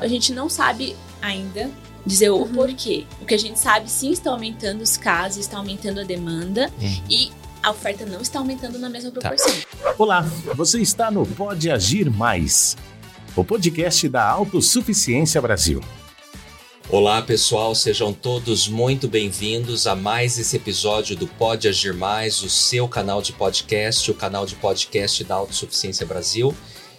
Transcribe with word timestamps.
A 0.00 0.08
gente 0.08 0.32
não 0.32 0.48
sabe 0.48 0.96
ainda 1.22 1.70
dizer 2.04 2.30
o 2.30 2.46
porquê. 2.46 3.04
O 3.20 3.24
que 3.26 3.34
a 3.34 3.38
gente 3.38 3.58
sabe, 3.58 3.90
sim, 3.90 4.10
está 4.12 4.30
aumentando 4.30 4.82
os 4.82 4.96
casos, 4.96 5.38
está 5.38 5.58
aumentando 5.58 6.00
a 6.00 6.04
demanda 6.04 6.70
Uhum. 6.80 7.02
e 7.10 7.30
a 7.62 7.70
oferta 7.70 8.06
não 8.06 8.20
está 8.20 8.38
aumentando 8.38 8.78
na 8.78 8.88
mesma 8.88 9.10
proporção. 9.10 9.52
Olá, 9.98 10.22
você 10.54 10.80
está 10.80 11.10
no 11.10 11.26
Pode 11.26 11.68
Agir 11.70 12.08
Mais, 12.10 12.76
o 13.34 13.42
podcast 13.44 14.08
da 14.08 14.24
Autossuficiência 14.28 15.40
Brasil. 15.42 15.80
Olá 16.88 17.20
pessoal, 17.20 17.74
sejam 17.74 18.12
todos 18.12 18.68
muito 18.68 19.08
bem-vindos 19.08 19.88
a 19.88 19.96
mais 19.96 20.38
esse 20.38 20.54
episódio 20.56 21.16
do 21.16 21.26
Pode 21.26 21.66
Agir 21.66 21.92
Mais, 21.92 22.40
o 22.44 22.48
seu 22.48 22.86
canal 22.86 23.20
de 23.20 23.32
podcast, 23.32 24.08
o 24.08 24.14
canal 24.14 24.46
de 24.46 24.54
podcast 24.54 25.24
da 25.24 25.34
Autossuficiência 25.34 26.06
Brasil. 26.06 26.54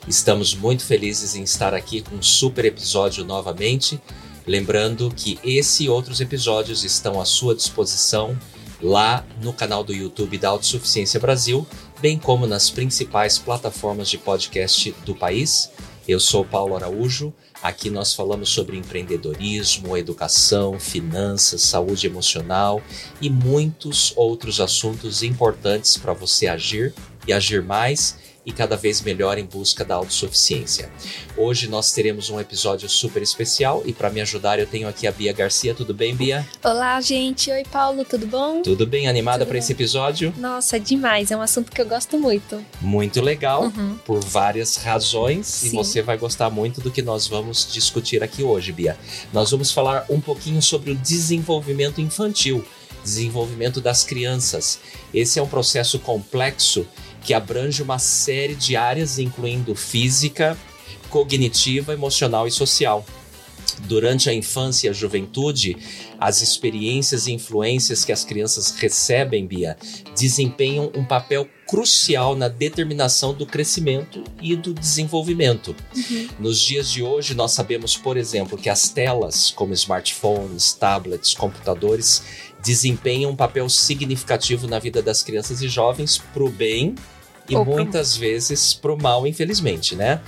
Estamos 0.07 0.55
muito 0.55 0.85
felizes 0.85 1.35
em 1.35 1.43
estar 1.43 1.73
aqui 1.73 2.01
com 2.01 2.15
um 2.15 2.21
super 2.21 2.63
episódio 2.63 3.25
novamente. 3.25 4.01
Lembrando 4.45 5.11
que 5.13 5.37
esse 5.43 5.83
e 5.83 5.89
outros 5.89 6.21
episódios 6.21 6.85
estão 6.85 7.19
à 7.19 7.25
sua 7.25 7.53
disposição 7.53 8.39
lá 8.81 9.25
no 9.41 9.51
canal 9.51 9.83
do 9.83 9.93
YouTube 9.93 10.37
da 10.37 10.47
Autossuficiência 10.47 11.19
Brasil, 11.19 11.67
bem 11.99 12.17
como 12.17 12.47
nas 12.47 12.69
principais 12.69 13.37
plataformas 13.37 14.07
de 14.07 14.17
podcast 14.17 14.95
do 15.05 15.13
país. 15.13 15.69
Eu 16.07 16.21
sou 16.21 16.45
Paulo 16.45 16.77
Araújo. 16.77 17.33
Aqui 17.61 17.89
nós 17.89 18.13
falamos 18.13 18.47
sobre 18.47 18.77
empreendedorismo, 18.77 19.97
educação, 19.97 20.79
finanças, 20.79 21.63
saúde 21.63 22.07
emocional 22.07 22.81
e 23.19 23.29
muitos 23.29 24.13
outros 24.15 24.61
assuntos 24.61 25.21
importantes 25.21 25.97
para 25.97 26.13
você 26.13 26.47
agir 26.47 26.93
e 27.27 27.33
agir 27.33 27.61
mais 27.61 28.15
e 28.47 28.51
cada 28.53 28.77
vez 28.77 29.01
melhor 29.01 29.37
em 29.37 29.43
busca 29.43 29.83
da 29.83 29.95
autossuficiência. 29.95 30.89
Hoje 31.35 31.67
nós 31.67 31.91
teremos 31.91 32.29
um 32.29 32.39
episódio 32.39 32.87
super 32.87 33.21
especial 33.21 33.83
e 33.85 33.91
para 33.91 34.09
me 34.09 34.21
ajudar 34.21 34.57
eu 34.57 34.65
tenho 34.65 34.87
aqui 34.87 35.05
a 35.05 35.11
Bia 35.11 35.33
Garcia. 35.33 35.75
Tudo 35.75 35.93
bem, 35.93 36.15
Bia? 36.15 36.47
Olá, 36.63 37.01
gente. 37.01 37.51
Oi, 37.51 37.65
Paulo, 37.69 38.05
tudo 38.05 38.25
bom? 38.25 38.61
Tudo 38.61 38.87
bem? 38.87 39.05
Animada 39.05 39.45
para 39.45 39.57
esse 39.57 39.73
episódio? 39.73 40.33
Nossa, 40.37 40.79
demais. 40.79 41.29
É 41.29 41.35
um 41.35 41.41
assunto 41.41 41.69
que 41.69 41.81
eu 41.81 41.85
gosto 41.85 42.17
muito. 42.17 42.63
Muito 42.79 43.21
legal. 43.21 43.63
Uhum. 43.63 43.97
por 44.05 44.23
várias 44.23 44.77
razões 44.77 45.63
e 45.63 45.69
Sim. 45.69 45.75
você 45.75 46.01
vai 46.01 46.17
gostar 46.17 46.49
muito 46.49 46.79
do 46.79 46.89
que 46.89 47.01
nós 47.01 47.27
vamos 47.27 47.67
discutir 47.69 48.23
aqui 48.23 48.43
hoje, 48.43 48.71
Bia. 48.71 48.97
Nós 49.33 49.51
vamos 49.51 49.73
falar 49.73 50.05
um 50.09 50.21
pouquinho 50.21 50.61
sobre 50.61 50.91
o 50.91 50.95
desenvolvimento 50.95 51.99
infantil, 51.99 52.63
desenvolvimento 53.03 53.81
das 53.81 54.05
crianças. 54.05 54.79
Esse 55.13 55.37
é 55.37 55.43
um 55.43 55.47
processo 55.47 55.99
complexo 55.99 56.87
que 57.27 57.33
abrange 57.33 57.83
uma 57.83 57.99
série 57.99 58.55
de 58.55 58.77
áreas, 58.77 59.19
incluindo 59.19 59.75
física, 59.75 60.57
cognitiva, 61.09 61.91
emocional 61.91 62.47
e 62.47 62.51
social. 62.51 63.05
Durante 63.81 64.29
a 64.29 64.33
infância 64.33 64.87
e 64.87 64.89
a 64.89 64.93
juventude, 64.93 65.75
as 66.17 66.41
experiências 66.41 67.27
e 67.27 67.33
influências 67.33 68.05
que 68.05 68.13
as 68.13 68.23
crianças 68.23 68.71
recebem, 68.71 69.45
Bia, 69.45 69.75
desempenham 70.17 70.89
um 70.95 71.03
papel 71.03 71.45
crucial 71.67 72.33
na 72.33 72.47
determinação 72.47 73.33
do 73.33 73.45
crescimento 73.45 74.23
e 74.41 74.55
do 74.55 74.73
desenvolvimento. 74.73 75.75
Nos 76.39 76.57
dias 76.61 76.89
de 76.89 77.03
hoje, 77.03 77.35
nós 77.35 77.51
sabemos, 77.51 77.97
por 77.97 78.15
exemplo, 78.15 78.57
que 78.57 78.69
as 78.69 78.87
telas, 78.87 79.51
como 79.51 79.73
smartphones, 79.73 80.71
tablets, 80.71 81.33
computadores, 81.33 82.23
desempenham 82.63 83.31
um 83.31 83.35
papel 83.35 83.67
significativo 83.67 84.65
na 84.65 84.79
vida 84.79 85.01
das 85.01 85.21
crianças 85.21 85.61
e 85.61 85.67
jovens 85.67 86.17
para 86.17 86.45
o 86.45 86.49
bem 86.49 86.95
e 87.49 87.55
Ou 87.55 87.63
pro- 87.65 87.73
muitas 87.75 88.15
vezes 88.15 88.73
para 88.73 88.93
o 88.93 89.01
mal, 89.01 89.25
infelizmente, 89.25 89.95
né? 89.95 90.21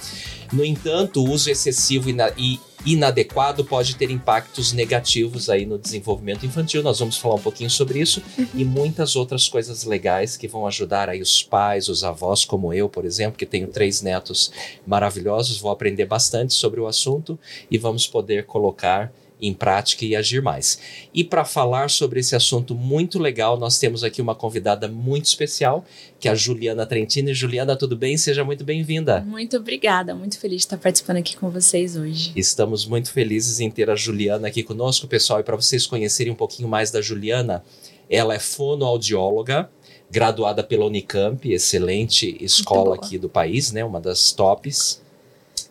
No 0.52 0.66
entanto, 0.66 1.24
o 1.24 1.30
uso 1.30 1.50
excessivo 1.50 2.10
e 2.38 2.60
inadequado 2.86 3.64
pode 3.66 3.96
ter 3.98 4.10
impactos 4.10 4.72
negativos 4.72 5.50
aí 5.50 5.66
no 5.66 5.78
desenvolvimento 5.78 6.46
infantil. 6.46 6.82
Nós 6.82 6.98
vamos 7.00 7.18
falar 7.18 7.36
um 7.36 7.42
pouquinho 7.42 7.70
sobre 7.70 8.00
isso 8.00 8.22
e 8.56 8.64
muitas 8.64 9.16
outras 9.16 9.48
coisas 9.50 9.84
legais 9.84 10.38
que 10.38 10.48
vão 10.48 10.66
ajudar 10.66 11.10
aí 11.10 11.22
os 11.22 11.44
pais, 11.44 11.90
os 11.90 12.04
avós, 12.04 12.46
como 12.46 12.74
eu, 12.74 12.88
por 12.90 13.06
exemplo, 13.06 13.38
que 13.38 13.46
tenho 13.46 13.68
três 13.68 14.02
netos 14.02 14.52
maravilhosos. 14.88 15.60
Vou 15.60 15.72
aprender 15.72 16.06
bastante 16.06 16.54
sobre 16.54 16.80
o 16.80 16.88
assunto 16.88 17.38
e 17.70 17.78
vamos 17.78 18.08
poder 18.08 18.46
colocar 18.46 19.12
em 19.42 19.54
prática 19.54 20.06
e 20.06 20.16
agir 20.16 20.42
mais. 20.42 20.80
E 21.14 21.24
para 21.24 21.46
falar 21.46 21.90
sobre 21.90 22.20
esse 22.20 22.36
assunto 22.36 22.76
muito 22.76 23.18
legal, 23.18 23.58
nós 23.58 23.80
temos 23.80 24.04
aqui 24.04 24.22
uma 24.22 24.36
convidada 24.36 24.88
muito 24.88 25.26
especial, 25.26 25.86
que 26.20 26.28
é 26.28 26.32
a 26.32 26.36
Juliana 26.36 26.86
Trentini. 26.86 27.34
Juliana, 27.34 27.76
tudo 27.76 27.96
bem? 27.96 28.18
Seja 28.18 28.44
muito 28.44 28.64
bem-vinda. 28.64 29.22
Muito 29.22 29.58
obrigada, 29.58 30.14
muito 30.14 30.40
feliz 30.40 30.58
de 30.58 30.66
estar 30.66 30.78
participando 30.78 31.18
aqui 31.18 31.38
com 31.38 31.50
vocês 31.50 31.96
hoje. 31.96 32.32
Estamos 32.36 32.86
muito 32.86 33.12
felizes 33.12 33.60
em 33.60 33.72
ter 33.72 33.90
a 33.90 33.96
Juliana 33.96 34.48
aqui 34.48 34.64
conosco, 34.64 35.08
pessoal. 35.08 35.40
E 35.40 35.44
para 35.44 35.56
vocês 35.56 35.88
conhecerem 35.88 36.34
um 36.34 36.36
pouquinho 36.36 36.68
mais 36.68 36.92
da 36.92 37.02
Juliana, 37.02 37.64
ela 38.10 38.34
é 38.34 38.40
fonoaudióloga, 38.40 39.70
graduada 40.10 40.64
pela 40.64 40.86
Unicamp, 40.86 41.50
excelente 41.52 42.36
escola 42.42 42.96
aqui 42.96 43.18
do 43.18 43.30
país, 43.30 43.72
né? 43.72 43.86
Uma 43.86 44.02
das 44.02 44.32
tops. 44.32 45.02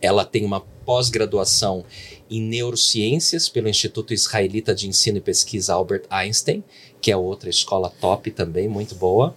Ela 0.01 0.25
tem 0.25 0.45
uma 0.45 0.61
pós-graduação 0.61 1.85
em 2.31 2.41
neurociências 2.41 3.49
pelo 3.49 3.69
Instituto 3.69 4.13
Israelita 4.13 4.75
de 4.75 4.89
Ensino 4.89 5.19
e 5.19 5.21
Pesquisa 5.21 5.75
Albert 5.75 6.05
Einstein, 6.11 6.63
que 7.01 7.11
é 7.11 7.17
outra 7.17 7.49
escola 7.49 7.93
top 8.01 8.31
também, 8.31 8.69
muito 8.69 8.95
boa. 8.95 9.37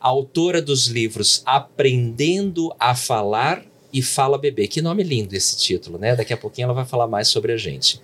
Autora 0.00 0.62
dos 0.62 0.86
livros 0.86 1.42
Aprendendo 1.44 2.74
a 2.78 2.94
Falar 2.94 3.64
e 3.92 4.02
Fala 4.02 4.38
Bebê. 4.38 4.68
Que 4.68 4.80
nome 4.80 5.02
lindo 5.02 5.34
esse 5.34 5.56
título, 5.56 5.98
né? 5.98 6.14
Daqui 6.14 6.32
a 6.32 6.36
pouquinho 6.36 6.66
ela 6.66 6.74
vai 6.74 6.84
falar 6.84 7.06
mais 7.06 7.28
sobre 7.28 7.52
a 7.52 7.56
gente. 7.56 8.00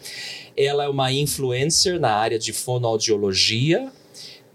Ela 0.57 0.85
é 0.85 0.89
uma 0.89 1.13
influencer 1.13 2.01
na 2.01 2.13
área 2.13 2.39
de 2.39 2.53
fonoaudiologia, 2.53 3.91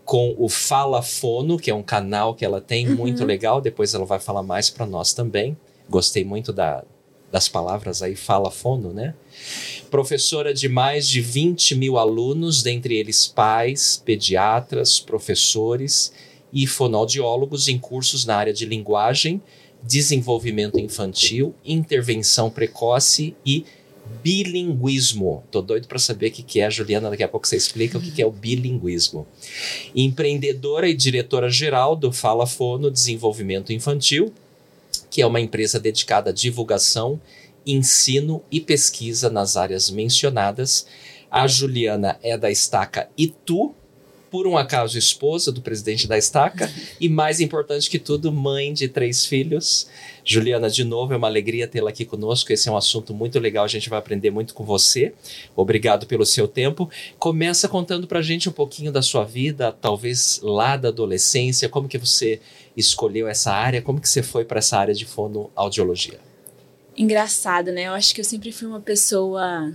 com 0.03 0.35
o 0.37 0.49
Fala 0.49 1.01
Fono, 1.01 1.57
que 1.57 1.71
é 1.71 1.73
um 1.75 1.83
canal 1.83 2.35
que 2.35 2.43
ela 2.43 2.59
tem 2.59 2.89
muito 2.89 3.23
legal. 3.23 3.61
Depois 3.61 3.93
ela 3.93 4.05
vai 4.05 4.19
falar 4.19 4.43
mais 4.43 4.69
para 4.69 4.85
nós 4.85 5.13
também. 5.13 5.55
Gostei 5.89 6.25
muito 6.25 6.51
da, 6.51 6.83
das 7.31 7.47
palavras 7.47 8.01
aí, 8.01 8.15
Fala 8.15 8.51
Fono, 8.51 8.91
né? 8.91 9.13
Professora 9.89 10.53
de 10.53 10.69
mais 10.69 11.07
de 11.07 11.21
20 11.21 11.75
mil 11.75 11.97
alunos, 11.97 12.63
dentre 12.63 12.95
eles 12.95 13.27
pais, 13.27 14.01
pediatras, 14.03 14.99
professores 14.99 16.13
e 16.53 16.67
fonoaudiólogos 16.67 17.67
em 17.67 17.77
cursos 17.77 18.25
na 18.25 18.35
área 18.35 18.53
de 18.53 18.65
linguagem, 18.65 19.41
desenvolvimento 19.83 20.79
infantil, 20.79 21.55
intervenção 21.65 22.49
precoce 22.49 23.35
e 23.45 23.65
bilinguismo. 24.23 25.43
Tô 25.49 25.61
doido 25.61 25.87
para 25.87 25.99
saber 25.99 26.27
o 26.27 26.31
que 26.31 26.43
que 26.43 26.59
é, 26.59 26.69
Juliana, 26.69 27.09
daqui 27.09 27.23
a 27.23 27.27
pouco 27.27 27.47
você 27.47 27.55
explica 27.55 27.97
o 27.97 28.01
que 28.01 28.11
que 28.11 28.21
é 28.21 28.25
o 28.25 28.31
bilinguismo. 28.31 29.25
Empreendedora 29.95 30.87
e 30.87 30.93
diretora 30.93 31.49
geral 31.49 31.95
do 31.95 32.11
Fala 32.11 32.45
Fono 32.45 32.91
Desenvolvimento 32.91 33.73
Infantil, 33.73 34.33
que 35.09 35.21
é 35.21 35.27
uma 35.27 35.41
empresa 35.41 35.79
dedicada 35.79 36.29
à 36.29 36.33
divulgação, 36.33 37.19
ensino 37.65 38.43
e 38.51 38.59
pesquisa 38.59 39.29
nas 39.29 39.57
áreas 39.57 39.89
mencionadas. 39.89 40.85
A 41.29 41.47
Juliana 41.47 42.19
é 42.21 42.37
da 42.37 42.51
Estaca 42.51 43.09
Itu, 43.17 43.73
por 44.31 44.47
um 44.47 44.57
acaso 44.57 44.97
esposa 44.97 45.51
do 45.51 45.61
presidente 45.61 46.07
da 46.07 46.17
Estaca 46.17 46.71
e 47.01 47.09
mais 47.09 47.41
importante 47.41 47.89
que 47.89 47.99
tudo, 47.99 48.31
mãe 48.31 48.73
de 48.73 48.87
três 48.87 49.25
filhos. 49.25 49.87
Juliana, 50.23 50.69
de 50.69 50.85
novo, 50.85 51.13
é 51.13 51.17
uma 51.17 51.27
alegria 51.27 51.67
tê-la 51.67 51.89
aqui 51.89 52.05
conosco. 52.05 52.53
Esse 52.53 52.69
é 52.69 52.71
um 52.71 52.77
assunto 52.77 53.13
muito 53.13 53.37
legal, 53.39 53.65
a 53.65 53.67
gente 53.67 53.89
vai 53.89 53.99
aprender 53.99 54.31
muito 54.31 54.53
com 54.53 54.63
você. 54.63 55.13
Obrigado 55.53 56.07
pelo 56.07 56.25
seu 56.25 56.47
tempo. 56.47 56.89
Começa 57.19 57.67
contando 57.67 58.07
pra 58.07 58.21
gente 58.21 58.47
um 58.47 58.53
pouquinho 58.53 58.91
da 58.91 59.01
sua 59.01 59.25
vida, 59.25 59.71
talvez 59.73 60.39
lá 60.41 60.77
da 60.77 60.87
adolescência, 60.87 61.67
como 61.67 61.89
que 61.89 61.97
você 61.97 62.39
escolheu 62.75 63.27
essa 63.27 63.51
área, 63.51 63.81
como 63.81 63.99
que 63.99 64.07
você 64.07 64.23
foi 64.23 64.45
para 64.45 64.59
essa 64.59 64.77
área 64.77 64.93
de 64.93 65.03
fonoaudiologia? 65.03 66.30
Engraçado, 66.97 67.71
né? 67.71 67.87
Eu 67.87 67.93
acho 67.93 68.13
que 68.13 68.21
eu 68.21 68.25
sempre 68.25 68.51
fui 68.51 68.67
uma 68.67 68.79
pessoa 68.81 69.71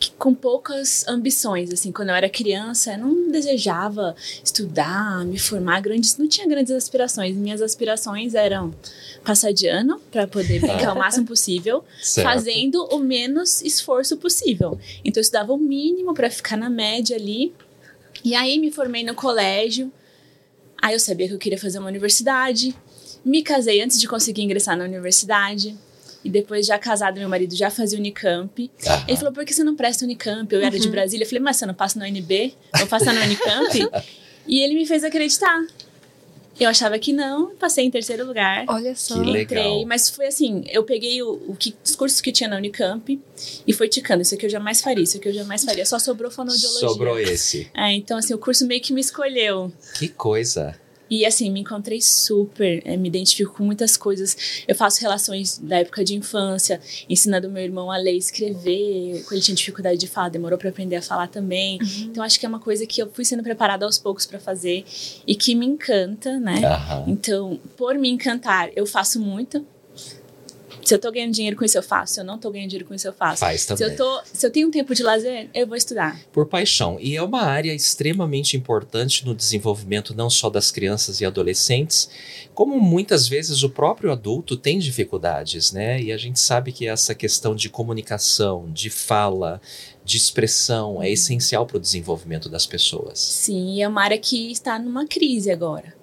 que- 0.00 0.12
com 0.12 0.32
poucas 0.34 1.06
ambições, 1.08 1.72
assim, 1.72 1.90
quando 1.92 2.08
eu 2.10 2.14
era 2.14 2.28
criança, 2.30 2.92
eu 2.92 2.98
não 2.98 3.30
desejava 3.30 4.14
estudar, 4.44 5.24
me 5.24 5.38
formar 5.38 5.80
grandes, 5.80 6.16
não 6.16 6.28
tinha 6.28 6.46
grandes 6.46 6.72
aspirações. 6.72 7.36
Minhas 7.36 7.60
aspirações 7.60 8.34
eram 8.34 8.72
passar 9.24 9.52
de 9.52 9.66
ano 9.66 10.00
para 10.10 10.26
poder 10.26 10.60
brincar 10.60 10.94
o 10.94 10.98
máximo 10.98 11.26
possível, 11.26 11.84
Certo. 12.00 12.26
fazendo 12.26 12.84
o 12.92 12.98
menos 12.98 13.60
esforço 13.62 14.16
possível. 14.16 14.78
Então 15.04 15.20
eu 15.20 15.22
estudava 15.22 15.52
o 15.52 15.58
mínimo 15.58 16.14
para 16.14 16.30
ficar 16.30 16.56
na 16.56 16.70
média 16.70 17.16
ali. 17.16 17.52
E 18.24 18.34
aí 18.34 18.58
me 18.58 18.70
formei 18.70 19.04
no 19.04 19.14
colégio. 19.14 19.92
Aí 20.80 20.94
eu 20.94 21.00
sabia 21.00 21.26
que 21.28 21.34
eu 21.34 21.38
queria 21.38 21.58
fazer 21.58 21.78
uma 21.80 21.88
universidade. 21.88 22.74
Me 23.24 23.42
casei 23.42 23.82
antes 23.82 24.00
de 24.00 24.06
conseguir 24.08 24.42
ingressar 24.42 24.76
na 24.76 24.84
universidade. 24.84 25.76
E 26.28 26.30
depois, 26.30 26.66
já 26.66 26.78
casado, 26.78 27.18
meu 27.18 27.28
marido 27.28 27.56
já 27.56 27.70
fazia 27.70 27.98
Unicamp. 27.98 28.70
Aham. 28.86 29.04
Ele 29.08 29.16
falou, 29.16 29.32
por 29.32 29.46
que 29.46 29.54
você 29.54 29.64
não 29.64 29.74
presta 29.74 30.04
Unicamp? 30.04 30.54
Eu 30.54 30.60
era 30.60 30.78
de 30.78 30.86
Brasília. 30.90 31.24
Eu 31.24 31.26
falei, 31.26 31.42
mas 31.42 31.56
você 31.56 31.64
não 31.64 31.72
passa 31.72 31.98
no 31.98 32.04
UNB? 32.04 32.54
Vou 32.76 32.86
passar 32.86 33.14
no 33.14 33.20
Unicamp? 33.22 33.88
e 34.46 34.60
ele 34.60 34.74
me 34.74 34.84
fez 34.84 35.04
acreditar. 35.04 35.58
Eu 36.60 36.68
achava 36.68 36.98
que 36.98 37.14
não, 37.14 37.54
passei 37.54 37.86
em 37.86 37.90
terceiro 37.90 38.26
lugar. 38.26 38.66
Olha 38.68 38.94
só. 38.94 39.14
Que 39.14 39.20
legal. 39.20 39.42
Entrei, 39.42 39.86
mas 39.86 40.10
foi 40.10 40.26
assim, 40.26 40.64
eu 40.68 40.84
peguei 40.84 41.22
o, 41.22 41.40
o 41.48 41.56
que, 41.56 41.74
os 41.82 41.96
cursos 41.96 42.20
que 42.20 42.30
tinha 42.30 42.50
na 42.50 42.56
Unicamp 42.56 43.18
e 43.66 43.72
foi 43.72 43.88
ticando, 43.88 44.20
isso 44.20 44.34
aqui 44.34 44.44
eu 44.44 44.50
jamais 44.50 44.82
faria, 44.82 45.04
isso 45.04 45.16
aqui 45.16 45.28
eu 45.28 45.32
jamais 45.32 45.64
faria, 45.64 45.86
só 45.86 45.98
sobrou 45.98 46.30
fonoaudiologia. 46.30 46.88
Sobrou 46.88 47.18
esse. 47.18 47.70
É, 47.74 47.92
então 47.92 48.18
assim, 48.18 48.34
o 48.34 48.38
curso 48.38 48.66
meio 48.66 48.82
que 48.82 48.92
me 48.92 49.00
escolheu. 49.00 49.72
Que 49.94 50.08
coisa. 50.08 50.76
E 51.10 51.24
assim, 51.24 51.50
me 51.50 51.60
encontrei 51.60 52.00
super, 52.00 52.82
é, 52.84 52.96
me 52.96 53.08
identifico 53.08 53.54
com 53.54 53.64
muitas 53.64 53.96
coisas. 53.96 54.64
Eu 54.66 54.74
faço 54.74 55.00
relações 55.00 55.58
da 55.58 55.78
época 55.78 56.04
de 56.04 56.14
infância, 56.14 56.80
ensinando 57.08 57.50
meu 57.50 57.62
irmão 57.62 57.90
a 57.90 57.96
ler 57.96 58.14
e 58.14 58.18
escrever. 58.18 59.22
Quando 59.24 59.32
ele 59.32 59.42
tinha 59.42 59.54
dificuldade 59.54 59.98
de 59.98 60.06
falar, 60.06 60.28
demorou 60.28 60.58
para 60.58 60.68
aprender 60.68 60.96
a 60.96 61.02
falar 61.02 61.28
também. 61.28 61.78
Então 62.00 62.22
acho 62.22 62.38
que 62.38 62.46
é 62.46 62.48
uma 62.48 62.60
coisa 62.60 62.86
que 62.86 63.00
eu 63.00 63.10
fui 63.10 63.24
sendo 63.24 63.42
preparada 63.42 63.84
aos 63.84 63.98
poucos 63.98 64.26
para 64.26 64.38
fazer 64.38 64.84
e 65.26 65.34
que 65.34 65.54
me 65.54 65.66
encanta, 65.66 66.38
né? 66.38 66.64
Aham. 66.64 67.04
Então, 67.08 67.60
por 67.76 67.94
me 67.96 68.08
encantar, 68.08 68.70
eu 68.76 68.86
faço 68.86 69.20
muito. 69.20 69.64
Se 70.88 70.94
eu 70.94 70.98
tô 70.98 71.12
ganhando 71.12 71.34
dinheiro 71.34 71.54
com 71.54 71.66
isso, 71.66 71.76
eu 71.76 71.82
faço. 71.82 72.14
Se 72.14 72.20
eu 72.20 72.24
não 72.24 72.38
tô 72.38 72.50
ganhando 72.50 72.70
dinheiro 72.70 72.88
com 72.88 72.94
isso, 72.94 73.06
eu 73.06 73.12
faço. 73.12 73.40
Faz 73.40 73.60
Se 73.60 73.66
também. 73.68 73.88
eu, 73.88 73.94
tô, 73.94 74.22
se 74.24 74.46
eu 74.46 74.50
tenho 74.50 74.68
um 74.68 74.70
tempo 74.70 74.94
de 74.94 75.02
lazer, 75.02 75.50
eu 75.52 75.66
vou 75.66 75.76
estudar. 75.76 76.18
Por 76.32 76.46
paixão. 76.46 76.96
E 76.98 77.14
é 77.14 77.22
uma 77.22 77.42
área 77.42 77.74
extremamente 77.74 78.56
importante 78.56 79.26
no 79.26 79.34
desenvolvimento 79.34 80.14
não 80.14 80.30
só 80.30 80.48
das 80.48 80.70
crianças 80.70 81.20
e 81.20 81.26
adolescentes, 81.26 82.08
como 82.54 82.80
muitas 82.80 83.28
vezes 83.28 83.62
o 83.62 83.68
próprio 83.68 84.10
adulto 84.10 84.56
tem 84.56 84.78
dificuldades, 84.78 85.72
né? 85.72 86.00
E 86.00 86.10
a 86.10 86.16
gente 86.16 86.40
sabe 86.40 86.72
que 86.72 86.88
essa 86.88 87.14
questão 87.14 87.54
de 87.54 87.68
comunicação, 87.68 88.66
de 88.72 88.88
fala, 88.88 89.60
de 90.02 90.16
expressão 90.16 91.02
é 91.02 91.10
essencial 91.10 91.66
para 91.66 91.76
o 91.76 91.80
desenvolvimento 91.80 92.48
das 92.48 92.64
pessoas. 92.64 93.18
Sim, 93.18 93.74
e 93.74 93.82
é 93.82 93.88
uma 93.88 94.02
área 94.02 94.16
que 94.16 94.50
está 94.50 94.78
numa 94.78 95.06
crise 95.06 95.50
agora. 95.50 95.97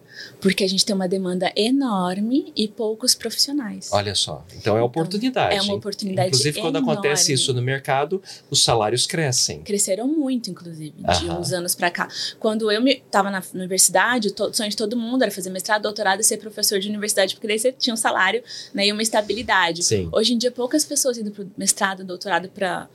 Porque 0.45 0.63
a 0.63 0.69
gente 0.69 0.86
tem 0.86 0.95
uma 0.95 1.07
demanda 1.07 1.51
enorme 1.56 2.53
e 2.56 2.68
poucos 2.68 3.15
profissionais. 3.15 3.89
Olha 3.92 4.13
só. 4.13 4.45
Então 4.56 4.77
é 4.77 4.81
oportunidade. 4.83 5.56
é 5.56 5.62
uma 5.63 5.74
oportunidade 5.74 6.27
Inclusive, 6.27 6.62
quando 6.62 6.75
enorme. 6.75 6.92
acontece 6.94 7.33
isso 7.33 7.51
no 7.51 7.63
mercado, 7.63 8.21
os 8.51 8.63
salários 8.63 9.07
crescem. 9.07 9.63
Cresceram 9.63 10.07
muito, 10.07 10.51
inclusive, 10.51 10.94
de 10.95 11.25
Aham. 11.25 11.39
uns 11.39 11.51
anos 11.51 11.74
pra 11.74 11.89
cá. 11.89 12.07
Quando 12.39 12.71
eu 12.71 12.88
estava 12.88 13.31
na 13.31 13.42
universidade, 13.56 14.27
o 14.27 14.53
sonho 14.53 14.69
de 14.69 14.77
todo 14.77 14.95
mundo 14.95 15.24
era 15.24 15.31
fazer 15.31 15.50
mestrado, 15.50 15.81
doutorado 15.81 16.19
e 16.19 16.24
ser 16.24 16.38
professor 16.38 16.80
de 16.80 16.89
universidade, 16.89 17.33
porque 17.33 17.47
daí 17.47 17.57
você 17.57 17.71
tinha 17.71 17.95
um 17.95 17.97
salário 17.97 18.44
né, 18.71 18.86
e 18.86 18.92
uma 18.92 19.01
estabilidade. 19.01 19.81
Sim. 19.81 20.09
Hoje 20.12 20.36
em 20.36 20.38
dia, 20.38 20.51
poucas 20.51 20.86
pessoas 20.86 21.18
indo 21.18 21.31
para 21.31 21.44
mestrado, 21.57 22.03
doutorado 22.03 22.50
para 22.50 22.88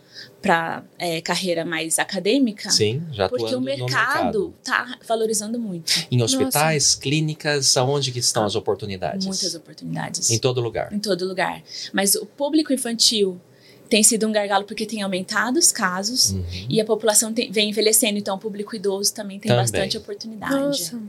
para 0.43 0.83
carreira 1.25 1.65
mais 1.65 1.99
acadêmica, 1.99 2.71
Sim, 2.71 3.03
já 3.13 3.29
porque 3.29 3.55
o 3.55 3.61
mercado 3.61 4.55
está 4.61 4.99
valorizando 5.07 5.59
muito. 5.59 6.07
Em 6.11 6.23
hospitais, 6.23 6.95
clínicas, 6.95 7.77
aonde 7.77 8.11
que 8.13 8.19
estão 8.19 8.45
as 8.45 8.55
oportunidades? 8.55 9.27
Muitas 9.27 9.55
oportunidades. 9.55 10.31
Em 10.31 10.39
todo 10.39 10.61
lugar. 10.61 10.93
em 10.93 10.99
todo 10.99 11.27
lugar. 11.27 11.63
Mas 11.93 12.15
o 12.15 12.25
público 12.27 12.73
infantil 12.73 13.41
tem 13.89 14.03
sido 14.03 14.27
um 14.27 14.33
gargalo 14.33 14.65
porque 14.65 14.87
tem 14.87 15.03
aumentado 15.03 15.59
os 15.59 15.73
casos 15.73 16.31
Uhum. 16.31 16.45
e 16.69 16.81
a 16.81 16.85
população 16.85 17.33
tem- 17.35 17.51
vem 17.51 17.71
envelhecendo, 17.71 18.19
então 18.19 18.37
o 18.37 18.39
público 18.39 18.75
idoso 18.77 19.13
também 19.13 19.39
tem 19.41 19.49
Também. 19.49 19.65
bastante 19.65 19.99
oportunidade. 19.99 20.55
Nossa. 20.55 21.01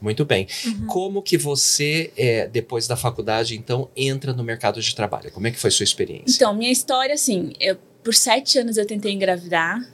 Muito 0.00 0.24
bem. 0.24 0.46
Uhum. 0.64 0.86
Como 0.86 1.20
que 1.20 1.36
você, 1.36 2.12
é, 2.16 2.46
depois 2.46 2.86
da 2.86 2.96
faculdade, 2.96 3.56
então, 3.56 3.88
entra 3.96 4.32
no 4.32 4.44
mercado 4.44 4.80
de 4.80 4.94
trabalho? 4.94 5.32
Como 5.32 5.48
é 5.48 5.50
que 5.50 5.58
foi 5.58 5.72
sua 5.72 5.82
experiência? 5.82 6.36
Então, 6.36 6.54
minha 6.54 6.70
história, 6.70 7.12
assim, 7.12 7.52
eu, 7.58 7.76
por 8.08 8.14
sete 8.14 8.58
anos 8.58 8.78
eu 8.78 8.86
tentei 8.86 9.12
engravidar 9.12 9.86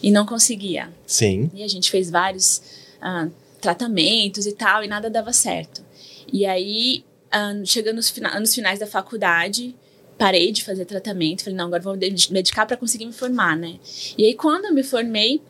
e 0.00 0.08
não 0.12 0.24
conseguia. 0.24 0.88
Sim. 1.04 1.50
E 1.52 1.64
a 1.64 1.66
gente 1.68 1.90
fez 1.90 2.08
vários 2.08 2.62
ah, 3.00 3.26
tratamentos 3.60 4.46
e 4.46 4.52
tal, 4.52 4.84
e 4.84 4.86
nada 4.86 5.10
dava 5.10 5.32
certo. 5.32 5.84
E 6.32 6.46
aí, 6.46 7.04
ah, 7.28 7.54
chegando 7.64 7.96
nos, 7.96 8.08
fina- 8.08 8.38
nos 8.38 8.54
finais 8.54 8.78
da 8.78 8.86
faculdade, 8.86 9.74
parei 10.16 10.52
de 10.52 10.62
fazer 10.62 10.84
tratamento. 10.84 11.42
Falei, 11.42 11.56
não, 11.56 11.66
agora 11.66 11.82
vou 11.82 11.94
me 11.96 11.98
dedicar 12.08 12.66
para 12.66 12.76
conseguir 12.76 13.04
me 13.06 13.12
formar, 13.12 13.56
né? 13.56 13.80
E 14.16 14.24
aí, 14.26 14.34
quando 14.34 14.66
eu 14.66 14.72
me 14.72 14.84
formei, 14.84 15.42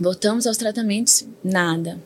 voltamos 0.00 0.46
aos 0.46 0.56
tratamentos, 0.56 1.26
nada. 1.44 2.00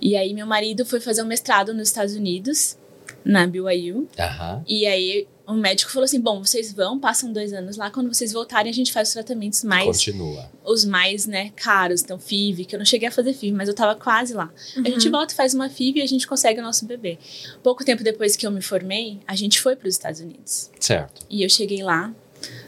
E 0.00 0.14
aí, 0.14 0.32
meu 0.32 0.46
marido 0.46 0.86
foi 0.86 1.00
fazer 1.00 1.22
um 1.24 1.26
mestrado 1.26 1.74
nos 1.74 1.88
Estados 1.88 2.14
Unidos, 2.14 2.76
na 3.24 3.48
BYU. 3.48 4.06
Aham. 4.16 4.62
E 4.64 4.86
aí, 4.86 5.26
o 5.46 5.54
médico 5.54 5.90
falou 5.90 6.04
assim: 6.04 6.20
bom, 6.20 6.42
vocês 6.44 6.72
vão, 6.72 6.98
passam 6.98 7.32
dois 7.32 7.52
anos 7.52 7.76
lá, 7.76 7.90
quando 7.90 8.12
vocês 8.12 8.32
voltarem, 8.32 8.70
a 8.70 8.74
gente 8.74 8.92
faz 8.92 9.08
os 9.08 9.14
tratamentos 9.14 9.62
mais 9.62 9.84
Continua. 9.86 10.50
os 10.64 10.84
mais, 10.84 11.26
né, 11.26 11.50
caros. 11.54 12.02
Então, 12.02 12.18
FIV, 12.18 12.64
que 12.64 12.74
eu 12.74 12.78
não 12.78 12.86
cheguei 12.86 13.08
a 13.08 13.12
fazer 13.12 13.32
FIV, 13.32 13.56
mas 13.56 13.68
eu 13.68 13.74
tava 13.74 13.94
quase 13.94 14.34
lá. 14.34 14.50
A 14.76 14.88
gente 14.88 15.08
volta, 15.08 15.34
faz 15.34 15.54
uma 15.54 15.68
FIV 15.68 16.00
e 16.00 16.02
a 16.02 16.06
gente 16.06 16.26
consegue 16.26 16.60
o 16.60 16.62
nosso 16.62 16.84
bebê. 16.84 17.18
Pouco 17.62 17.84
tempo 17.84 18.02
depois 18.02 18.34
que 18.36 18.46
eu 18.46 18.50
me 18.50 18.60
formei, 18.60 19.20
a 19.26 19.34
gente 19.36 19.60
foi 19.60 19.76
para 19.76 19.88
os 19.88 19.94
Estados 19.94 20.20
Unidos. 20.20 20.70
Certo. 20.80 21.24
E 21.30 21.42
eu 21.42 21.48
cheguei 21.48 21.82
lá, 21.82 22.12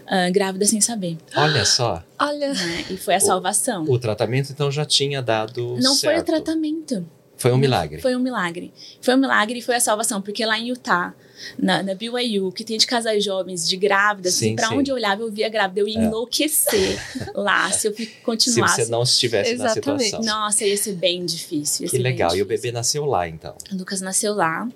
ah, 0.07 0.31
grávida 0.31 0.65
sem 0.65 0.81
saber, 0.81 1.19
Olha 1.37 1.65
só. 1.65 2.03
Olha. 2.19 2.53
né? 2.55 2.85
E 2.91 2.97
foi 2.97 3.15
a 3.15 3.21
salvação. 3.21 3.85
O 3.85 3.99
tratamento, 3.99 4.51
então, 4.53 4.71
já 4.71 4.85
tinha 4.85 5.21
dado 5.21 5.77
Não 5.81 5.95
foi 5.97 6.15
o 6.15 6.17
certo. 6.17 6.27
tratamento. 6.27 7.07
Foi 7.39 7.53
um 7.53 7.57
milagre. 7.57 8.03
Foi 8.03 8.15
um 8.15 8.21
milagre. 8.21 8.73
Foi 9.01 9.15
um 9.15 9.19
milagre 9.19 9.59
e 9.61 9.63
foi 9.63 9.77
a 9.77 9.81
salvação, 9.81 10.21
porque 10.21 10.45
lá 10.45 10.59
em 10.59 10.69
Utah, 10.69 11.15
na, 11.57 11.83
na 11.85 11.95
BYU, 11.95 12.51
que 12.51 12.65
tem 12.65 12.77
de 12.77 12.85
casais 12.87 13.23
jovens, 13.25 13.67
de 13.69 13.77
grávidas, 13.77 14.35
Sim, 14.35 14.53
e 14.53 14.57
pra 14.57 14.69
sim. 14.69 14.75
onde 14.75 14.91
eu 14.91 14.97
olhava 14.97 15.23
eu 15.23 15.31
via 15.31 15.49
grávida, 15.49 15.79
eu 15.81 15.87
ia 15.89 16.01
É. 16.01 16.05
enlouquecer 16.05 16.99
lá, 17.35 17.71
se 17.71 17.87
eu 17.87 17.95
fi- 17.95 18.07
Se 18.07 18.13
continuasse. 18.25 18.85
você 18.85 18.91
não 18.91 19.03
estivesse 19.05 19.53
Exatamente. 19.53 19.87
na 19.87 19.99
situação. 20.01 20.23
Nossa, 20.25 20.65
ia 20.67 20.77
ser 20.77 20.95
bem 20.95 21.25
difícil. 21.25 21.85
ia 21.87 21.91
Que 21.91 21.99
legal. 21.99 22.31
E 22.31 22.43
o 22.43 22.45
difícil. 22.45 22.47
bebê 22.63 22.73
nasceu 22.73 23.05
lá, 23.05 23.29
então. 23.29 23.55
O 23.73 23.77
Lucas 23.77 24.01
nasceu 24.01 24.35
lá, 24.35 24.69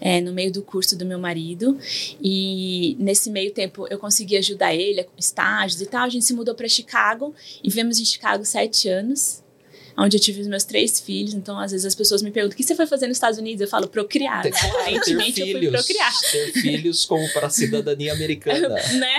é, 0.00 0.20
no 0.20 0.32
meio 0.32 0.52
do 0.52 0.62
curso 0.62 0.96
do 0.96 1.04
meu 1.04 1.18
marido. 1.18 1.76
E 2.22 2.96
nesse 2.98 3.28
meio 3.28 3.50
tempo 3.52 3.86
eu 3.90 3.98
consegui 3.98 4.36
ajudar 4.36 4.74
ele 4.74 5.02
com 5.02 5.12
estágios 5.18 5.80
e 5.80 5.86
tal. 5.86 6.04
A 6.04 6.08
gente 6.08 6.24
se 6.24 6.32
mudou 6.32 6.54
para 6.54 6.68
Chicago 6.68 7.34
e 7.62 7.68
vivemos 7.68 7.98
em 7.98 8.04
Chicago 8.04 8.44
sete 8.44 8.88
anos. 8.88 9.42
Onde 9.96 10.16
eu 10.16 10.20
tive 10.20 10.40
os 10.40 10.46
meus 10.48 10.64
três 10.64 11.00
filhos. 11.00 11.34
Então, 11.34 11.58
às 11.58 11.70
vezes, 11.70 11.86
as 11.86 11.94
pessoas 11.94 12.20
me 12.22 12.30
perguntam: 12.30 12.54
o 12.54 12.56
que 12.56 12.62
você 12.64 12.74
foi 12.74 12.86
fazer 12.86 13.06
nos 13.06 13.16
Estados 13.16 13.38
Unidos? 13.38 13.60
Eu 13.60 13.68
falo: 13.68 13.86
procriar. 13.88 14.42
Ter, 14.42 14.50
Né? 14.52 14.58
ter 14.60 14.66
Aparentemente, 14.74 15.40
eu 15.40 15.46
fui 15.46 15.60
filhos. 15.60 15.72
procriar. 15.72 16.12
Ter 16.32 16.52
filhos 16.52 17.04
como 17.04 17.28
para 17.32 17.46
a 17.46 17.50
cidadania 17.50 18.12
americana. 18.14 18.68
né? 18.98 19.16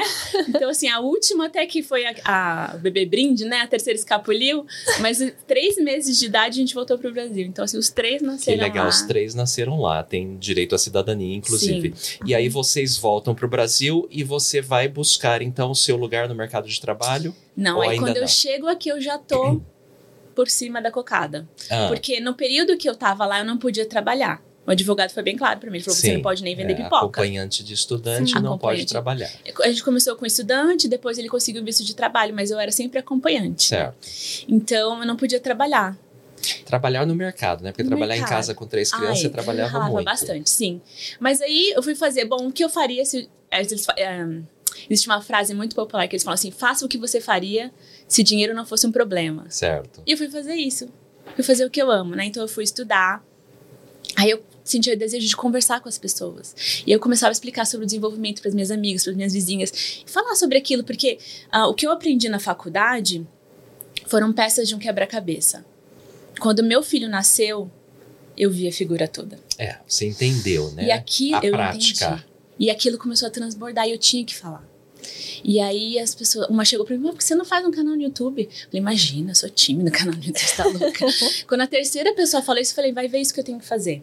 Então, 0.50 0.69
assim, 0.69 0.89
a 0.89 1.00
última 1.00 1.45
até 1.45 1.66
que 1.66 1.81
foi 1.81 2.06
a, 2.06 2.16
a 2.25 2.77
bebê 2.77 3.06
brinde, 3.06 3.45
né? 3.45 3.62
A 3.62 3.68
terceira 3.68 3.98
escapuliu. 3.98 4.66
Mas 5.00 5.19
três 5.48 5.77
meses 5.77 6.19
de 6.19 6.25
idade 6.25 6.60
a 6.60 6.62
gente 6.62 6.74
voltou 6.74 6.98
pro 6.98 7.12
Brasil. 7.13 7.45
Então, 7.45 7.63
assim, 7.63 7.77
os 7.77 7.89
três 7.89 8.19
Que 8.22 8.27
nasceram 8.27 8.63
legal, 8.63 8.83
lá. 8.83 8.89
os 8.89 9.01
três 9.04 9.33
nasceram 9.36 9.80
lá, 9.80 10.04
tem 10.04 10.38
direito 10.38 10.75
à 10.75 10.77
cidadania, 10.77 11.36
inclusive. 11.36 11.94
E 12.25 12.36
aí 12.36 12.50
vocês 12.50 12.98
voltam 12.98 13.33
para 13.33 13.45
o 13.45 13.50
Brasil 13.50 14.07
e 14.12 14.24
você 14.24 14.62
vai 14.62 14.88
buscar 14.88 15.42
então 15.42 15.72
o 15.72 15.75
seu 15.75 15.95
lugar 15.95 16.27
no 16.27 16.36
mercado 16.36 16.68
de 16.68 16.80
trabalho? 16.81 17.36
Não, 17.56 17.81
aí 17.81 17.98
quando 17.98 18.16
não? 18.16 18.22
eu 18.22 18.27
chego 18.27 18.68
aqui, 18.68 18.89
eu 18.89 19.00
já 19.00 19.17
tô 19.17 19.62
por 20.36 20.50
cima 20.50 20.82
da 20.82 20.92
cocada. 20.92 21.48
Ah, 21.70 21.88
Porque 21.88 22.20
no 22.20 22.34
período 22.34 22.77
que 22.77 22.88
eu 22.89 22.96
tava 22.96 23.25
lá, 23.25 23.39
eu 23.39 23.46
não 23.46 23.58
podia 23.58 23.86
trabalhar. 23.86 24.42
O 24.68 24.72
advogado 24.72 25.12
foi 25.12 25.22
bem 25.22 25.38
claro 25.38 25.60
pra 25.60 25.70
mim. 25.70 25.77
Ele 25.77 25.84
falou: 25.84 25.96
você 25.96 26.08
sim, 26.08 26.13
não 26.15 26.22
pode 26.24 26.42
nem 26.44 26.56
vender 26.56 26.74
é, 26.74 26.75
pipoca. 26.77 27.22
Acompanhante 27.22 27.63
de 27.63 27.74
estudante 27.74 28.32
Sim. 28.34 28.39
não 28.42 28.58
pode 28.58 28.86
trabalhar. 28.88 29.30
A 29.63 29.68
gente 29.68 29.84
começou 29.84 30.15
com 30.15 30.25
estudante, 30.25 30.88
depois 30.88 31.18
ele 31.20 31.30
conseguiu 31.30 31.63
visto 31.63 31.84
de 31.84 31.96
trabalho, 31.96 32.34
mas 32.34 32.50
eu 32.51 32.60
era 32.60 32.72
sempre 32.72 32.98
acompanhante. 33.00 33.63
Certo. 33.63 33.96
Então 34.48 35.00
eu 35.00 35.06
não 35.08 35.15
podia 35.15 35.39
trabalhar. 35.39 35.96
Trabalhar 36.65 37.06
no 37.06 37.15
mercado, 37.15 37.63
né? 37.63 37.72
Porque 37.72 37.84
No 37.84 37.89
trabalhar 37.89 38.15
em 38.15 38.20
mercado. 38.20 38.38
casa 38.38 38.54
com 38.56 38.65
três 38.68 38.92
crianças, 38.92 39.18
Ai, 39.18 39.22
você 39.24 39.30
trabalhava 39.30 39.80
muito. 39.89 40.06
bastante, 40.06 40.50
sim. 40.50 40.82
Mas 41.20 41.42
aí 41.42 41.72
eu 41.75 41.82
fui 41.84 41.96
fazer, 41.96 42.25
bom, 42.25 42.48
o 42.48 42.51
que 42.51 42.63
eu 42.63 42.70
faria 42.70 43.06
se. 43.06 43.30
Existe 44.89 45.08
uma 45.08 45.22
frase 45.22 45.53
muito 45.53 45.75
popular 45.75 46.08
que 46.08 46.15
eles 46.15 46.24
falam 46.24 46.36
assim: 46.36 46.51
faça 46.51 46.86
o 46.86 46.89
que 46.89 46.98
você 46.98 47.20
faria 47.22 47.72
se 48.08 48.24
dinheiro 48.24 48.53
não 48.53 48.65
fosse 48.65 48.86
um 48.88 48.91
problema. 48.91 49.46
Certo. 49.50 50.01
E 50.05 50.12
eu 50.12 50.17
fui 50.17 50.29
fazer 50.29 50.55
isso. 50.55 50.88
Fui 51.36 51.44
fazer 51.44 51.65
o 51.65 51.70
que 51.70 51.82
eu 51.82 51.89
amo, 51.89 52.15
né? 52.15 52.25
Então 52.25 52.41
eu 52.44 52.48
fui 52.48 52.63
estudar. 52.63 53.24
Aí 54.15 54.29
eu 54.29 54.44
sentia 54.63 54.94
o 54.94 54.98
desejo 54.98 55.27
de 55.27 55.36
conversar 55.36 55.79
com 55.79 55.89
as 55.89 55.98
pessoas. 55.98 56.84
E 56.86 56.91
eu 56.91 57.00
começava 57.00 57.29
a 57.32 57.34
explicar 57.34 57.65
sobre 57.65 57.84
o 57.84 57.88
desenvolvimento 57.88 58.41
para 58.41 58.50
as 58.50 58.55
minhas 58.55 58.72
amigas, 58.72 59.03
para 59.03 59.12
as 59.12 59.17
minhas 59.17 59.34
vizinhas. 59.34 60.03
E 60.05 60.10
falar 60.10 60.36
sobre 60.36 60.58
aquilo, 60.58 60.84
porque 60.84 61.20
ah, 61.51 61.67
o 61.67 61.74
que 61.74 61.86
eu 61.86 61.91
aprendi 61.91 62.29
na 62.29 62.39
faculdade 62.39 63.25
foram 64.08 64.32
peças 64.34 64.67
de 64.67 64.75
um 64.75 64.79
quebra-cabeça. 64.79 65.65
Quando 66.39 66.63
meu 66.63 66.84
filho 66.84 67.10
nasceu, 67.10 67.70
eu 68.38 68.51
vi 68.51 68.67
a 68.67 68.72
figura 68.72 69.08
toda. 69.08 69.39
É, 69.58 69.77
você 69.88 70.08
entendeu, 70.08 70.72
né? 70.72 70.86
E 70.86 70.91
aquilo 70.91 71.38
A 71.38 71.46
eu 71.46 71.53
prática. 71.53 72.05
entendi. 72.05 72.25
E 72.59 72.69
aquilo 72.69 72.97
começou 72.97 73.27
a 73.27 73.31
transbordar 73.31 73.88
e 73.88 73.91
eu 73.91 73.97
tinha 73.97 74.24
que 74.25 74.35
falar. 74.35 74.65
E 75.43 75.59
aí 75.59 76.00
as 76.00 76.15
pessoas, 76.15 76.47
uma 76.50 76.65
chegou 76.65 76.85
pra 76.85 76.95
mim, 76.95 77.03
mas 77.03 77.12
por 77.12 77.17
que 77.19 77.24
você 77.24 77.35
não 77.35 77.45
faz 77.45 77.65
um 77.65 77.71
canal 77.71 77.95
no 77.95 78.01
YouTube? 78.01 78.41
Eu 78.43 78.50
falei, 78.50 78.81
imagina, 78.81 79.31
eu 79.31 79.35
sou 79.35 79.50
tímida, 79.50 79.91
canal 79.91 80.15
no 80.15 80.24
YouTube, 80.24 80.39
você 80.45 80.55
tá 80.55 80.65
louca. 80.65 81.05
Quando 81.47 81.62
a 81.62 81.67
terceira 81.67 82.13
pessoa 82.13 82.41
falou 82.41 82.62
isso, 82.62 82.71
eu 82.71 82.75
falei, 82.75 82.91
vai 82.93 83.07
ver 83.07 83.19
isso 83.19 83.33
que 83.33 83.39
eu 83.39 83.43
tenho 83.43 83.59
que 83.59 83.65
fazer. 83.65 84.01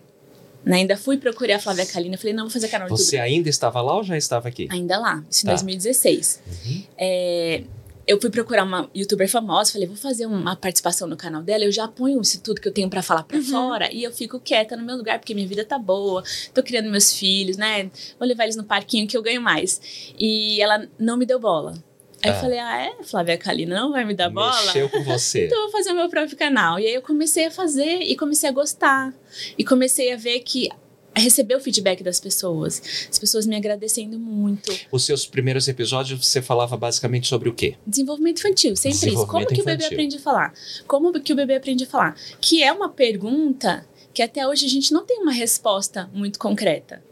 Né? 0.65 0.77
Ainda 0.77 0.97
fui 0.97 1.17
procurar 1.19 1.57
a 1.57 1.59
Flávia 1.59 1.85
Kalina, 1.85 2.17
falei, 2.17 2.33
não, 2.33 2.45
vou 2.45 2.51
fazer 2.53 2.69
canal 2.69 2.89
no 2.89 2.97
Você 2.97 3.17
YouTube. 3.17 3.29
ainda 3.35 3.49
estava 3.49 3.81
lá 3.83 3.97
ou 3.97 4.05
já 4.05 4.17
estava 4.17 4.47
aqui? 4.49 4.69
Ainda 4.71 4.97
lá, 4.99 5.25
isso 5.29 5.41
em 5.45 5.47
Tá. 5.47 5.53
2016. 5.55 6.41
Uhum. 6.67 6.83
É, 6.97 7.65
eu 8.07 8.21
fui 8.21 8.31
procurar 8.31 8.65
uma 8.65 8.91
youtuber 8.95 9.29
famosa, 9.29 9.73
falei, 9.73 9.87
vou 9.87 9.97
fazer 9.97 10.27
uma 10.27 10.57
participação 10.57 11.07
no 11.09 11.17
canal 11.17 11.43
dela, 11.43 11.65
eu 11.65 11.73
já 11.73 11.87
ponho 11.87 12.21
isso 12.21 12.41
tudo 12.43 12.61
que 12.61 12.69
eu 12.69 12.73
tenho 12.73 12.89
para 12.91 13.03
falar 13.03 13.23
para 13.23 13.37
Uhum. 13.39 13.45
fora 13.45 13.93
e 13.93 14.03
eu 14.03 14.13
fico 14.13 14.41
quieta 14.41 14.77
no 14.77 14.85
meu 14.85 14.97
lugar, 14.97 15.19
porque 15.19 15.35
minha 15.35 15.47
vida 15.47 15.65
tá 15.65 15.79
boa, 15.79 16.23
tô 16.53 16.63
criando 16.63 16.91
meus 16.91 17.13
filhos, 17.13 17.57
né? 17.57 17.91
Vou 18.19 18.27
levar 18.27 18.45
eles 18.45 18.57
no 18.57 18.65
parquinho 18.65 19.07
que 19.07 19.17
eu 19.17 19.23
ganho 19.23 19.41
mais. 19.41 19.81
E 20.19 20.61
ela 20.61 20.89
não 20.99 21.17
me 21.17 21.25
deu 21.27 21.39
bola. 21.39 21.75
Aí 22.25 22.31
Ah. 22.31 22.35
eu 22.35 22.41
falei, 22.41 22.59
ah, 22.61 22.79
é? 23.01 23.03
Flávia 23.05 23.37
Kalina 23.37 23.75
não 23.75 23.91
vai 23.91 24.05
me 24.05 24.15
dar 24.15 24.31
bola? 24.31 24.55
Mexeu 24.67 24.89
com 24.89 25.03
você. 25.03 25.47
Então 25.47 25.59
eu 25.59 25.65
vou 25.65 25.73
fazer 25.73 25.91
o 25.91 25.97
meu 25.97 26.09
próprio 26.09 26.37
canal. 26.37 26.79
E 26.79 26.87
aí 26.87 26.95
eu 26.95 27.03
comecei 27.03 27.47
a 27.47 27.51
fazer 27.51 28.01
e 28.03 28.17
comecei 28.17 28.49
a 28.49 28.53
gostar. 28.53 29.13
E 29.59 29.65
comecei 29.65 30.13
a 30.13 30.17
ver 30.17 30.39
que 30.41 30.69
receber 31.21 31.55
o 31.57 31.61
feedback 31.61 32.03
das 32.03 32.19
pessoas. 32.19 32.83
As 33.11 33.19
pessoas 33.19 33.47
me 33.47 33.55
agradecendo 33.57 34.19
muito. 34.19 34.73
Os 34.91 35.05
seus 35.05 35.27
primeiros 35.27 35.69
episódios 35.69 36.27
você 36.27 36.41
falava 36.41 36.77
basicamente 36.77 37.29
sobre 37.29 37.49
o 37.49 37.55
quê? 37.55 37.77
Desenvolvimento 37.87 38.39
infantil, 38.39 38.75
sempre 38.77 39.11
isso. 39.11 39.27
Como 39.27 39.45
Desenvolvimento 39.45 39.55
que 39.55 39.61
o 39.61 39.65
bebê 39.65 39.73
infantil. 39.85 39.97
aprende 39.97 40.17
a 40.17 40.21
falar? 40.21 40.55
Como 40.87 41.21
que 41.21 41.33
o 41.33 41.37
bebê 41.37 41.55
aprende 41.57 41.85
a 41.85 41.87
falar? 41.87 42.17
Que 42.41 42.63
é 42.63 42.73
uma 42.73 42.89
pergunta 42.89 43.87
que 44.15 44.23
até 44.23 44.47
hoje 44.47 44.67
a 44.67 44.69
gente 44.69 44.93
não 44.93 45.05
tem 45.07 45.19
uma 45.21 45.33
resposta 45.33 46.11
muito 46.13 46.39
concreta. 46.39 47.03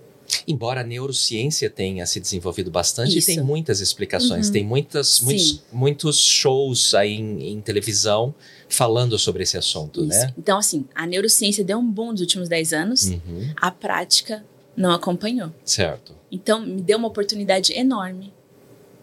Embora 0.47 0.83
a 0.83 0.85
neurociência 0.85 1.69
tenha 1.69 2.07
se 2.07 2.21
desenvolvido 2.21 2.71
bastante, 2.71 3.19
Isso. 3.19 3.26
tem 3.26 3.40
muitas 3.42 3.80
explicações, 3.80 4.47
Uhum. 4.47 4.52
tem 4.52 4.64
muitas, 4.64 5.21
muitos, 5.21 5.62
muitos 5.73 6.19
shows 6.21 6.95
aí 6.95 7.14
em, 7.14 7.49
em 7.54 7.61
televisão 7.61 8.33
falando 8.71 9.19
sobre 9.19 9.43
esse 9.43 9.59
assunto, 9.59 10.00
Isso. 10.00 10.09
né? 10.09 10.35
Então, 10.39 10.59
assim, 10.59 10.87
a 10.95 11.07
neurociência 11.07 11.62
deu 11.65 11.79
um 11.79 11.91
boom 11.91 12.12
nos 12.12 12.21
últimos 12.21 12.49
10 12.49 12.73
anos, 12.73 13.05
Uhum, 13.11 13.53
a 13.61 13.71
prática 13.71 14.45
não 14.77 14.93
acompanhou. 14.93 15.53
certo. 15.65 16.15
Então, 16.33 16.61
me 16.65 16.81
deu 16.81 16.97
uma 16.97 17.09
oportunidade 17.09 17.73
enorme 17.73 18.33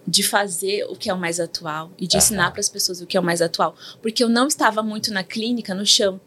de 0.07 0.23
fazer 0.23 0.85
o 0.85 0.95
que 0.95 1.09
é 1.09 1.13
o 1.13 1.17
mais 1.17 1.39
atual 1.39 1.91
e 1.97 2.07
de 2.07 2.15
Aham. 2.15 2.23
ensinar 2.23 2.51
para 2.51 2.61
as 2.61 2.69
pessoas 2.69 3.01
o 3.01 3.05
que 3.05 3.17
é 3.17 3.19
o 3.19 3.23
mais 3.23 3.41
atual. 3.41 3.75
Porque 4.01 4.23
eu 4.23 4.29
não 4.29 4.47
estava 4.47 4.81
muito 4.81 5.11
na 5.11 5.23
clínica, 5.23 5.75
no 5.75 5.85
chão. 5.85 6.19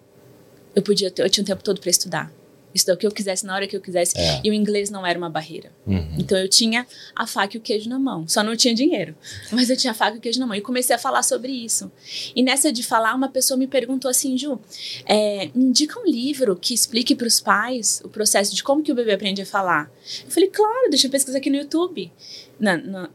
Eu 0.75 0.83
podia 0.83 1.11
ter, 1.11 1.25
eu 1.25 1.31
tinha 1.31 1.43
o 1.43 1.47
tempo 1.47 1.65
todo 1.65 1.81
para 1.81 1.89
estudar. 1.91 2.31
Estudar 2.75 2.95
o 2.95 2.97
que 2.99 3.07
eu 3.07 3.11
quisesse, 3.11 3.45
na 3.45 3.55
hora 3.55 3.67
que 3.67 3.77
eu 3.77 3.81
quisesse. 3.81 4.17
É. 4.17 4.41
E 4.45 4.51
o 4.51 4.55
inglês 4.55 4.91
não 4.91 5.05
era 5.07 5.19
uma 5.19 5.29
barreira. 5.29 5.73
Uhum. 5.87 6.15
Então 6.19 6.39
eu 6.39 6.49
tinha 6.49 6.87
a 7.17 7.27
faca 7.27 7.57
e 7.57 7.59
o 7.59 7.61
queijo 7.61 7.89
na 7.89 7.99
mão. 7.99 8.29
Só 8.29 8.43
não 8.45 8.55
tinha 8.57 8.73
dinheiro. 8.75 9.15
Mas 9.51 9.69
eu 9.71 9.77
tinha 9.77 9.91
a 9.91 9.95
faca 9.95 10.15
e 10.17 10.19
o 10.19 10.21
queijo 10.21 10.39
na 10.39 10.47
mão. 10.47 10.55
E 10.57 10.61
comecei 10.61 10.95
a 10.95 10.99
falar 10.99 11.23
sobre 11.25 11.51
isso. 11.53 11.91
E 12.35 12.43
nessa 12.43 12.73
de 12.73 12.83
falar, 12.83 13.15
uma 13.15 13.29
pessoa 13.29 13.59
me 13.59 13.67
perguntou 13.67 14.09
assim, 14.09 14.39
Ju, 14.39 14.61
é, 15.05 15.51
indica 15.55 15.99
um 15.99 16.05
livro 16.05 16.55
que 16.57 16.73
explique 16.73 17.15
para 17.15 17.27
os 17.27 17.41
pais 17.41 18.01
o 18.05 18.09
processo 18.09 18.55
de 18.55 18.63
como 18.63 18.83
que 18.83 18.93
o 18.93 18.95
bebê 18.95 19.13
aprende 19.13 19.43
a 19.43 19.47
falar. 19.47 19.91
Eu 20.25 20.31
falei, 20.31 20.49
claro, 20.49 20.89
deixa 20.91 21.07
eu 21.07 21.11
pesquisar 21.11 21.39
aqui 21.39 21.51
no 21.51 21.57
YouTube. 21.57 22.13
Na, 22.59 22.77
na- 22.77 23.11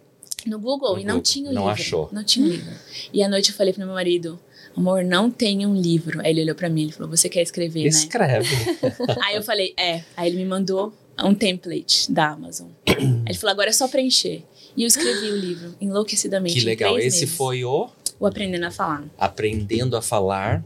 no 0.45 0.59
Google. 0.59 0.93
No 0.95 0.99
e 1.01 1.03
não 1.05 1.13
Google. 1.15 1.23
tinha 1.23 1.49
o 1.49 1.53
Não 1.53 1.61
livro. 1.67 1.81
achou. 1.81 2.09
Não 2.11 2.23
tinha 2.23 2.45
o 2.45 2.49
livro. 2.49 2.71
E 3.11 3.23
à 3.23 3.27
noite 3.29 3.49
eu 3.51 3.55
falei 3.55 3.73
pro 3.73 3.83
meu 3.83 3.93
marido, 3.95 4.39
amor, 4.77 5.03
não 5.03 5.29
tem 5.31 5.65
um 5.65 5.75
livro. 5.75 6.19
Aí 6.21 6.31
ele 6.31 6.41
olhou 6.43 6.55
para 6.55 6.69
mim, 6.69 6.83
ele 6.83 6.91
falou, 6.91 7.09
você 7.09 7.29
quer 7.29 7.41
escrever, 7.41 7.83
né? 7.83 7.89
Escreve. 7.89 8.55
Aí 9.23 9.35
eu 9.35 9.43
falei, 9.43 9.73
é. 9.77 10.03
Aí 10.15 10.29
ele 10.29 10.37
me 10.37 10.45
mandou 10.45 10.93
um 11.23 11.33
template 11.33 12.11
da 12.11 12.29
Amazon. 12.29 12.67
Ele 12.85 13.33
falou, 13.35 13.53
agora 13.53 13.69
é 13.69 13.73
só 13.73 13.87
preencher. 13.87 14.43
E 14.75 14.83
eu 14.83 14.87
escrevi 14.87 15.31
o 15.31 15.37
livro, 15.37 15.75
enlouquecidamente. 15.79 16.53
que 16.53 16.65
legal. 16.65 16.97
Esse 16.99 17.21
meses. 17.21 17.35
foi 17.35 17.63
o 17.63 17.89
O 18.19 18.25
Aprendendo 18.25 18.65
a 18.65 18.71
Falar. 18.71 19.05
Aprendendo 19.17 19.95
a 19.95 20.01
Falar. 20.01 20.63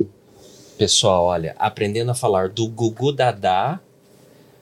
Pessoal, 0.78 1.25
olha, 1.25 1.56
aprendendo 1.60 2.10
a 2.10 2.16
falar 2.16 2.48
do 2.48 2.66
Gugu 2.68 3.12
Dadá, 3.12 3.82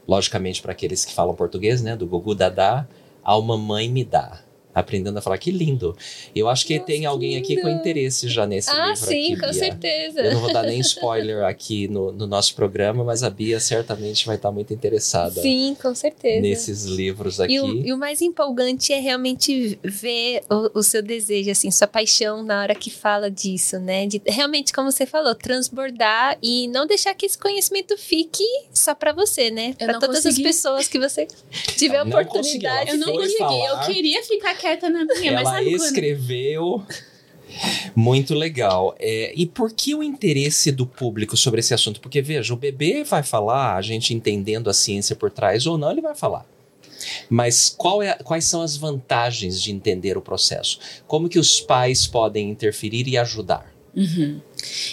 logicamente 0.08 0.64
para 0.64 0.72
aqueles 0.72 1.06
que 1.06 1.14
falam 1.14 1.36
português, 1.36 1.82
né? 1.84 1.96
Do 1.96 2.08
Gugu 2.08 2.34
Dadá 2.34 2.88
ao 3.24 3.42
Mamãe 3.42 3.88
Me 3.88 4.04
Dá. 4.04 4.40
Aprendendo 4.80 5.18
a 5.18 5.22
falar, 5.22 5.38
que 5.38 5.52
lindo. 5.52 5.96
Eu 6.36 6.48
acho 6.50 6.66
que 6.66 6.76
Nossa, 6.76 6.86
tem 6.86 7.06
alguém 7.06 7.42
que 7.42 7.54
aqui 7.54 7.62
com 7.62 7.70
interesse 7.70 8.28
já 8.30 8.46
nesse 8.46 8.70
ah, 8.70 8.88
livro 8.90 8.96
sim, 9.08 9.34
aqui, 9.34 9.36
com 9.36 9.50
Bia. 9.50 9.54
certeza. 9.54 10.22
Eu 10.22 10.34
não 10.34 10.42
vou 10.42 10.54
dar 10.54 10.64
nem 10.64 10.80
spoiler 10.80 11.44
aqui 11.44 11.88
no, 11.88 12.12
no 12.12 12.28
nosso 12.28 12.54
programa, 12.56 13.04
mas 13.04 13.24
a 13.24 13.30
Bia 13.30 13.60
certamente 13.60 14.26
vai 14.26 14.36
estar 14.36 14.52
muito 14.52 14.74
interessada 14.74 15.42
Sim, 15.42 15.76
com 15.82 15.94
certeza. 15.96 16.42
nesses 16.42 16.86
livros 16.86 17.40
aqui. 17.40 17.54
E 17.56 17.60
o, 17.60 17.86
e 17.88 17.94
o 17.94 17.98
mais 17.98 18.22
empolgante 18.22 18.94
é 18.94 19.00
realmente 19.00 19.80
ver 19.84 20.42
o, 20.50 20.80
o 20.80 20.84
seu 20.84 21.02
desejo, 21.02 21.50
assim, 21.52 21.72
sua 21.72 21.88
paixão 21.88 22.44
na 22.44 22.62
hora 22.62 22.76
que 22.76 22.90
fala 22.90 23.30
disso, 23.32 23.80
né? 23.80 24.06
De 24.06 24.22
realmente, 24.26 24.72
como 24.74 24.92
você 24.92 25.06
falou, 25.06 25.34
transbordar 25.36 26.38
e 26.42 26.68
não 26.68 26.86
deixar 26.86 27.14
que 27.14 27.26
esse 27.26 27.38
conhecimento 27.38 27.98
fique 27.98 28.44
só 28.74 28.94
pra 28.94 29.12
você, 29.12 29.50
né? 29.50 29.70
Eu 29.80 29.86
Pra 29.88 29.94
não 29.94 30.00
todas 30.00 30.24
consegui. 30.24 30.48
as 30.48 30.56
pessoas 30.56 30.88
que 30.88 31.00
você 31.00 31.28
tiver 31.78 32.04
não 32.06 32.20
oportunidade. 32.20 32.92
Eu 32.92 32.98
não 32.98 33.14
consegui. 33.14 33.38
falar. 33.38 33.88
Eu 33.88 33.94
queria 33.94 34.24
ficar 34.24 34.56
quieta 34.68 34.90
na 34.90 35.06
minha, 35.06 35.32
mas 35.32 35.42
Ela 35.42 35.52
sabe 35.52 35.70
quando... 35.72 35.86
escreveu. 35.86 36.86
Muito 37.96 38.34
legal. 38.34 38.96
É, 39.00 39.34
e 39.36 39.46
por 39.46 39.72
que 39.72 39.96
o 39.96 40.04
interesse 40.04 40.72
do 40.72 40.86
público 40.86 41.38
sobre 41.38 41.62
esse 41.62 41.74
assunto? 41.74 42.02
Porque, 42.02 42.22
veja, 42.22 42.54
o 42.54 42.58
bebê 42.58 43.04
vai 43.04 43.24
falar, 43.24 43.76
a 43.76 43.82
gente 43.82 44.14
entendendo 44.14 44.70
a 44.70 44.74
ciência 44.74 45.16
por 45.16 45.32
trás 45.32 45.66
ou 45.66 45.78
não, 45.78 45.92
ele 45.92 46.02
vai 46.02 46.16
falar. 46.16 46.46
Mas 47.30 47.70
qual 47.70 48.02
é, 48.02 48.14
quais 48.16 48.46
são 48.46 48.62
as 48.62 48.76
vantagens 48.76 49.62
de 49.62 49.72
entender 49.72 50.18
o 50.18 50.22
processo? 50.22 50.80
Como 51.08 51.30
que 51.30 51.40
os 51.40 51.62
pais 51.62 52.06
podem 52.06 52.50
interferir 52.50 53.08
e 53.08 53.18
ajudar? 53.18 53.72
Uhum. 53.96 54.42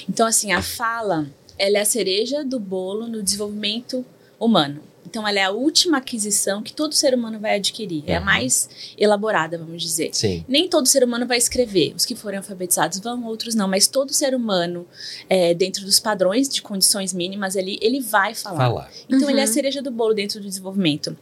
Então, 0.09 0.27
assim, 0.27 0.53
a 0.53 0.63
fala, 0.63 1.27
ela 1.59 1.79
é 1.79 1.81
a 1.81 1.87
cereja 1.87 2.45
do 2.45 2.61
bolo 2.61 3.07
no 3.09 3.23
desenvolvimento 3.23 4.05
humano. 4.39 4.81
Então, 5.15 5.29
ela 5.29 5.39
é 5.39 5.45
a 5.45 5.51
última 5.53 5.99
aquisição 5.99 6.61
que 6.61 6.73
todo 6.73 6.93
ser 6.93 7.15
humano 7.15 7.39
vai 7.39 7.55
adquirir. 7.55 8.03
É 8.05 8.17
a 8.17 8.19
Uhum. 8.19 8.25
mais 8.25 8.69
elaborada, 8.99 9.57
vamos 9.57 9.81
dizer. 9.81 10.11
Sim. 10.13 10.45
Nem 10.49 10.69
todo 10.69 10.87
ser 10.87 11.05
humano 11.05 11.25
vai 11.25 11.39
escrever. 11.39 11.95
Os 11.97 12.05
que 12.05 12.17
forem 12.17 12.39
alfabetizados 12.39 12.99
vão, 12.99 13.25
outros 13.25 13.55
não. 13.55 13.69
Mas 13.69 13.87
todo 13.87 14.13
ser 14.13 14.35
humano, 14.35 14.85
é, 15.31 15.55
dentro 15.55 15.85
dos 15.85 16.01
padrões 16.01 16.49
de 16.49 16.61
condições 16.61 17.13
mínimas 17.13 17.57
ali, 17.57 17.79
ele 17.81 18.01
vai 18.01 18.35
falar. 18.35 18.57
Falar. 18.67 18.91
Então, 19.09 19.31
ele 19.31 19.39
é 19.39 19.45
a 19.45 19.47
Uhum. 19.47 19.53
cereja 19.53 19.81
do 19.81 19.93
bolo 19.93 20.15
dentro 20.15 20.41
do 20.41 20.49
desenvolvimento. 20.49 21.17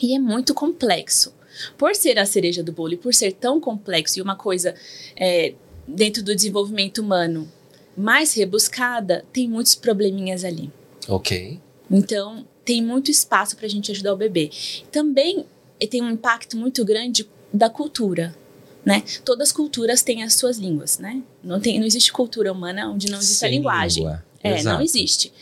E 0.00 0.14
é 0.14 0.18
muito 0.20 0.54
complexo. 0.54 1.34
Por 1.76 1.96
ser 1.96 2.20
a 2.20 2.24
cereja 2.24 2.62
do 2.62 2.70
bolo 2.70 2.94
e 2.94 2.96
por 2.96 3.12
ser 3.12 3.32
tão 3.32 3.58
complexo 3.60 4.16
e 4.20 4.22
uma 4.22 4.36
coisa 4.36 4.76
é, 5.16 5.54
dentro 5.88 6.22
do 6.22 6.36
desenvolvimento 6.36 6.98
humano 6.98 7.50
mais 7.96 8.32
rebuscada, 8.34 9.24
tem 9.32 9.48
muitos 9.48 9.74
probleminhas 9.74 10.44
ali. 10.44 10.70
Ok. 11.08 11.58
Então, 11.90 12.46
tem 12.68 12.82
muito 12.82 13.10
espaço 13.10 13.56
para 13.56 13.64
a 13.64 13.68
gente 13.70 13.90
ajudar 13.90 14.12
o 14.12 14.16
bebê. 14.16 14.50
Também 14.92 15.46
eh, 15.80 15.86
tem 15.86 16.02
um 16.02 16.10
impacto 16.10 16.54
muito 16.54 16.84
grande 16.84 17.26
da 17.50 17.70
cultura. 17.70 18.36
Né? 18.84 19.02
Todas 19.24 19.48
as 19.48 19.52
culturas 19.52 20.02
têm 20.02 20.22
as 20.22 20.34
suas 20.34 20.58
línguas, 20.58 20.98
né? 20.98 21.22
Não, 21.42 21.58
tem, 21.58 21.78
não 21.78 21.86
existe 21.86 22.12
cultura 22.12 22.52
humana 22.52 22.90
onde 22.90 23.10
não 23.10 23.18
existe 23.18 23.44
a 23.44 23.48
Sem 23.48 23.56
linguagem. 23.58 24.02
língua. 24.04 24.24
É, 24.42 24.50
não 24.50 24.58
Exato. 24.58 24.82
existe. 24.82 25.32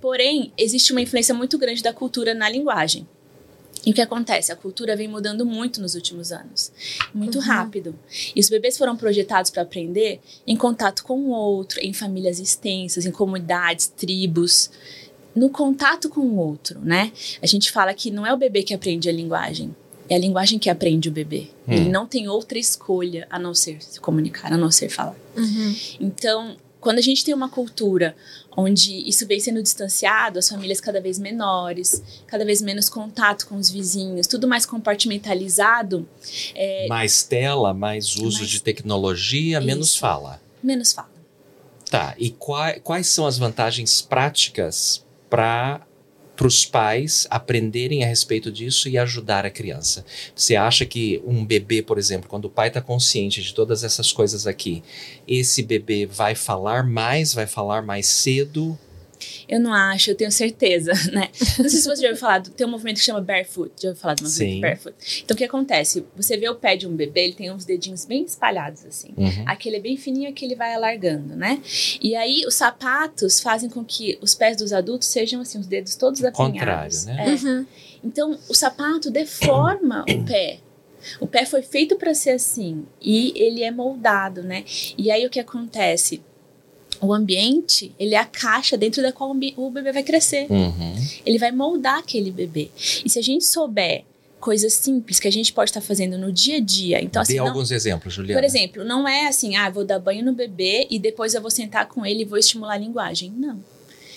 Porém, 0.00 0.52
existe 0.58 0.92
uma 0.92 1.00
influência 1.00 1.34
muito 1.34 1.56
grande 1.56 1.82
da 1.82 1.92
cultura 1.92 2.34
na 2.34 2.48
linguagem. 2.50 3.06
E 3.86 3.90
o 3.90 3.94
que 3.94 4.00
acontece? 4.02 4.52
A 4.52 4.56
cultura 4.56 4.94
vem 4.94 5.08
mudando 5.08 5.44
muito 5.46 5.80
nos 5.80 5.94
últimos 5.94 6.32
anos. 6.32 6.70
Muito 7.14 7.36
Uhum. 7.38 7.44
rápido. 7.44 7.98
E 8.36 8.40
os 8.40 8.48
bebês 8.50 8.76
foram 8.78 8.94
projetados 8.96 9.50
para 9.50 9.62
aprender 9.62 10.20
em 10.46 10.56
contato 10.56 11.02
com 11.02 11.18
o 11.18 11.30
outro, 11.30 11.80
em 11.80 11.92
famílias 11.92 12.38
extensas, 12.38 13.04
em 13.06 13.10
comunidades, 13.10 13.86
tribos. 13.86 14.70
No 15.34 15.50
contato 15.50 16.08
com 16.08 16.20
o 16.20 16.36
outro, 16.36 16.78
né? 16.80 17.12
A 17.42 17.46
gente 17.46 17.70
fala 17.72 17.92
que 17.94 18.10
não 18.10 18.26
é 18.26 18.32
o 18.32 18.36
bebê 18.36 18.62
que 18.62 18.72
aprende 18.74 19.08
a 19.08 19.12
linguagem. 19.12 19.74
É 20.08 20.14
a 20.14 20.18
linguagem 20.18 20.58
que 20.58 20.68
aprende 20.70 21.08
o 21.08 21.12
bebê. 21.12 21.48
Hum. 21.66 21.72
Ele 21.72 21.88
não 21.88 22.06
tem 22.06 22.28
outra 22.28 22.58
escolha 22.58 23.26
a 23.30 23.38
não 23.38 23.54
ser 23.54 23.82
se 23.82 23.98
comunicar, 24.00 24.52
a 24.52 24.56
não 24.56 24.70
ser 24.70 24.88
falar. 24.90 25.16
Uhum. 25.36 25.74
Então, 25.98 26.56
quando 26.78 26.98
a 26.98 27.02
gente 27.02 27.24
tem 27.24 27.32
uma 27.34 27.48
cultura 27.48 28.14
onde 28.56 28.92
isso 29.08 29.26
vem 29.26 29.40
sendo 29.40 29.62
distanciado, 29.62 30.38
as 30.38 30.48
famílias 30.48 30.80
cada 30.80 31.00
vez 31.00 31.18
menores, 31.18 32.02
cada 32.26 32.44
vez 32.44 32.60
menos 32.62 32.88
contato 32.90 33.46
com 33.48 33.56
os 33.56 33.70
vizinhos, 33.70 34.26
tudo 34.26 34.46
mais 34.46 34.64
compartimentalizado, 34.66 36.06
é, 36.54 36.86
Mais 36.88 37.22
tela, 37.24 37.72
mais 37.74 38.14
uso 38.16 38.38
Mais- 38.38 38.48
de 38.50 38.60
tecnologia, 38.62 39.60
menos 39.60 39.88
Isso. 39.88 39.98
fala. 40.00 40.40
menos 40.62 40.92
fala. 40.92 41.08
Tá, 41.90 42.14
e 42.18 42.30
quai- 42.30 42.80
quais 42.80 43.06
são 43.06 43.26
as 43.26 43.38
vantagens 43.38 44.00
práticas 44.02 45.04
para 45.28 45.86
os 46.40 46.64
pais 46.64 47.26
aprenderem 47.30 48.02
a 48.04 48.06
respeito 48.06 48.50
disso 48.50 48.88
e 48.88 48.98
ajudar 48.98 49.46
a 49.46 49.50
criança? 49.50 50.04
Você 50.34 50.56
acha 50.56 50.84
que 50.84 51.22
um 51.24 51.44
bebê, 51.44 51.82
por 51.82 51.98
exemplo, 51.98 52.28
quando 52.28 52.46
o 52.46 52.50
pai 52.50 52.68
está 52.68 52.80
consciente 52.80 53.42
de 53.42 53.54
todas 53.54 53.84
essas 53.84 54.12
coisas 54.12 54.46
aqui, 54.46 54.82
esse 55.26 55.62
bebê 55.62 56.06
vai 56.06 56.34
falar 56.34 56.84
mais, 56.84 57.32
vai 57.32 57.46
falar 57.46 57.82
mais 57.82 58.06
cedo? 58.06 58.78
Eu 59.48 59.60
não 59.60 59.72
acho, 59.72 60.10
eu 60.10 60.14
tenho 60.14 60.30
certeza, 60.32 60.92
né? 61.12 61.30
Não 61.58 61.68
sei 61.68 61.80
se 61.80 61.84
você 61.84 62.02
já 62.02 62.08
ouviu 62.08 62.16
falar, 62.20 62.38
do- 62.38 62.50
tem 62.50 62.66
um 62.66 62.70
movimento 62.70 62.98
que 62.98 63.04
chama 63.04 63.20
barefoot, 63.20 63.72
já 63.80 63.88
ouviu 63.88 64.00
falar 64.00 64.14
do 64.14 64.24
movimento 64.24 64.52
Sim. 64.54 64.60
barefoot? 64.60 65.22
Então, 65.24 65.34
o 65.34 65.38
que 65.38 65.44
acontece? 65.44 66.04
Você 66.16 66.36
vê 66.36 66.48
o 66.48 66.54
pé 66.54 66.76
de 66.76 66.86
um 66.86 66.94
bebê, 66.94 67.24
ele 67.24 67.34
tem 67.34 67.50
uns 67.52 67.64
dedinhos 67.64 68.04
bem 68.04 68.24
espalhados, 68.24 68.84
assim. 68.86 69.12
Uhum. 69.16 69.44
Aquele 69.46 69.76
é 69.76 69.80
bem 69.80 69.96
fininho, 69.96 70.28
aquele 70.30 70.54
vai 70.54 70.74
alargando, 70.74 71.36
né? 71.36 71.60
E 72.00 72.14
aí, 72.16 72.44
os 72.46 72.54
sapatos 72.54 73.40
fazem 73.40 73.68
com 73.70 73.84
que 73.84 74.18
os 74.20 74.34
pés 74.34 74.56
dos 74.56 74.72
adultos 74.72 75.08
sejam, 75.08 75.40
assim, 75.40 75.58
os 75.58 75.66
dedos 75.66 75.94
todos 75.96 76.20
Contrário, 76.32 76.62
apinhados. 76.62 77.04
né? 77.06 77.24
É. 77.26 77.30
Uhum. 77.46 77.66
Então, 78.02 78.38
o 78.48 78.54
sapato 78.54 79.10
deforma 79.10 80.04
o 80.08 80.24
pé. 80.24 80.58
O 81.20 81.26
pé 81.26 81.44
foi 81.44 81.60
feito 81.62 81.96
para 81.96 82.14
ser 82.14 82.30
assim 82.30 82.86
e 83.00 83.32
ele 83.36 83.62
é 83.62 83.70
moldado, 83.70 84.42
né? 84.42 84.64
E 84.96 85.10
aí 85.10 85.26
o 85.26 85.30
que 85.30 85.38
acontece? 85.38 86.22
O 87.00 87.12
ambiente, 87.12 87.92
ele 87.98 88.14
é 88.14 88.18
a 88.18 88.24
caixa 88.24 88.76
dentro 88.76 89.02
da 89.02 89.12
qual 89.12 89.30
o 89.56 89.70
bebê 89.70 89.92
vai 89.92 90.02
crescer. 90.02 90.46
Uhum. 90.50 90.94
Ele 91.24 91.38
vai 91.38 91.52
moldar 91.52 91.98
aquele 91.98 92.30
bebê. 92.30 92.70
E 93.04 93.08
se 93.10 93.18
a 93.18 93.22
gente 93.22 93.44
souber 93.44 94.04
coisas 94.40 94.74
simples 94.74 95.18
que 95.18 95.26
a 95.26 95.32
gente 95.32 95.52
pode 95.52 95.70
estar 95.70 95.80
fazendo 95.80 96.18
no 96.18 96.30
dia 96.30 96.58
a 96.58 96.60
dia, 96.60 97.00
então 97.02 97.22
Dê 97.22 97.32
assim, 97.32 97.36
não- 97.36 97.46
alguns 97.48 97.70
exemplos, 97.70 98.12
Juliana. 98.12 98.38
por 98.40 98.44
exemplo, 98.44 98.84
não 98.84 99.08
é 99.08 99.26
assim, 99.26 99.56
ah, 99.56 99.70
vou 99.70 99.84
dar 99.86 99.98
banho 99.98 100.22
no 100.24 100.34
bebê 100.34 100.86
e 100.90 100.98
depois 100.98 101.32
eu 101.34 101.40
vou 101.40 101.50
sentar 101.50 101.88
com 101.88 102.04
ele 102.04 102.22
e 102.22 102.24
vou 102.24 102.38
estimular 102.38 102.74
a 102.74 102.78
linguagem. 102.78 103.30
Não. 103.34 103.58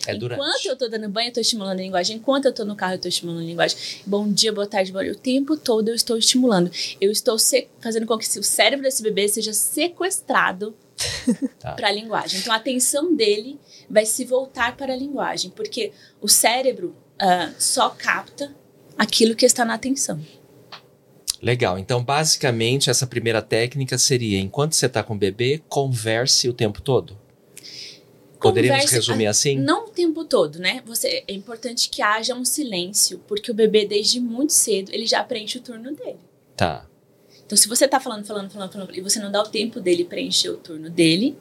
é 0.05 0.15
durante. 0.15 0.39
Enquanto 0.39 0.65
eu 0.65 0.75
tô 0.77 0.87
dando 0.87 1.09
banho, 1.09 1.29
eu 1.29 1.33
tô 1.33 1.39
estimulando 1.41 1.79
a 1.79 1.81
linguagem. 1.81 2.15
Enquanto 2.17 2.45
eu 2.45 2.53
tô 2.53 2.63
no 2.63 2.75
carro, 2.77 2.93
eu 2.93 2.99
tô 2.99 3.07
estimulando 3.09 3.41
a 3.41 3.45
linguagem. 3.45 3.77
Bom 4.05 4.29
dia, 4.31 4.53
boa 4.53 4.65
tarde, 4.67 4.89
boa 4.91 5.03
noite. 5.03 5.17
O 5.17 5.19
tempo 5.19 5.57
todo 5.57 5.89
eu 5.89 5.95
estou 5.95 6.17
estimulando. 6.17 6.71
Eu 7.01 7.11
estou 7.11 7.37
fazendo 7.81 8.05
com 8.05 8.17
que 8.17 8.39
o 8.39 8.43
cérebro 8.43 8.83
desse 8.83 9.03
bebê 9.03 9.27
seja 9.27 9.51
sequestrado 9.53 10.73
Tá. 11.59 11.73
para 11.73 11.87
a 11.87 11.91
linguagem. 11.91 12.39
Então 12.39 12.53
a 12.53 12.55
atenção 12.55 13.15
dele 13.15 13.59
vai 13.89 14.05
se 14.05 14.25
voltar 14.25 14.75
para 14.75 14.93
a 14.93 14.95
linguagem, 14.95 15.51
porque 15.51 15.91
o 16.21 16.27
cérebro 16.27 16.95
ah, 17.19 17.51
só 17.57 17.89
capta 17.89 18.53
aquilo 18.97 19.35
que 19.35 19.45
está 19.45 19.65
na 19.65 19.73
atenção. 19.73 20.19
Legal. 21.41 21.77
Então, 21.77 22.03
basicamente, 22.03 22.89
essa 22.89 23.05
primeira 23.05 23.41
técnica 23.41 23.97
seria: 23.97 24.39
enquanto 24.39 24.73
você 24.73 24.87
está 24.87 25.03
com 25.03 25.13
o 25.13 25.17
bebê, 25.17 25.61
converse 25.69 26.49
o 26.49 26.53
tempo 26.53 26.81
todo. 26.81 27.17
Poderíamos 28.39 28.85
resumir 28.91 29.27
assim? 29.27 29.57
Não 29.57 29.85
o 29.85 29.89
tempo 29.89 30.23
todo, 30.23 30.59
né? 30.59 30.83
Você, 30.85 31.23
é 31.27 31.33
importante 31.33 31.89
que 31.89 32.01
haja 32.01 32.35
um 32.35 32.45
silêncio, 32.45 33.19
porque 33.27 33.51
o 33.51 33.53
bebê, 33.53 33.85
desde 33.85 34.19
muito 34.19 34.53
cedo, 34.53 34.91
ele 34.93 35.07
já 35.07 35.23
preenche 35.23 35.57
o 35.57 35.61
turno 35.61 35.93
dele. 35.95 36.19
Tá. 36.55 36.85
Então, 37.47 37.57
se 37.57 37.67
você 37.69 37.87
tá 37.87 37.97
falando, 37.97 38.25
falando, 38.25 38.51
falando, 38.51 38.71
falando, 38.73 38.93
e 38.95 38.99
você 38.99 39.19
não 39.19 39.31
dá 39.31 39.41
o 39.41 39.47
tempo 39.47 39.79
dele 39.79 40.03
preencher 40.03 40.49
o 40.49 40.57
turno 40.57 40.89
dele, 40.89 41.33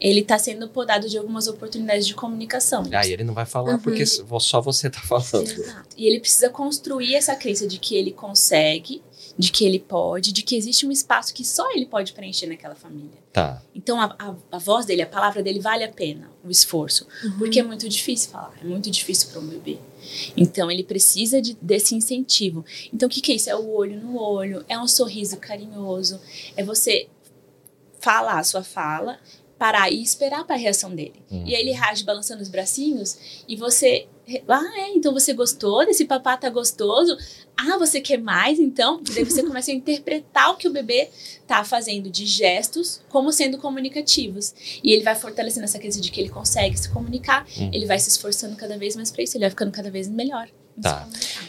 ele 0.00 0.22
tá 0.22 0.38
sendo 0.38 0.68
podado 0.68 1.08
de 1.08 1.18
algumas 1.18 1.48
oportunidades 1.48 2.06
de 2.06 2.14
comunicação. 2.14 2.84
Aí 2.92 3.12
ele 3.12 3.24
não 3.24 3.34
vai 3.34 3.44
falar 3.44 3.72
Uhum. 3.72 3.80
porque 3.80 4.06
só 4.06 4.60
você 4.60 4.88
tá 4.88 5.00
falando. 5.00 5.48
Exato. 5.50 5.88
E 5.98 6.06
ele 6.06 6.20
precisa 6.20 6.48
construir 6.48 7.16
essa 7.16 7.34
crença 7.34 7.66
de 7.66 7.78
que 7.80 7.96
ele 7.96 8.12
consegue, 8.12 9.02
de 9.40 9.50
que 9.50 9.64
ele 9.64 9.78
pode, 9.78 10.32
de 10.32 10.42
que 10.42 10.54
existe 10.54 10.86
um 10.86 10.92
espaço 10.92 11.32
que 11.32 11.42
só 11.44 11.72
ele 11.72 11.86
pode 11.86 12.12
preencher 12.12 12.46
naquela 12.46 12.74
família. 12.74 13.18
Tá. 13.32 13.62
Então, 13.74 13.98
a, 13.98 14.14
a, 14.18 14.34
a 14.52 14.58
voz 14.58 14.84
dele, 14.84 15.00
a 15.00 15.06
palavra 15.06 15.42
dele 15.42 15.58
vale 15.60 15.82
a 15.82 15.88
pena, 15.88 16.30
o 16.44 16.50
esforço. 16.50 17.06
Porque 17.38 17.58
é 17.58 17.62
muito 17.62 17.88
difícil 17.88 18.30
falar, 18.30 18.52
é 18.60 18.64
muito 18.64 18.90
difícil 18.90 19.30
para 19.30 19.40
um 19.40 19.46
bebê. 19.46 19.78
Então, 20.36 20.70
ele 20.70 20.84
precisa 20.84 21.40
de- 21.40 21.56
desse 21.62 21.94
incentivo. 21.94 22.64
Então, 22.92 23.06
o 23.06 23.10
que, 23.10 23.22
que 23.22 23.32
é 23.32 23.36
isso? 23.36 23.48
É 23.48 23.56
o 23.56 23.70
olho 23.70 23.98
no 23.98 24.20
olho, 24.20 24.62
é 24.68 24.78
um 24.78 24.86
sorriso 24.86 25.38
carinhoso, 25.38 26.20
é 26.54 26.62
você 26.62 27.08
falar 27.98 28.38
a 28.40 28.44
sua 28.44 28.62
fala, 28.62 29.18
parar 29.58 29.90
e 29.90 30.02
esperar 30.02 30.44
para 30.44 30.56
a 30.56 30.58
reação 30.58 30.94
dele. 30.94 31.22
Uhum. 31.30 31.46
E 31.46 31.54
aí 31.54 31.62
ele 31.62 31.72
reage 31.72 32.04
balançando 32.04 32.42
os 32.42 32.48
bracinhos 32.50 33.42
e 33.48 33.56
você. 33.56 34.06
Ah, 34.48 34.80
é? 34.80 34.90
Então 34.94 35.12
você 35.12 35.32
gostou 35.32 35.84
desse 35.84 36.04
papá 36.04 36.36
tá 36.36 36.48
gostoso? 36.48 37.16
Ah, 37.56 37.76
você 37.78 38.00
quer 38.00 38.18
mais 38.18 38.58
então? 38.58 39.00
E 39.10 39.14
daí 39.14 39.24
você 39.24 39.42
começa 39.42 39.70
a 39.70 39.74
interpretar 39.74 40.50
o 40.50 40.56
que 40.56 40.68
o 40.68 40.72
bebê 40.72 41.08
tá 41.46 41.64
fazendo 41.64 42.08
de 42.08 42.24
gestos 42.26 43.02
como 43.08 43.32
sendo 43.32 43.58
comunicativos. 43.58 44.54
E 44.84 44.92
ele 44.92 45.02
vai 45.02 45.14
fortalecendo 45.16 45.64
essa 45.64 45.78
crença 45.78 46.00
de 46.00 46.10
que 46.10 46.20
ele 46.20 46.28
consegue 46.30 46.76
se 46.78 46.88
comunicar, 46.90 47.44
Uhum. 47.58 47.70
ele 47.72 47.86
vai 47.86 47.98
se 47.98 48.08
esforçando 48.08 48.54
cada 48.56 48.78
vez 48.78 48.94
mais 48.96 49.10
para 49.10 49.22
isso, 49.24 49.36
ele 49.36 49.44
vai 49.44 49.50
ficando 49.50 49.72
cada 49.72 49.90
vez 49.90 50.08
melhor. 50.08 50.48
Tá. 50.80 51.06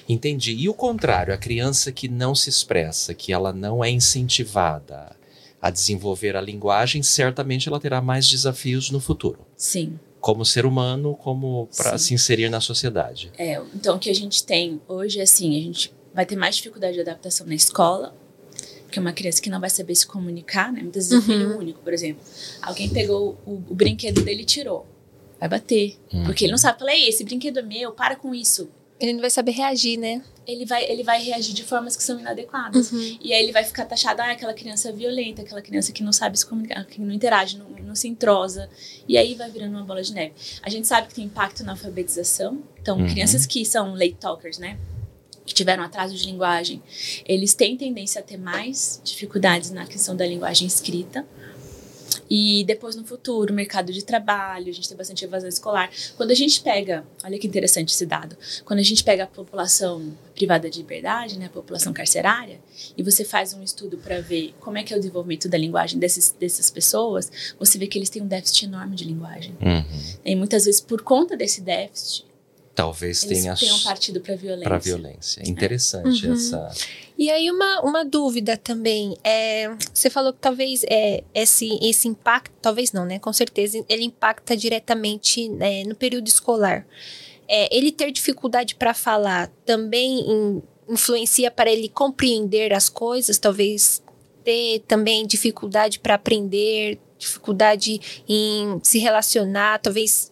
Entendi. 0.09 0.51
E 0.53 0.67
o 0.67 0.73
contrário, 0.73 1.33
a 1.33 1.37
criança 1.37 1.91
que 1.91 2.07
não 2.09 2.33
se 2.35 2.49
expressa, 2.49 3.13
que 3.13 3.31
ela 3.31 3.53
não 3.53 3.83
é 3.83 3.89
incentivada 3.89 5.15
a 5.61 5.69
desenvolver 5.69 6.35
a 6.35 6.41
linguagem, 6.41 7.03
certamente 7.03 7.69
ela 7.69 7.79
terá 7.79 8.01
mais 8.01 8.27
desafios 8.27 8.89
no 8.89 8.99
futuro, 8.99 9.45
Sim. 9.55 9.99
Como 10.21 10.45
ser 10.45 10.65
humano, 10.65 11.15
como 11.15 11.67
para 11.75 11.97
se 11.97 12.13
inserir 12.13 12.47
na 12.47 12.61
sociedade. 12.61 13.31
É, 13.37 13.59
então 13.75 13.97
o 13.97 13.99
que 13.99 14.09
a 14.09 14.15
gente 14.15 14.45
tem 14.45 14.79
hoje 14.87 15.19
é 15.19 15.23
assim, 15.23 15.57
a 15.59 15.61
gente 15.61 15.93
vai 16.13 16.25
ter 16.25 16.35
mais 16.35 16.55
dificuldade 16.55 16.93
de 16.93 17.01
adaptação 17.01 17.45
na 17.47 17.55
escola, 17.55 18.15
porque 18.83 18.99
é 18.99 19.01
uma 19.01 19.13
criança 19.13 19.41
que 19.41 19.49
não 19.49 19.59
vai 19.59 19.69
saber 19.69 19.95
se 19.95 20.05
comunicar, 20.05 20.71
né? 20.71 20.81
Muitas 20.81 21.09
vezes 21.09 21.23
é 21.23 21.25
filho 21.25 21.57
único, 21.57 21.79
por 21.79 21.93
exemplo. 21.93 22.21
Alguém 22.61 22.89
pegou 22.89 23.37
o, 23.45 23.53
o 23.53 23.73
brinquedo 23.73 24.21
dele 24.21 24.43
e 24.43 24.45
tirou. 24.45 24.85
Vai 25.39 25.49
bater. 25.49 25.97
Uhum. 26.13 26.25
Porque 26.25 26.45
ele 26.45 26.51
não 26.51 26.57
sabe 26.57 26.79
falar, 26.79 26.93
ei, 26.93 27.07
esse 27.07 27.23
brinquedo 27.23 27.59
é 27.59 27.61
meu, 27.61 27.93
para 27.93 28.15
com 28.15 28.35
isso. 28.35 28.69
Ele 28.99 29.13
não 29.13 29.21
vai 29.21 29.29
saber 29.31 29.51
reagir, 29.51 29.97
né? 29.97 30.21
Ele 30.45 30.65
vai, 30.65 30.83
ele 30.83 31.03
vai 31.03 31.23
reagir 31.23 31.53
de 31.53 31.63
formas 31.63 31.95
que 31.95 32.03
são 32.03 32.19
inadequadas. 32.19 32.91
Uhum. 32.91 33.17
E 33.21 33.33
aí 33.33 33.41
ele 33.41 33.51
vai 33.51 33.63
ficar 33.63 33.85
taxado, 33.85 34.21
ah, 34.21 34.31
aquela 34.31 34.53
criança 34.53 34.89
é 34.89 34.91
violenta, 34.91 35.41
aquela 35.41 35.61
criança 35.61 35.91
que 35.91 36.03
não 36.03 36.11
sabe 36.11 36.37
se 36.37 36.45
comunicar, 36.45 36.85
que 36.85 36.99
não 36.99 37.13
interage, 37.13 37.57
não, 37.57 37.69
não 37.91 37.95
se 37.95 38.07
entrosa. 38.07 38.69
E 39.07 39.17
aí 39.17 39.35
vai 39.35 39.51
virando 39.51 39.75
uma 39.75 39.83
bola 39.83 40.01
de 40.01 40.13
neve. 40.13 40.33
A 40.63 40.69
gente 40.69 40.87
sabe 40.87 41.07
que 41.09 41.13
tem 41.15 41.25
impacto 41.25 41.63
na 41.63 41.73
alfabetização. 41.73 42.63
Então, 42.81 42.97
Uhum. 42.97 43.07
crianças 43.07 43.45
que 43.45 43.63
são 43.65 43.93
late 43.93 44.15
talkers, 44.19 44.57
né? 44.57 44.77
Que 45.45 45.53
tiveram 45.53 45.83
atraso 45.83 46.15
de 46.15 46.25
linguagem, 46.25 46.81
eles 47.25 47.53
têm 47.53 47.75
tendência 47.75 48.21
a 48.21 48.23
ter 48.23 48.37
mais 48.37 49.01
dificuldades 49.03 49.71
na 49.71 49.85
questão 49.85 50.15
da 50.15 50.25
linguagem 50.25 50.65
escrita. 50.67 51.25
E 52.29 52.63
depois, 52.65 52.95
no 52.95 53.03
futuro, 53.03 53.53
mercado 53.53 53.91
de 53.91 54.03
trabalho, 54.03 54.69
a 54.69 54.73
gente 54.73 54.87
tem 54.87 54.97
bastante 54.97 55.23
evasão 55.23 55.49
escolar. 55.49 55.89
Quando 56.17 56.31
a 56.31 56.35
gente 56.35 56.61
pega, 56.61 57.05
olha 57.23 57.37
que 57.37 57.47
interessante 57.47 57.93
esse 57.93 58.05
dado, 58.05 58.37
quando 58.65 58.79
a 58.79 58.83
gente 58.83 59.03
pega 59.03 59.23
a 59.23 59.27
população 59.27 60.15
privada 60.35 60.69
de 60.69 60.79
liberdade, 60.79 61.37
né, 61.37 61.45
a 61.45 61.49
população 61.49 61.93
carcerária, 61.93 62.59
e 62.97 63.03
você 63.03 63.23
faz 63.23 63.53
um 63.53 63.61
estudo 63.61 63.97
para 63.97 64.21
ver 64.21 64.53
como 64.59 64.77
é 64.77 64.83
que 64.83 64.93
é 64.93 64.97
o 64.97 64.99
desenvolvimento 64.99 65.47
da 65.47 65.57
linguagem 65.57 65.99
desses, 65.99 66.35
dessas 66.39 66.69
pessoas, 66.69 67.31
você 67.59 67.77
vê 67.77 67.87
que 67.87 67.97
eles 67.97 68.09
têm 68.09 68.21
um 68.21 68.27
déficit 68.27 68.65
enorme 68.65 68.95
de 68.95 69.03
linguagem. 69.03 69.55
Uhum. 69.61 70.17
E 70.25 70.35
muitas 70.35 70.65
vezes, 70.65 70.81
por 70.81 71.01
conta 71.01 71.37
desse 71.37 71.61
déficit, 71.61 72.25
Talvez 72.73 73.23
eles 73.23 73.39
tenha 73.41 73.55
tenham 73.55 73.77
partido 73.79 74.21
para 74.21 74.35
violência. 74.35 74.63
para 74.69 74.77
violência. 74.77 75.43
Interessante 75.45 76.25
Uhum. 76.27 76.33
essa. 76.33 76.71
E 77.17 77.29
aí, 77.29 77.51
uma, 77.51 77.81
uma 77.81 78.05
dúvida 78.05 78.55
também. 78.57 79.15
É, 79.23 79.69
você 79.93 80.09
falou 80.09 80.31
que 80.33 80.39
talvez 80.39 80.83
é, 80.89 81.23
esse, 81.33 81.77
esse 81.81 82.07
impacto, 82.07 82.53
talvez 82.61 82.91
não, 82.93 83.05
né? 83.05 83.19
Com 83.19 83.33
certeza, 83.33 83.83
ele 83.89 84.05
impacta 84.05 84.55
diretamente 84.55 85.49
né, 85.49 85.83
no 85.83 85.95
período 85.95 86.27
escolar. 86.27 86.87
É, 87.47 87.75
ele 87.75 87.91
ter 87.91 88.09
dificuldade 88.11 88.75
para 88.75 88.93
falar 88.93 89.51
também 89.65 90.21
in- 90.21 90.61
influencia 90.87 91.51
para 91.51 91.69
ele 91.69 91.89
compreender 91.89 92.73
as 92.73 92.87
coisas, 92.87 93.37
talvez 93.37 94.01
ter 94.43 94.79
também 94.87 95.27
dificuldade 95.27 95.99
para 95.99 96.15
aprender, 96.15 96.97
dificuldade 97.19 98.23
em 98.27 98.79
se 98.81 98.97
relacionar, 98.97 99.79
talvez 99.79 100.30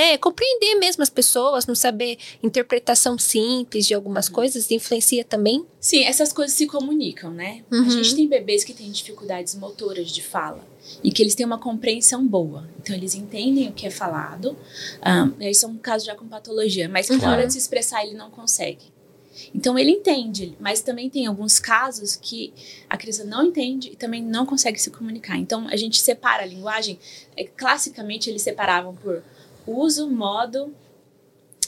né, 0.00 0.16
compreender 0.16 0.76
mesmo 0.76 1.02
as 1.02 1.10
pessoas, 1.10 1.66
não 1.66 1.74
saber 1.74 2.16
interpretação 2.42 3.18
simples 3.18 3.86
de 3.86 3.92
algumas 3.92 4.28
coisas, 4.30 4.70
influencia 4.70 5.22
também. 5.24 5.64
Sim, 5.78 6.04
essas 6.04 6.32
coisas 6.32 6.56
se 6.56 6.66
comunicam, 6.66 7.30
né? 7.30 7.62
A 7.70 7.74
Uhum. 7.76 7.90
gente 7.90 8.14
tem 8.16 8.26
bebês 8.26 8.64
que 8.64 8.72
têm 8.72 8.90
dificuldades 8.90 9.54
motoras 9.54 10.10
de 10.10 10.22
fala 10.22 10.66
e 11.04 11.10
que 11.12 11.22
eles 11.22 11.34
têm 11.34 11.44
uma 11.44 11.58
compreensão 11.58 12.26
boa. 12.26 12.66
Então, 12.82 12.96
eles 12.96 13.14
entendem 13.14 13.68
o 13.68 13.72
que 13.72 13.86
é 13.86 13.90
falado. 13.90 14.56
Ah, 15.02 15.28
isso 15.40 15.66
é 15.66 15.68
um 15.68 15.76
caso 15.76 16.06
já 16.06 16.14
com 16.14 16.26
patologia, 16.26 16.88
mas 16.88 17.06
que 17.06 17.12
na 17.12 17.18
Claro. 17.20 17.34
hora 17.34 17.46
de 17.46 17.52
se 17.52 17.58
expressar 17.58 18.02
ele 18.04 18.14
não 18.16 18.30
consegue. 18.30 18.86
Então, 19.54 19.78
ele 19.78 19.90
entende, 19.90 20.54
mas 20.60 20.80
também 20.82 21.08
tem 21.10 21.26
alguns 21.26 21.58
casos 21.58 22.16
que 22.16 22.52
a 22.88 22.96
criança 22.96 23.24
não 23.24 23.44
entende 23.46 23.90
e 23.92 23.96
também 23.96 24.22
não 24.22 24.44
consegue 24.46 24.78
se 24.80 24.90
comunicar. 24.90 25.36
Então, 25.38 25.66
a 25.68 25.76
gente 25.76 26.00
separa 26.00 26.42
a 26.42 26.46
linguagem. 26.46 26.98
é, 27.36 27.44
classicamente, 27.44 28.28
eles 28.28 28.42
separavam 28.42 28.94
por 28.94 29.22
uso, 29.66 30.08
modo 30.08 30.74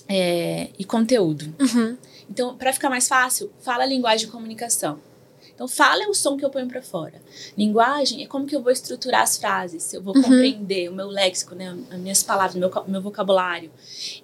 é, 0.08 0.68
e 0.78 0.84
conteúdo. 0.84 1.54
Uhum. 1.60 1.96
Então, 2.30 2.56
para 2.56 2.72
ficar 2.72 2.90
mais 2.90 3.08
fácil, 3.08 3.50
fala 3.60 3.82
a 3.84 3.86
linguagem 3.86 4.26
de 4.26 4.32
comunicação. 4.32 4.98
Então, 5.54 5.68
fala 5.68 6.02
é 6.02 6.08
o 6.08 6.14
som 6.14 6.36
que 6.36 6.44
eu 6.44 6.50
ponho 6.50 6.66
para 6.66 6.80
fora. 6.82 7.20
Linguagem 7.56 8.22
é 8.24 8.26
como 8.26 8.46
que 8.46 8.56
eu 8.56 8.62
vou 8.62 8.72
estruturar 8.72 9.20
as 9.22 9.36
frases, 9.36 9.92
eu 9.92 10.02
vou 10.02 10.16
Uhum. 10.16 10.22
compreender 10.22 10.88
o 10.88 10.94
meu 10.94 11.08
léxico, 11.08 11.54
né, 11.54 11.76
as 11.90 11.98
minhas 12.00 12.22
palavras, 12.22 12.56
meu, 12.56 12.70
meu 12.88 13.02
vocabulário. 13.02 13.70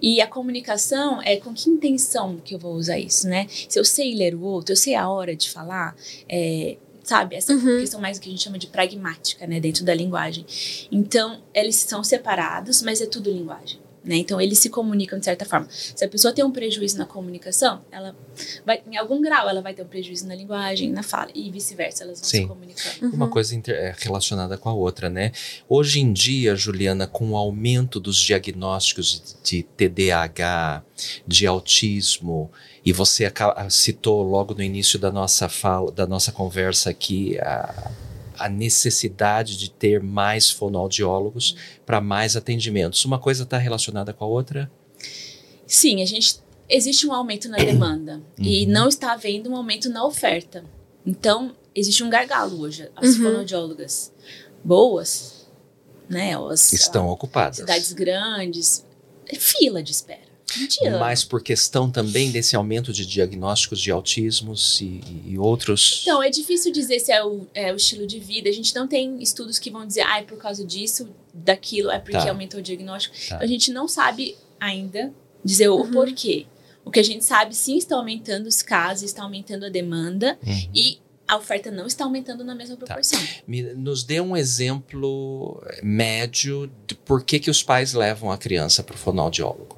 E 0.01 0.21
a 0.23 0.27
comunicação 0.27 1.21
é 1.23 1.37
com 1.37 1.53
que 1.53 1.69
intenção 1.69 2.39
que 2.39 2.55
eu 2.55 2.59
vou 2.59 2.73
usar 2.75 2.99
isso, 2.99 3.29
né? 3.29 3.47
Se 3.69 3.79
eu 3.79 3.85
sei 3.85 4.15
ler 4.15 4.35
o 4.35 4.41
outro, 4.43 4.73
eu 4.73 4.77
sei 4.77 4.95
a 4.95 5.09
hora 5.09 5.37
de 5.37 5.51
falar, 5.51 5.95
é, 6.29 6.79
sabe? 7.09 7.37
Essa 7.37 7.55
Uhum. 7.55 7.81
questão 7.81 8.01
mais 8.01 8.19
que 8.19 8.29
a 8.29 8.31
gente 8.31 8.43
chama 8.43 8.59
de 8.59 8.67
pragmática, 8.67 9.47
né, 9.47 9.59
dentro 9.59 9.83
da 9.85 9.95
linguagem. 9.95 10.45
Então, 10.93 11.41
eles 11.55 11.77
são 11.77 12.05
separados, 12.05 12.83
mas 12.83 13.01
é 13.01 13.07
tudo 13.07 13.31
linguagem. 13.31 13.79
Né? 14.05 14.17
Então, 14.17 14.41
eles 14.41 14.59
se 14.59 14.71
comunicam 14.71 15.19
de 15.19 15.25
certa 15.25 15.45
forma. 15.45 15.67
Se 15.71 16.03
a 16.05 16.09
pessoa 16.09 16.33
tem 16.33 16.43
um 16.45 16.51
prejuízo 16.53 16.97
na 16.97 17.05
comunicação, 17.05 17.83
ela 17.91 18.17
vai, 18.65 18.81
em 18.91 18.97
algum 18.97 19.21
grau, 19.21 19.49
ela 19.49 19.61
vai 19.61 19.75
ter 19.75 19.83
um 19.83 19.87
prejuízo 19.87 20.27
na 20.27 20.35
linguagem, 20.35 20.91
na 20.91 21.03
fala, 21.03 21.31
e 21.35 21.51
vice-versa, 21.51 22.05
elas 22.05 22.21
vão 22.21 22.29
Sim. 22.29 22.43
se 22.43 22.47
comunicar. 22.47 22.95
Uma 23.03 23.29
coisa 23.29 23.55
inter- 23.55 23.75
é, 23.75 23.95
relacionada 23.99 24.57
com 24.57 24.69
a 24.69 24.73
outra, 24.73 25.11
né? 25.11 25.33
Hoje 25.69 26.01
em 26.01 26.11
dia, 26.13 26.55
Juliana, 26.55 27.07
com 27.07 27.31
o 27.33 27.37
aumento 27.37 27.99
dos 28.01 28.17
diagnósticos 28.19 29.37
de 29.43 29.63
TDAH, 29.63 30.83
de 31.27 31.47
autismo, 31.47 32.51
e 32.89 32.93
você 32.93 33.25
aca- 33.27 33.69
citou 33.69 34.23
logo 34.23 34.55
no 34.55 34.63
início 34.63 34.99
da 34.99 35.11
nossa 35.13 35.49
fala, 35.49 35.91
da 35.93 36.07
nossa 36.07 36.33
conversa 36.33 36.89
aqui, 36.91 37.39
a, 37.41 37.91
a 38.39 38.49
necessidade 38.49 39.59
de 39.59 39.71
ter 39.71 40.03
mais 40.03 40.51
fonoaudiólogos 40.51 41.55
para 41.85 42.01
mais 42.01 42.37
atendimentos. 42.37 43.05
Uma 43.05 43.19
coisa 43.19 43.43
está 43.43 43.59
relacionada 43.59 44.13
com 44.13 44.25
a 44.25 44.29
outra? 44.29 44.71
Sim, 45.67 46.03
a 46.03 46.07
gente 46.07 46.41
existe 46.69 47.07
um 47.07 47.13
aumento 47.13 47.49
na 47.49 47.59
demanda 47.59 48.23
e 48.39 48.65
Uhum. 48.65 48.73
não 48.73 48.89
está 48.89 49.13
havendo 49.13 49.51
um 49.51 49.57
aumento 49.57 49.89
na 49.91 50.05
oferta. 50.05 50.65
Então, 51.05 51.55
existe 51.75 52.03
um 52.03 52.09
gargalo 52.11 52.61
hoje. 52.61 52.89
As 52.97 53.17
Uhum. 53.17 53.25
fonoaudiólogas 53.25 54.13
boas, 54.65 55.47
né? 56.09 56.35
As, 56.51 56.73
Estão 56.73 57.07
ocupadas. 57.09 57.57
cidades 57.59 57.93
grandes, 57.93 58.85
é 59.27 59.37
fila 59.37 59.83
de 59.83 59.93
espera. 59.93 60.28
Mentira. 60.57 60.99
Mas 60.99 61.25
por 61.25 61.43
questão 61.43 61.91
também 61.91 62.31
desse 62.31 62.57
aumento 62.57 62.93
de 62.93 63.05
diagnósticos 63.05 63.81
de 63.81 63.91
autismos 63.91 64.81
e, 64.81 65.01
e 65.27 65.39
outros. 65.39 66.01
Então, 66.03 66.23
é 66.23 66.31
difícil 66.31 66.73
dizer 66.73 67.01
se 67.01 67.13
é 67.13 67.23
o, 67.25 67.47
é 67.55 67.73
o 67.73 67.77
estilo 67.77 68.07
de 68.07 68.19
vida. 68.19 68.49
A 68.49 68.53
gente 68.53 68.75
não 68.75 68.89
tem 68.89 69.23
estudos 69.23 69.59
que 69.59 69.71
vão 69.71 69.87
dizer, 69.87 70.01
ah, 70.03 70.21
é 70.21 70.23
por 70.23 70.39
causa 70.39 70.65
disso, 70.65 71.09
daquilo, 71.35 71.91
é 71.91 71.99
porque 71.99 72.17
Tá. 72.19 72.29
aumentou 72.31 72.61
o 72.61 72.63
diagnóstico. 72.63 73.15
Tá. 73.15 73.25
Então, 73.37 73.39
a 73.41 73.47
gente 73.47 73.71
não 73.73 73.87
sabe 73.87 74.37
ainda 74.59 75.13
dizer 75.45 75.69
o 75.69 75.87
porquê. 75.89 76.47
O 76.85 76.91
que 76.91 76.99
a 77.01 77.05
gente 77.05 77.23
sabe, 77.25 77.55
sim, 77.55 77.77
está 77.77 77.97
aumentando 77.97 78.47
os 78.47 78.63
casos, 78.63 79.03
está 79.05 79.23
aumentando 79.23 79.67
a 79.67 79.69
demanda 79.69 80.39
Uhum. 80.47 80.69
e 80.75 80.99
a 81.27 81.37
oferta 81.37 81.71
não 81.71 81.87
está 81.87 82.05
aumentando 82.05 82.43
na 82.43 82.55
mesma 82.55 82.75
proporção. 82.75 83.21
Me- 83.47 83.75
nos 83.75 84.03
dê 84.03 84.19
um 84.19 84.35
exemplo 84.35 85.63
eh, 85.67 85.81
médio 85.85 86.71
de 86.87 86.95
por 86.95 87.23
que, 87.23 87.39
que 87.39 87.51
os 87.51 87.63
pais 87.63 87.93
levam 87.93 88.33
a 88.33 88.39
criança 88.39 88.83
para 88.83 88.95
o 88.95 88.99
fonoaudiólogo. 88.99 89.77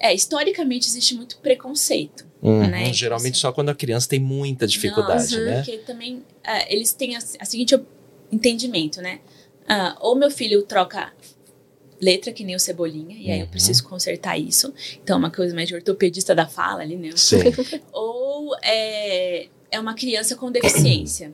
É, 0.00 0.14
historicamente 0.14 0.86
existe 0.88 1.14
muito 1.14 1.38
preconceito. 1.38 2.26
Uhum. 2.40 2.66
Né? 2.68 2.92
Geralmente 2.92 3.36
só 3.38 3.50
quando 3.52 3.68
a 3.70 3.74
criança 3.74 4.08
tem 4.08 4.20
muita 4.20 4.66
dificuldade, 4.66 5.36
Não, 5.36 5.44
né? 5.44 5.56
Porque 5.62 5.78
também 5.78 6.24
é, 6.44 6.72
eles 6.72 6.92
têm 6.92 7.16
a, 7.16 7.18
a 7.18 7.44
seguinte 7.44 7.78
entendimento, 8.30 9.00
né? 9.02 9.20
Ah, 9.66 9.96
ou 10.00 10.14
meu 10.14 10.30
filho 10.30 10.62
troca 10.62 11.12
letra 12.00 12.32
que 12.32 12.44
nem 12.44 12.54
o 12.54 12.60
Cebolinha, 12.60 13.16
e 13.18 13.30
aí 13.30 13.40
eu 13.40 13.44
Uhum. 13.46 13.50
preciso 13.50 13.82
consertar 13.84 14.38
isso. 14.38 14.72
Então, 15.02 15.18
uma 15.18 15.30
coisa 15.30 15.54
mais 15.54 15.68
de 15.68 15.74
ortopedista 15.74 16.32
da 16.34 16.46
fala 16.46 16.82
ali, 16.82 16.96
né? 16.96 17.10
Sim. 17.16 17.38
Ou 17.92 18.54
é, 18.62 19.48
é 19.70 19.80
uma 19.80 19.94
criança 19.94 20.36
com 20.36 20.50
deficiência. 20.50 21.32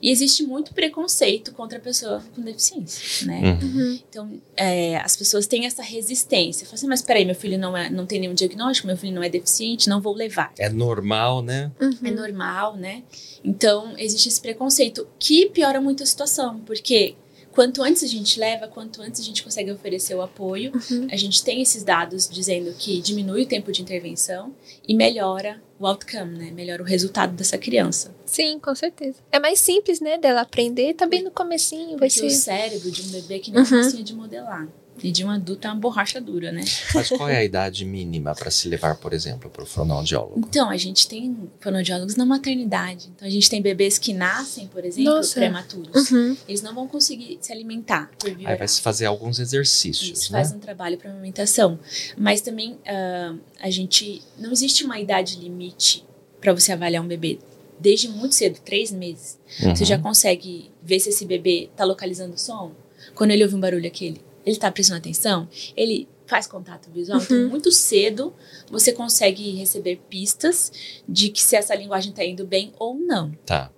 E 0.00 0.10
existe 0.10 0.42
muito 0.42 0.72
preconceito 0.74 1.52
contra 1.52 1.78
a 1.78 1.80
pessoa 1.80 2.22
com 2.34 2.42
deficiência, 2.42 3.26
né? 3.26 3.58
Uhum. 3.62 3.98
Então, 4.08 4.40
é, 4.56 4.96
as 4.98 5.16
pessoas 5.16 5.46
têm 5.46 5.66
essa 5.66 5.82
resistência. 5.82 6.66
Falam 6.66 6.74
assim, 6.74 6.86
mas 6.86 7.02
peraí, 7.02 7.24
meu 7.24 7.34
filho 7.34 7.58
não, 7.58 7.76
é, 7.76 7.88
não 7.90 8.06
tem 8.06 8.20
nenhum 8.20 8.34
diagnóstico, 8.34 8.86
meu 8.86 8.96
filho 8.96 9.14
não 9.14 9.22
é 9.22 9.28
deficiente, 9.28 9.88
não 9.88 10.00
vou 10.00 10.14
levar. 10.14 10.52
É 10.58 10.68
normal, 10.68 11.42
né? 11.42 11.70
É 12.02 12.10
normal, 12.10 12.76
né? 12.76 13.02
Então, 13.44 13.94
existe 13.98 14.28
esse 14.28 14.40
preconceito 14.40 15.06
que 15.18 15.46
piora 15.46 15.80
muito 15.80 16.02
a 16.02 16.06
situação, 16.06 16.60
porque 16.60 17.16
quanto 17.52 17.82
antes 17.82 18.02
a 18.02 18.06
gente 18.06 18.38
leva, 18.38 18.68
quanto 18.68 19.02
antes 19.02 19.20
a 19.20 19.24
gente 19.24 19.42
consegue 19.42 19.70
oferecer 19.70 20.14
o 20.14 20.22
apoio, 20.22 20.72
a 21.10 21.16
gente 21.16 21.42
tem 21.42 21.60
esses 21.60 21.82
dados 21.82 22.28
dizendo 22.28 22.72
que 22.78 23.00
diminui 23.00 23.42
o 23.42 23.46
tempo 23.46 23.72
de 23.72 23.82
intervenção 23.82 24.54
e 24.86 24.94
melhora 24.94 25.60
o 25.80 25.86
outcome, 25.86 26.36
né? 26.38 26.50
Melhora 26.50 26.82
o 26.82 26.86
resultado 26.86 27.32
dessa 27.32 27.56
criança. 27.56 28.14
Sim, 28.26 28.58
com 28.60 28.74
certeza. 28.74 29.16
É 29.32 29.38
mais 29.40 29.58
simples, 29.60 29.98
né, 30.00 30.18
dela 30.18 30.42
aprender, 30.42 30.92
tá 30.94 31.06
bem 31.06 31.22
no 31.22 31.30
comecinho, 31.30 31.96
vai 31.98 32.08
Porque 32.10 32.26
o 32.26 32.30
ser... 32.30 32.36
cérebro 32.36 32.90
de 32.90 33.02
um 33.02 33.08
bebê 33.10 33.38
que 33.38 33.50
nem 33.50 33.62
uma 33.62 33.76
Uhum. 33.80 34.02
de 34.02 34.14
modelar. 34.14 34.68
E 35.02 35.10
de 35.10 35.24
um 35.24 35.30
adulto 35.30 35.66
é 35.66 35.70
uma 35.70 35.76
borracha 35.80 36.20
dura, 36.20 36.52
né? 36.52 36.64
Mas 36.94 37.08
qual 37.08 37.28
é 37.28 37.38
a 37.38 37.44
idade 37.44 37.84
mínima 37.84 38.34
para 38.34 38.50
se 38.50 38.68
levar, 38.68 38.96
por 38.96 39.12
exemplo, 39.12 39.48
para 39.50 39.62
o 39.62 39.66
fonoaudiólogo? 39.66 40.34
Então, 40.38 40.68
a 40.68 40.76
gente 40.76 41.08
tem 41.08 41.36
fonoaudiólogos 41.60 42.16
na 42.16 42.26
maternidade. 42.26 43.10
Então, 43.14 43.26
a 43.26 43.30
gente 43.30 43.48
tem 43.48 43.62
bebês 43.62 43.98
que 43.98 44.12
nascem, 44.12 44.66
por 44.68 44.84
exemplo, 44.84 45.14
Nossa. 45.14 45.34
prematuros. 45.34 46.10
Uhum. 46.10 46.36
Eles 46.46 46.62
não 46.62 46.74
vão 46.74 46.86
conseguir 46.86 47.38
se 47.40 47.52
alimentar 47.52 48.10
por 48.18 48.30
Aí 48.30 48.56
vai 48.56 48.68
se 48.68 48.80
fazer 48.80 49.06
alguns 49.06 49.38
exercícios, 49.38 50.18
Isso, 50.18 50.32
né? 50.32 50.38
faz 50.38 50.52
um 50.52 50.58
trabalho 50.58 50.96
para 50.98 51.10
amamentação. 51.10 51.78
Mas 52.16 52.40
também 52.40 52.78
ah, 52.86 53.34
a 53.60 53.70
gente. 53.70 54.22
Não 54.38 54.52
existe 54.52 54.84
uma 54.84 54.98
idade 54.98 55.36
limite 55.38 56.04
para 56.40 56.52
você 56.52 56.72
avaliar 56.72 57.02
um 57.02 57.08
bebê. 57.08 57.38
Desde 57.78 58.08
muito 58.08 58.34
cedo, 58.34 58.58
três 58.64 58.90
meses, 58.92 59.38
Uhum. 59.62 59.74
você 59.74 59.84
já 59.84 59.98
consegue 59.98 60.70
ver 60.82 61.00
se 61.00 61.08
esse 61.08 61.24
bebê 61.24 61.70
tá 61.74 61.84
localizando 61.84 62.34
o 62.34 62.38
som. 62.38 62.72
Quando 63.14 63.30
ele 63.30 63.42
ouve 63.42 63.54
um 63.56 63.60
barulho 63.60 63.86
aquele, 63.86 64.20
ele 64.44 64.56
tá 64.56 64.70
prestando 64.70 64.98
atenção, 64.98 65.48
ele 65.76 66.08
faz 66.26 66.46
contato 66.46 66.90
visual. 66.90 67.20
Então, 67.20 67.36
Uhum. 67.36 67.48
muito 67.48 67.72
cedo, 67.72 68.32
você 68.70 68.92
consegue 68.92 69.50
receber 69.56 70.00
pistas 70.08 70.70
de 71.08 71.28
que 71.30 71.42
se 71.42 71.56
essa 71.56 71.74
linguagem 71.74 72.12
tá 72.12 72.24
indo 72.24 72.46
bem 72.46 72.72
ou 72.78 72.94
não. 72.94 73.32
Tá. 73.44 73.70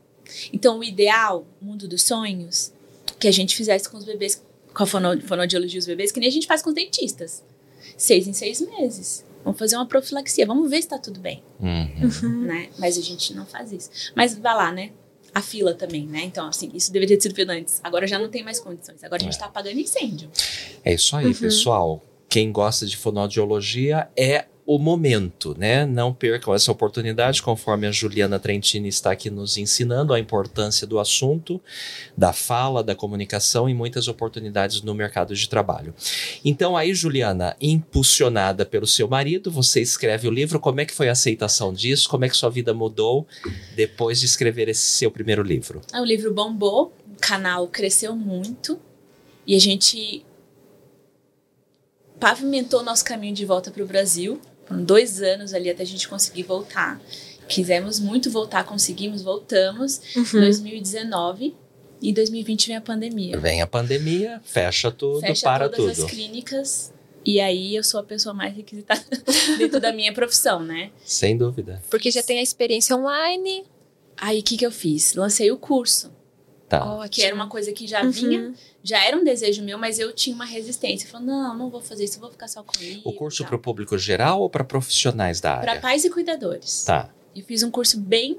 Então, 0.53 0.79
o 0.79 0.85
ideal, 0.85 1.46
mundo 1.61 1.88
dos 1.88 2.03
sonhos, 2.03 2.72
que 3.18 3.27
a 3.29 3.33
gente 3.33 3.57
fizesse 3.57 3.88
com 3.88 3.96
os 3.96 4.05
bebês, 4.05 4.42
com 4.75 4.83
a 4.83 4.87
fono, 4.87 5.20
fonoaudiologia 5.22 5.79
dos 5.81 5.87
bebês, 5.87 6.12
que 6.12 6.20
nem 6.20 6.29
a 6.29 6.33
gente 6.33 6.46
faz 6.46 6.62
com 6.62 6.68
os 6.70 6.75
dentistas. 6.75 7.42
Seis 7.96 8.27
em 8.27 8.33
seis 8.33 8.61
meses. 8.61 9.25
Vamos 9.44 9.59
fazer 9.59 9.77
uma 9.77 9.87
profilaxia, 9.87 10.46
vamos 10.46 10.70
ver 10.70 10.83
se 10.83 10.88
tá 10.88 10.98
tudo 10.98 11.18
bem, 11.20 11.42
Uhum. 11.61 12.42
né? 12.42 12.68
Mas 12.79 12.96
a 12.96 13.01
gente 13.03 13.35
não 13.35 13.44
faz 13.44 13.72
isso. 13.72 13.90
Mas 14.14 14.37
vai 14.38 14.55
lá, 14.55 14.70
né? 14.72 14.92
A 15.34 15.40
fila 15.40 15.72
também, 15.74 16.06
né? 16.06 16.22
Então, 16.24 16.46
assim, 16.46 16.70
isso 16.74 16.92
deveria 16.92 17.16
ter 17.16 17.22
sido 17.22 17.34
feito 17.34 17.50
antes. 17.50 17.80
Agora 17.82 18.06
já 18.06 18.18
não 18.18 18.28
tem 18.28 18.42
mais 18.42 18.60
condições. 18.60 19.02
Agora 19.02 19.20
a 19.22 19.24
gente 19.24 19.36
É. 19.36 19.38
tá 19.38 19.46
apagando 19.46 19.78
incêndio. 19.80 20.30
É 20.84 20.92
isso 20.94 21.16
aí, 21.16 21.34
pessoal. 21.34 22.02
Quem 22.28 22.52
gosta 22.52 22.86
de 22.86 22.96
fonoaudiologia 22.96 24.08
é 24.16 24.46
o 24.64 24.79
momento, 24.79 25.57
né? 25.59 25.85
Não 25.85 26.14
percam 26.14 26.55
essa 26.55 26.70
oportunidade, 26.70 27.42
conforme 27.42 27.87
a 27.87 27.90
Juliana 27.90 28.38
Trentini 28.38 28.88
está 28.88 29.11
aqui 29.11 29.29
nos 29.29 29.57
ensinando 29.57 30.14
a 30.14 30.20
importância 30.20 30.87
do 30.87 31.01
assunto, 31.01 31.61
da 32.16 32.33
fala, 32.33 32.83
da 32.83 32.94
comunicação 32.94 33.68
e 33.68 33.75
muitas 33.75 34.07
oportunidades 34.07 34.81
no 34.83 34.94
mercado 34.94 35.35
de 35.35 35.48
trabalho. 35.48 35.92
Então 36.44 36.77
aí, 36.77 36.94
Juliana, 36.94 37.57
impulsionada 37.61 38.64
pelo 38.64 38.87
seu 38.87 39.09
marido, 39.09 39.51
você 39.51 39.81
escreve 39.81 40.29
o 40.29 40.31
livro. 40.31 40.61
Como 40.61 40.81
é 40.81 40.85
que 40.85 40.94
foi 40.94 41.09
a 41.09 41.12
aceitação 41.12 41.72
disso? 41.72 42.09
Como 42.09 42.25
é 42.25 42.29
que 42.29 42.37
sua 42.37 42.51
vida 42.51 42.72
mudou 42.72 43.27
depois 43.75 44.20
de 44.20 44.27
escrever 44.27 44.68
esse 44.68 44.83
seu 44.83 45.11
primeiro 45.11 45.42
livro? 45.42 45.81
Aí 45.92 46.01
o 46.01 46.05
livro 46.05 46.33
bombou, 46.33 46.92
o 47.11 47.20
canal 47.20 47.66
cresceu 47.66 48.14
muito 48.14 48.79
e 49.44 49.57
a 49.57 49.61
gente 49.61 50.25
pavimentou 52.20 52.85
nosso 52.85 53.05
caminho 53.05 53.35
de 53.35 53.44
volta 53.44 53.68
para 53.72 53.83
o 53.83 53.87
Brasil. 53.87 54.40
Foram 54.66 54.85
dois 54.85 55.22
anos 55.22 55.53
ali 55.55 55.70
até 55.70 55.83
a 55.83 55.87
gente 55.87 56.09
conseguir 56.09 56.44
voltar. 56.44 57.01
Quisemos 57.48 57.98
muito 57.98 58.31
voltar, 58.31 58.64
conseguimos, 58.64 59.22
voltamos. 59.22 60.01
Uhum. 60.16 60.22
Em 60.22 60.40
2019 60.40 61.55
e 62.01 62.12
2020 62.12 62.66
vem 62.68 62.77
a 62.77 62.81
pandemia. 62.81 63.38
Vem 63.38 63.62
a 63.62 63.66
pandemia, 63.66 64.40
fecha 64.44 64.90
tudo, 64.90 65.20
Fecha 65.20 65.42
para 65.42 65.68
todas 65.68 65.96
tudo. 65.96 66.07
as 66.07 66.11
clínicas 66.11 66.92
e 67.25 67.40
aí 67.40 67.75
eu 67.75 67.85
sou 67.85 68.01
a 68.01 68.03
pessoa 68.03 68.35
mais 68.35 68.55
requisitada 68.55 69.03
dentro 69.57 69.81
da 69.81 69.92
minha 69.92 70.12
profissão, 70.12 70.61
né? 70.62 70.90
Sem 71.05 71.37
dúvida. 71.37 71.83
Porque 71.88 72.11
já 72.11 72.22
tem 72.22 72.38
a 72.38 72.42
experiência 72.42 72.96
online. 72.96 73.64
Aí 74.16 74.40
o 74.40 74.42
que, 74.42 74.57
que 74.57 74.66
eu 74.66 74.72
fiz? 74.72 75.14
Lancei 75.14 75.51
o 75.51 75.57
curso. 75.57 76.12
Tá. 76.78 76.85
Ótimo. 76.94 77.11
que 77.11 77.22
era 77.22 77.35
uma 77.35 77.48
coisa 77.48 77.70
que 77.72 77.87
já 77.87 78.02
Uhum. 78.02 78.11
vinha, 78.11 78.54
já 78.82 79.04
era 79.04 79.14
um 79.16 79.22
desejo 79.22 79.62
meu, 79.62 79.76
mas 79.78 79.98
eu 79.98 80.11
tinha 80.12 80.35
uma 80.35 80.46
resistência. 80.46 81.06
Falando, 81.08 81.26
não, 81.26 81.56
não 81.58 81.68
vou 81.70 81.80
fazer 81.82 82.04
isso, 82.04 82.16
eu 82.16 82.20
vou 82.22 82.30
ficar 82.30 82.48
só 82.48 82.62
comigo. 82.62 83.02
O 83.04 83.12
curso 83.12 83.44
para 83.44 83.56
o 83.56 83.58
público 83.58 83.98
geral 83.98 84.40
ou 84.40 84.48
para 84.48 84.64
profissionais 84.64 85.38
da 85.40 85.58
Para 85.58 85.72
área? 85.72 85.82
pais 85.82 86.04
e 86.04 86.11
cuidadores. 86.11 86.85
Tá. 86.85 87.11
Eu 87.37 87.42
fiz 87.44 87.62
um 87.62 87.70
curso 87.70 87.98
bem 88.00 88.38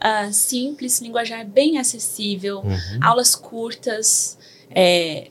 ah, 0.00 0.32
simples, 0.32 0.98
linguajar 1.00 1.44
bem 1.46 1.76
acessível, 1.78 2.60
Uhum. 2.60 3.00
aulas 3.02 3.34
curtas. 3.34 4.38
é, 4.74 5.28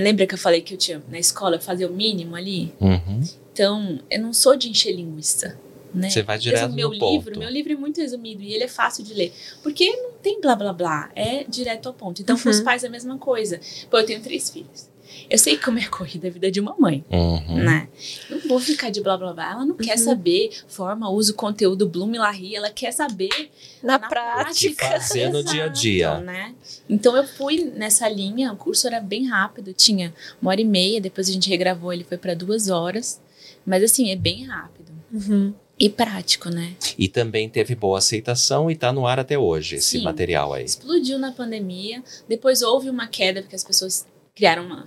lembra 0.00 0.26
que 0.28 0.34
eu 0.34 0.38
falei 0.38 0.60
que 0.62 0.74
eu 0.74 0.78
tinha 0.78 1.02
na 1.10 1.18
escola 1.18 1.56
eu 1.56 1.60
fazia 1.60 1.88
o 1.88 1.92
mínimo 1.92 2.36
ali? 2.36 2.72
Uhum. 2.80 3.20
Então, 3.52 3.98
eu 4.10 4.20
não 4.22 4.32
sou 4.32 4.54
de 4.56 4.68
encher 4.70 4.92
linguiça. 4.94 5.58
Né? 5.92 6.08
Você 6.10 6.22
vai 6.22 6.38
direto 6.38 6.72
meu 6.72 6.88
no 6.88 6.94
livro, 6.94 7.24
ponto. 7.32 7.38
meu 7.38 7.48
livro 7.48 7.72
é 7.72 7.76
muito 7.76 8.00
resumido 8.00 8.42
e 8.42 8.52
ele 8.52 8.64
é 8.64 8.68
fácil 8.68 9.04
de 9.04 9.12
ler. 9.14 9.32
Porque 9.62 9.88
não 9.94 10.13
tem 10.24 10.40
blá 10.40 10.56
blá 10.56 10.72
blá, 10.72 11.10
é 11.14 11.44
direto 11.44 11.86
ao 11.86 11.92
ponto. 11.94 12.22
Então, 12.22 12.36
com 12.38 12.48
os 12.48 12.58
Uhum. 12.58 12.64
pais 12.64 12.82
é 12.82 12.86
a 12.86 12.90
mesma 12.90 13.18
coisa. 13.18 13.60
Pô, 13.90 13.98
eu 13.98 14.06
tenho 14.06 14.20
três 14.22 14.48
filhos. 14.48 14.88
Eu 15.30 15.38
sei 15.38 15.56
como 15.58 15.78
é 15.78 15.84
corrida 15.86 16.26
a 16.28 16.30
vida 16.30 16.50
de 16.50 16.58
uma 16.60 16.74
mãe, 16.78 17.04
Uhum. 17.10 17.62
né? 17.62 17.88
Eu 18.30 18.38
não 18.40 18.48
vou 18.48 18.58
ficar 18.58 18.90
de 18.90 19.00
blá 19.02 19.16
blá 19.18 19.32
blá. 19.34 19.52
Ela 19.52 19.64
não 19.66 19.76
quer 19.76 19.96
saber 19.98 20.50
forma, 20.66 21.08
uso, 21.10 21.34
conteúdo, 21.34 21.86
Bloom, 21.88 22.12
Larry. 22.18 22.56
Ela 22.56 22.70
quer 22.70 22.90
saber 22.92 23.50
Na, 23.82 23.98
na 23.98 24.08
prática. 24.08 24.86
fazer 24.86 25.28
no 25.30 25.44
dia 25.44 25.66
a 25.66 25.68
dia. 25.68 26.18
Né? 26.20 26.54
Então 26.88 27.14
eu 27.16 27.26
fui 27.26 27.64
nessa 27.76 28.08
linha, 28.08 28.52
o 28.52 28.56
curso 28.56 28.86
era 28.86 28.98
bem 28.98 29.26
rápido, 29.28 29.72
tinha 29.74 30.12
uma 30.40 30.50
hora 30.50 30.60
e 30.60 30.64
meia, 30.64 31.00
depois 31.00 31.28
a 31.28 31.32
gente 31.32 31.48
regravou, 31.50 31.92
ele 31.92 32.02
foi 32.04 32.16
para 32.18 32.34
duas 32.34 32.68
horas. 32.68 33.20
Mas 33.64 33.82
assim, 33.84 34.10
é 34.10 34.16
bem 34.16 34.44
rápido. 34.46 34.90
Uhum. 35.12 35.54
E 35.78 35.90
prático, 35.90 36.48
né? 36.50 36.76
E 36.96 37.08
também 37.08 37.48
teve 37.48 37.74
boa 37.74 37.98
aceitação 37.98 38.70
e 38.70 38.76
tá 38.76 38.92
no 38.92 39.06
ar 39.06 39.18
até 39.18 39.36
hoje 39.36 39.76
esse 39.76 39.98
Sim. 39.98 40.04
material 40.04 40.52
aí. 40.52 40.64
Explodiu 40.64 41.18
na 41.18 41.32
pandemia, 41.32 42.02
depois 42.28 42.62
houve 42.62 42.88
uma 42.88 43.08
queda, 43.08 43.42
porque 43.42 43.56
as 43.56 43.64
pessoas 43.64 44.06
criaram 44.34 44.64
uma, 44.64 44.84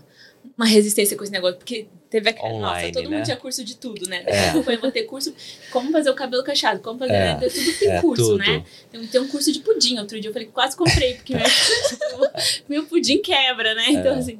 uma 0.57 0.65
resistência 0.65 1.17
com 1.17 1.23
esse 1.23 1.33
negócio, 1.33 1.57
porque 1.57 1.87
teve 2.09 2.29
a 2.29 2.35
Online, 2.45 2.61
Nossa, 2.61 2.91
todo 2.93 3.09
né? 3.09 3.15
mundo 3.17 3.25
tinha 3.25 3.37
curso 3.37 3.63
de 3.63 3.75
tudo, 3.75 4.07
né? 4.09 4.23
É. 4.25 4.31
Daqui 4.31 4.47
a 4.49 4.51
pouco 4.53 4.71
eu 4.71 4.79
vou 4.81 4.91
ter 4.91 5.03
curso 5.03 5.33
como 5.71 5.91
fazer 5.91 6.09
o 6.09 6.13
cabelo 6.15 6.43
cacheado, 6.43 6.79
como 6.79 6.99
fazer. 6.99 7.13
É. 7.13 7.33
né? 7.33 7.39
Tudo 7.49 7.79
tem 7.79 7.89
É, 7.91 8.01
curso, 8.01 8.23
tudo. 8.23 8.37
né? 8.37 8.63
Tem, 8.91 9.07
tem 9.07 9.21
um 9.21 9.27
curso 9.27 9.51
de 9.51 9.59
pudim. 9.59 9.97
Outro 9.99 10.19
dia 10.19 10.29
eu 10.29 10.33
falei, 10.33 10.47
quase 10.47 10.75
comprei, 10.77 11.15
porque 11.15 11.35
meu, 11.35 11.45
meu 12.69 12.83
pudim 12.85 13.19
quebra, 13.21 13.73
né? 13.75 13.85
Então, 13.89 14.15
É. 14.15 14.19
assim. 14.19 14.37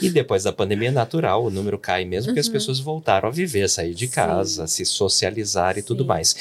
E 0.00 0.08
depois 0.10 0.44
da 0.44 0.52
pandemia 0.52 0.88
é 0.88 0.92
natural, 0.92 1.44
o 1.44 1.50
número 1.50 1.78
cai 1.78 2.04
mesmo, 2.04 2.28
porque 2.28 2.40
as 2.40 2.46
Uhum. 2.46 2.52
pessoas 2.52 2.78
voltaram 2.80 3.28
a 3.28 3.32
viver, 3.32 3.68
sair 3.68 3.94
de 3.94 4.06
Sim. 4.06 4.12
casa, 4.12 4.66
se 4.66 4.84
socializar 4.84 5.78
e 5.78 5.82
tudo 5.82 6.02
Sim. 6.04 6.08
mais. 6.08 6.36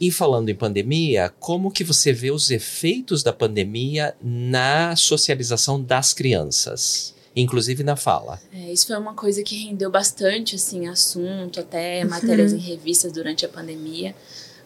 E 0.00 0.12
falando 0.12 0.48
em 0.48 0.54
pandemia, 0.54 1.32
como 1.40 1.72
que 1.72 1.82
você 1.82 2.12
vê 2.12 2.30
os 2.30 2.50
efeitos 2.52 3.22
da 3.24 3.32
pandemia 3.32 4.14
na 4.22 4.94
socialização 4.94 5.82
das 5.82 6.12
crianças? 6.14 7.14
Inclusive 7.36 7.82
na 7.84 7.94
fala. 7.96 8.40
É, 8.52 8.72
isso 8.72 8.86
foi 8.86 8.96
uma 8.96 9.14
coisa 9.14 9.42
que 9.42 9.56
rendeu 9.64 9.90
bastante, 9.90 10.56
assim, 10.56 10.86
assunto, 10.88 11.60
até 11.60 12.02
Uhum. 12.02 12.10
matérias 12.10 12.52
em 12.52 12.58
revistas 12.58 13.12
durante 13.12 13.44
a 13.44 13.48
pandemia, 13.48 14.14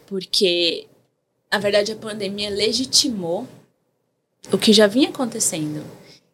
porque, 0.06 0.86
na 1.50 1.58
verdade, 1.58 1.92
a 1.92 1.96
pandemia 1.96 2.50
legitimou 2.50 3.46
o 4.52 4.58
que 4.58 4.72
já 4.72 4.86
vinha 4.86 5.08
acontecendo, 5.10 5.84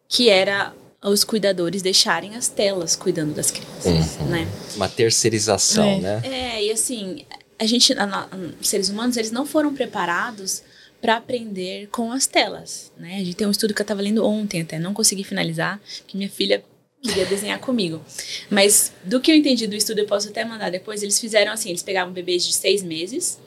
que 0.07 0.29
era 0.29 0.73
os 1.03 1.23
cuidadores 1.23 1.81
deixarem 1.81 2.35
as 2.35 2.47
telas 2.47 2.95
cuidando 2.95 3.33
das 3.33 3.51
crianças, 3.51 4.17
Uhum. 4.19 4.27
né? 4.27 4.47
Uma 4.75 4.89
terceirização, 4.89 5.83
É. 5.83 5.99
né? 5.99 6.21
É, 6.23 6.63
e 6.65 6.71
assim, 6.71 7.25
a 7.57 7.65
gente, 7.65 7.93
a 7.93 8.27
os 8.59 8.67
seres 8.67 8.89
humanos, 8.89 9.15
eles 9.17 9.31
não 9.31 9.45
foram 9.45 9.73
preparados 9.73 10.61
para 11.01 11.17
aprender 11.17 11.87
com 11.87 12.11
as 12.11 12.27
telas, 12.27 12.91
né? 12.97 13.15
A 13.15 13.23
gente 13.23 13.35
tem 13.35 13.47
um 13.47 13.51
estudo 13.51 13.73
que 13.73 13.81
eu 13.81 13.83
estava 13.83 14.01
lendo 14.01 14.25
ontem 14.25 14.61
até, 14.61 14.77
não 14.77 14.93
consegui 14.93 15.23
finalizar, 15.23 15.79
que 16.05 16.17
minha 16.17 16.29
filha 16.29 16.63
queria 17.01 17.25
desenhar 17.25 17.59
comigo. 17.59 18.01
Mas 18.49 18.91
do 19.03 19.21
que 19.21 19.31
eu 19.31 19.35
entendi 19.35 19.65
do 19.67 19.75
estudo, 19.75 19.99
eu 19.99 20.05
posso 20.05 20.29
até 20.29 20.43
mandar 20.43 20.69
depois, 20.69 21.01
eles 21.01 21.19
fizeram 21.19 21.51
assim, 21.51 21.69
eles 21.69 21.83
pegavam 21.83 22.13
bebês 22.13 22.45
de 22.45 22.53
seis 22.53 22.83
meses, 22.83 23.39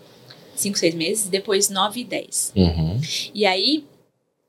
cinco, 0.56 0.78
seis 0.78 0.94
meses, 0.94 1.28
depois 1.28 1.68
nove 1.68 2.00
e 2.00 2.04
dez. 2.04 2.52
Uhum. 2.56 3.00
E 3.34 3.44
aí, 3.44 3.84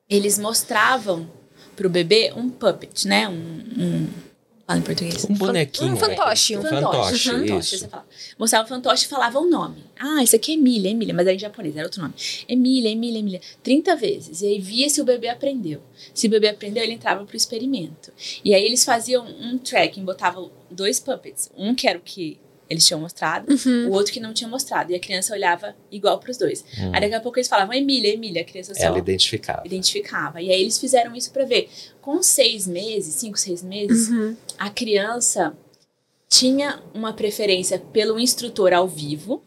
eles 0.09 0.39
mostravam 0.39 1.29
pro 1.75 1.89
bebê 1.89 2.31
um 2.35 2.49
puppet, 2.49 3.07
né? 3.07 3.27
Um... 3.27 3.33
um 3.77 4.32
fala 4.73 4.79
em 4.79 4.81
português. 4.81 5.25
Um 5.29 5.33
bonequinho. 5.33 5.93
um 5.93 5.97
fantoche, 5.97 6.55
né? 6.55 6.59
um 6.59 6.63
Um 6.63 6.69
fantoche, 6.69 7.29
fantoche, 7.29 7.57
isso. 7.57 7.77
você 7.77 7.87
fala. 7.87 8.05
Mostrava 8.37 8.65
o 8.65 8.67
fantoche 8.67 9.05
e 9.05 9.07
falava 9.07 9.39
o 9.39 9.49
nome. 9.49 9.83
Ah, 9.99 10.23
isso 10.23 10.35
aqui 10.35 10.51
é 10.51 10.55
Emília, 10.55 10.89
Emília, 10.89 11.13
mas 11.13 11.27
aí 11.27 11.35
em 11.35 11.39
japonês 11.39 11.75
era 11.75 11.85
outro 11.85 12.01
nome. 12.01 12.13
Emília, 12.47 12.89
Emília, 12.89 13.19
Emília. 13.19 13.41
30 13.61 13.95
vezes. 13.95 14.41
E 14.41 14.47
aí 14.47 14.59
via 14.59 14.89
se 14.89 15.01
o 15.01 15.05
bebê 15.05 15.29
aprendeu. 15.29 15.81
Se 16.13 16.27
o 16.27 16.29
bebê 16.29 16.49
aprendeu, 16.49 16.83
ele 16.83 16.93
entrava 16.93 17.25
pro 17.25 17.37
experimento. 17.37 18.11
E 18.43 18.53
aí 18.53 18.63
eles 18.65 18.83
faziam 18.83 19.25
um 19.25 19.57
tracking, 19.57 20.03
botavam 20.03 20.51
dois 20.69 20.99
puppets. 20.99 21.49
Um 21.57 21.75
que 21.75 21.87
era 21.87 21.97
o 21.97 22.01
que 22.01 22.39
eles 22.69 22.85
tinham 22.87 22.99
mostrado, 22.99 23.51
Uhum. 23.51 23.89
o 23.89 23.91
outro 23.91 24.11
que 24.13 24.19
não 24.19 24.33
tinha 24.33 24.47
mostrado. 24.47 24.91
E 24.91 24.95
a 24.95 24.99
criança 24.99 25.33
olhava 25.33 25.75
igual 25.91 26.17
pros 26.19 26.37
dois. 26.37 26.63
Hum. 26.79 26.91
Aí 26.93 27.01
daqui 27.01 27.13
a 27.15 27.19
pouco 27.21 27.37
eles 27.37 27.47
falavam 27.47 27.73
Emília, 27.73 28.13
Emília. 28.13 28.41
A 28.41 28.45
criança 28.45 28.73
só 28.73 28.83
Ela 28.83 28.97
identificava. 28.99 29.61
identificava. 29.65 30.41
E 30.41 30.51
aí 30.51 30.61
eles 30.61 30.79
fizeram 30.79 31.15
isso 31.15 31.31
pra 31.31 31.45
ver. 31.45 31.69
Com 32.01 32.21
seis 32.23 32.65
meses, 32.67 33.15
cinco, 33.15 33.37
seis 33.37 33.61
meses, 33.61 34.09
Uhum. 34.09 34.35
a 34.57 34.69
criança 34.69 35.55
tinha 36.29 36.81
uma 36.93 37.13
preferência 37.13 37.77
pelo 37.79 38.19
instrutor 38.19 38.73
ao 38.73 38.87
vivo, 38.87 39.43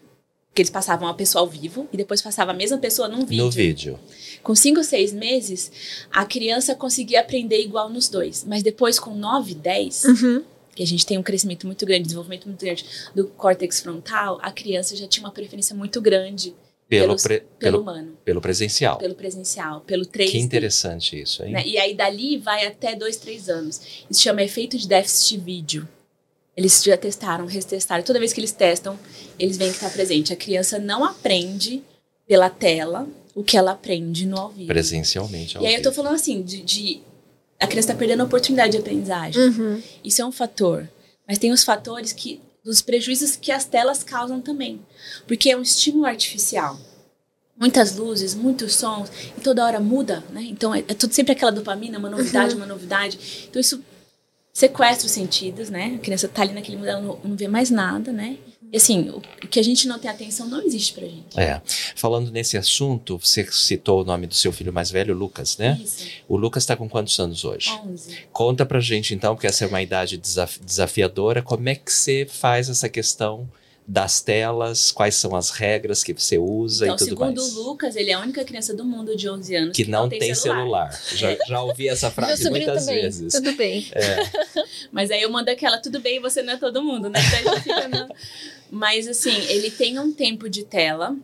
que 0.55 0.63
eles 0.63 0.71
passavam 0.71 1.07
a 1.09 1.13
pessoa 1.15 1.43
ao 1.43 1.49
vivo 1.49 1.87
e 1.93 1.97
depois 1.97 2.23
passava 2.23 2.53
a 2.53 2.55
mesma 2.55 2.79
pessoa 2.79 3.09
num 3.09 3.27
vídeo. 3.27 3.45
No 3.45 3.51
vídeo. 3.51 3.99
Com 4.43 4.55
cinco, 4.55 4.83
seis 4.85 5.13
meses, 5.13 5.71
a 6.11 6.25
criança 6.25 6.75
conseguia 6.75 7.21
aprender 7.21 7.61
igual 7.61 7.91
nos 7.91 8.09
dois. 8.09 8.45
Mas 8.47 8.63
depois, 8.63 8.99
com 8.99 9.15
nove, 9.15 9.55
dez, 9.55 10.05
Uhum. 10.05 10.43
Que 10.77 10.83
a 10.83 10.87
gente 10.87 11.05
tem 11.05 11.19
um 11.19 11.23
crescimento 11.23 11.67
muito 11.67 11.85
grande, 11.85 12.05
desenvolvimento 12.05 12.47
muito 12.47 12.65
grande 12.65 12.85
do 13.15 13.27
córtex 13.29 13.81
frontal, 13.81 14.39
a 14.43 14.53
criança 14.53 14.95
já 14.95 15.09
tinha 15.09 15.25
uma 15.27 15.33
preferência 15.33 15.75
muito 15.75 16.01
grande 16.01 16.55
Pelo, 16.89 17.07
Pelos- 17.09 17.23
pre- 17.25 17.41
pelo 17.41 17.49
pelo, 17.59 17.81
humano, 17.81 18.17
pelo 18.25 18.41
presencial. 18.41 18.99
pelo 18.99 19.15
presencial, 19.17 19.81
pelo 19.81 20.05
3D. 20.07 20.31
Que 20.31 20.39
interessante 20.39 21.21
isso, 21.21 21.43
hein? 21.43 21.51
né? 21.53 21.67
E 21.67 21.77
aí 21.79 21.95
dali 21.95 22.39
vai 22.39 22.65
até 22.67 22.95
dois, 22.95 23.17
três 23.17 23.49
anos. 23.49 23.81
Isso 24.09 24.21
chama 24.23 24.41
efeito 24.43 24.79
de 24.79 24.87
déficit 24.87 25.37
de 25.39 25.45
vídeo. 25.45 25.89
Eles 26.57 26.83
já 26.85 26.97
testaram, 26.97 27.45
retestaram. 27.47 28.05
Toda 28.05 28.19
vez 28.21 28.33
que 28.33 28.39
eles 28.41 28.53
testam, 28.53 28.97
eles 29.39 29.57
veem 29.57 29.71
que 29.71 29.77
está 29.77 29.91
presente. 29.91 30.33
A 30.33 30.37
criança 30.37 30.79
não 30.79 31.05
aprende 31.05 31.83
pela 32.27 32.49
tela 32.49 33.09
o 33.35 33.43
que 33.43 33.57
ela 33.57 33.73
aprende 33.73 34.25
no 34.25 34.39
ao 34.39 34.49
vivo. 34.51 34.69
Presencialmente. 34.69 35.57
ao 35.57 35.63
E 35.63 35.67
aí 35.67 35.75
eu 35.75 35.83
tô 35.83 35.91
vivo. 35.91 36.03
falando 36.03 36.15
assim, 36.15 36.41
de, 36.43 36.63
de- 36.63 37.01
a 37.59 37.67
criança 37.67 37.89
está 37.89 37.95
perdendo 37.95 38.21
a 38.21 38.25
oportunidade 38.25 38.73
de 38.73 38.79
aprendizagem. 38.79 39.41
Uhum. 39.41 39.83
Isso 40.05 40.21
é 40.21 40.27
um 40.27 40.33
fator. 40.33 40.89
Mas 41.27 41.39
tem 41.39 41.53
os 41.53 41.65
fatores 41.65 42.13
que. 42.13 42.41
os 42.65 42.83
prejuízos 42.83 43.37
que 43.37 43.51
as 43.51 43.65
telas 43.65 44.03
causam 44.03 44.41
também. 44.41 44.81
Porque 45.27 45.51
é 45.51 45.57
um 45.57 45.63
estímulo 45.63 46.07
artificial. 46.07 46.79
Muitas 47.59 47.97
luzes, 47.97 48.35
muitos 48.35 48.75
sons, 48.75 49.11
e 49.37 49.41
toda 49.41 49.65
hora 49.65 49.81
muda, 49.81 50.23
né? 50.31 50.43
Então 50.43 50.75
é, 50.75 50.81
é 50.81 50.95
tudo 50.95 51.15
sempre 51.15 51.33
aquela 51.33 51.51
dopamina, 51.51 51.99
uma 51.99 52.11
novidade, 52.11 52.55
uma 52.55 52.67
novidade. 52.67 53.47
Então 53.49 53.59
isso 53.59 53.83
sequestra 54.53 55.07
os 55.07 55.13
sentidos, 55.13 55.71
né? 55.71 55.95
A 55.97 55.99
criança 55.99 56.29
tá 56.29 56.43
ali 56.43 56.53
naquele 56.53 56.77
mundo, 56.77 56.89
ela 56.89 57.01
não, 57.01 57.19
não 57.25 57.37
vê 57.37 57.49
mais 57.49 57.71
nada, 57.71 58.13
né? 58.13 58.37
Assim, 58.75 59.09
o, 59.11 59.21
que 59.49 59.59
a 59.59 59.63
gente 59.63 59.87
não 59.87 59.99
tem 59.99 60.11
atenção 60.11 60.47
não 60.49 60.61
existe 60.63 60.93
pra 60.93 61.07
gente. 61.07 61.39
É. 61.39 61.61
Falando 61.95 62.31
nesse 62.31 62.59
assunto, 62.59 63.17
você 63.19 63.47
citou 63.51 64.03
o 64.03 64.05
nome 64.05 64.27
do 64.27 64.35
seu 64.35 64.53
filho 64.53 64.73
mais 64.73 64.91
velho, 64.91 65.15
Lucas, 65.15 65.57
né? 65.57 65.81
Isso. 65.83 66.05
O 66.29 66.37
Lucas 66.37 66.63
está 66.65 66.77
com 66.77 66.89
quantos 66.89 67.19
anos 67.19 67.45
hoje? 67.45 67.71
11. 67.87 68.19
Conta 68.33 68.67
pra 68.67 68.81
gente 68.81 69.15
então, 69.15 69.35
porque 69.35 69.47
essa 69.47 69.65
é 69.65 69.69
uma 69.69 69.81
idade 69.83 70.17
desaf- 70.17 70.61
desafiadora, 70.65 71.41
como 71.43 71.69
é 71.69 71.75
que 71.75 71.91
você 71.93 72.27
faz 72.29 72.69
essa 72.69 72.89
questão 72.89 73.49
das 73.89 74.21
telas, 74.21 74.91
quais 74.91 75.15
são 75.15 75.37
as 75.37 75.51
regras 75.51 76.03
que 76.03 76.13
você 76.13 76.37
usa 76.37 76.87
Então, 76.87 76.97
e 76.97 76.99
tudo 76.99 77.09
segundo 77.09 77.37
mais? 77.41 77.57
o 77.57 77.63
Lucas, 77.63 77.95
ele 77.95 78.11
é 78.11 78.15
a 78.15 78.19
única 78.19 78.45
criança 78.45 78.75
do 78.75 78.85
mundo 78.85 79.17
de 79.17 79.31
11 79.31 79.55
anos 79.55 79.77
que 79.77 79.85
não, 79.85 80.09
tem 80.09 80.35
celular. 80.35 80.91
Já, 81.15 81.37
já 81.47 81.63
ouvi 81.63 81.89
essa 81.89 82.11
frase 82.11 82.51
muitas 82.51 82.85
também. 82.85 83.03
vezes. 83.03 83.33
Tudo 83.33 83.53
bem. 83.55 83.87
Mas 84.91 85.09
aí 85.13 85.23
eu 85.23 85.31
mando 85.31 85.51
aquela, 85.53 85.79
tudo 85.79 86.01
bem, 86.01 86.21
você 86.21 86.43
não 86.43 86.55
é 86.55 86.57
todo 86.57 86.83
mundo, 86.83 87.09
né? 87.09 87.21
Então 87.25 87.53
a 87.53 87.55
gente 87.55 87.63
fica 87.63 87.87
na- 87.89 88.09
Mas 88.71 89.07
assim, 89.09 89.35
ele 89.49 89.71
tem 89.71 89.99
um 89.99 90.13
tempo 90.13 90.49
de 90.49 90.65
tela. 90.65 91.17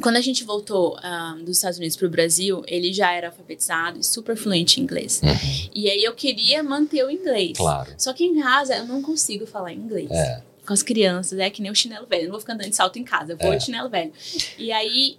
Quando 0.00 0.14
a 0.16 0.20
gente 0.20 0.44
voltou 0.44 0.96
ah, 1.02 1.36
dos 1.42 1.56
Estados 1.56 1.76
Unidos 1.78 1.96
para 1.96 2.06
o 2.06 2.10
Brasil, 2.10 2.62
ele 2.68 2.92
já 2.92 3.12
era 3.12 3.28
alfabetizado 3.28 3.98
e 3.98 4.04
super 4.04 4.36
fluente 4.36 4.78
em 4.78 4.84
inglês. 4.84 5.20
E 5.74 5.90
aí 5.90 6.04
eu 6.04 6.14
queria 6.14 6.62
manter 6.62 7.04
o 7.04 7.10
inglês. 7.10 7.56
Claro. 7.58 7.92
Só 7.98 8.12
que 8.12 8.24
em 8.24 8.40
casa 8.40 8.76
eu 8.76 8.86
não 8.86 9.02
consigo 9.02 9.44
falar 9.44 9.72
inglês. 9.72 10.08
É. 10.10 10.40
Com 10.64 10.72
as 10.72 10.82
crianças, 10.84 11.38
é 11.40 11.50
que 11.50 11.60
nem 11.60 11.70
o 11.70 11.74
chinelo 11.74 12.06
velho. 12.06 12.22
Eu 12.22 12.26
não 12.26 12.32
vou 12.32 12.40
ficar 12.40 12.52
andando 12.52 12.68
de 12.70 12.76
salto 12.76 12.96
em 12.98 13.02
casa, 13.04 13.32
eu 13.32 13.38
vou 13.38 13.52
É. 13.52 13.56
de 13.56 13.64
chinelo 13.64 13.88
velho. 13.88 14.12
E 14.56 14.70
aí, 14.70 15.18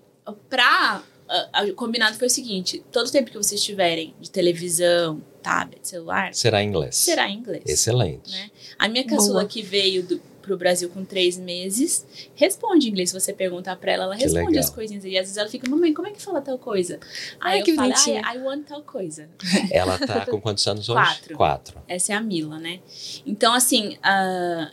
pra. 0.50 1.04
ah, 1.28 1.50
ah, 1.52 1.64
o 1.66 1.74
combinado 1.74 2.18
foi 2.18 2.28
o 2.28 2.30
seguinte: 2.30 2.82
todo 2.92 3.08
o 3.08 3.12
tempo 3.12 3.30
que 3.32 3.38
vocês 3.38 3.62
tiverem 3.62 4.14
de 4.22 4.32
televisão, 4.32 5.22
tablet, 5.44 5.86
celular, 5.86 6.34
Será 6.34 6.64
em 6.64 6.68
inglês. 6.70 6.96
será 6.96 7.28
em 7.30 7.38
inglês. 7.40 7.64
Excelente. 7.66 8.32
Né? 8.32 8.50
A 8.78 8.88
minha 8.88 9.04
caçula 9.04 9.40
Boa. 9.42 9.46
que 9.46 9.62
veio 9.62 10.04
do, 10.04 10.22
pro 10.50 10.58
Brasil 10.58 10.90
com 10.90 11.06
três 11.06 11.38
meses 11.38 12.06
responde 12.36 12.90
inglês. 12.90 13.10
Se 13.12 13.20
você 13.20 13.32
perguntar 13.32 13.76
pra 13.76 13.92
ela, 13.92 14.04
ela 14.06 14.16
Que 14.16 14.24
responde 14.24 14.48
legal. 14.48 14.60
as 14.64 14.70
coisinhas. 14.72 15.06
E 15.06 15.10
às 15.18 15.22
vezes 15.26 15.38
ela 15.38 15.48
fica, 15.48 15.70
mamãe, 15.70 15.94
como 15.94 16.08
é 16.08 16.12
que 16.12 16.22
fala 16.22 16.42
tal 16.42 16.58
coisa? 16.58 17.00
Ai, 17.40 17.54
Aí 17.54 17.60
eu 17.60 17.66
que 17.66 17.76
falo. 17.76 17.94
"Ai, 18.26 18.36
I 18.36 18.40
want 18.40 18.66
tal 18.68 18.82
coisa. 18.82 19.30
Ela 19.72 19.98
tá 20.00 20.26
com 20.26 20.42
quantos 20.42 20.66
anos 20.68 20.90
hoje? 20.90 21.00
Quatro. 21.06 21.38
Quatro. 21.38 21.82
Essa 21.88 22.14
é 22.14 22.16
a 22.16 22.22
Mila, 22.22 22.58
né? 22.60 22.80
Então, 23.26 23.54
assim, 23.54 23.98
ah, 24.02 24.72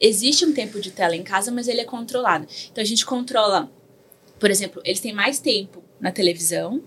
existe 0.00 0.44
um 0.44 0.52
tempo 0.52 0.78
de 0.80 0.90
tela 0.90 1.16
em 1.16 1.22
casa, 1.22 1.50
mas 1.50 1.66
ele 1.68 1.80
é 1.80 1.84
controlado. 1.84 2.46
Então, 2.70 2.82
a 2.82 2.86
gente 2.86 3.06
controla, 3.06 3.70
por 4.38 4.50
exemplo, 4.50 4.82
eles 4.84 5.00
têm 5.00 5.12
mais 5.12 5.38
tempo 5.38 5.82
na 6.00 6.12
televisão 6.12 6.82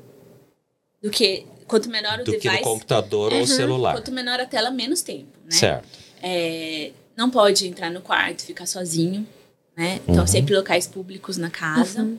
do 1.01 1.09
que. 1.09 1.45
Quanto 1.67 1.89
menor 1.89 2.19
o 2.19 2.23
Do 2.23 2.31
que 2.31 2.37
no 2.37 2.41
device, 2.43 2.63
computador 2.63 3.33
ou 3.33 3.39
Uhum. 3.39 3.45
celular. 3.45 3.93
quanto 3.93 4.11
menor 4.11 4.39
a 4.39 4.45
tela, 4.45 4.69
menos 4.71 5.01
tempo, 5.01 5.37
né? 5.43 5.51
Certo. 5.51 5.87
É, 6.23 6.91
não 7.17 7.29
pode 7.29 7.67
entrar 7.67 7.89
no 7.89 7.99
quarto, 8.01 8.43
ficar 8.43 8.65
sozinho, 8.67 9.27
né? 9.75 9.99
Então, 10.07 10.19
Uhum. 10.21 10.27
sempre 10.27 10.55
locais 10.55 10.85
públicos 10.87 11.35
na 11.37 11.49
casa. 11.49 12.03
Uhum. 12.03 12.17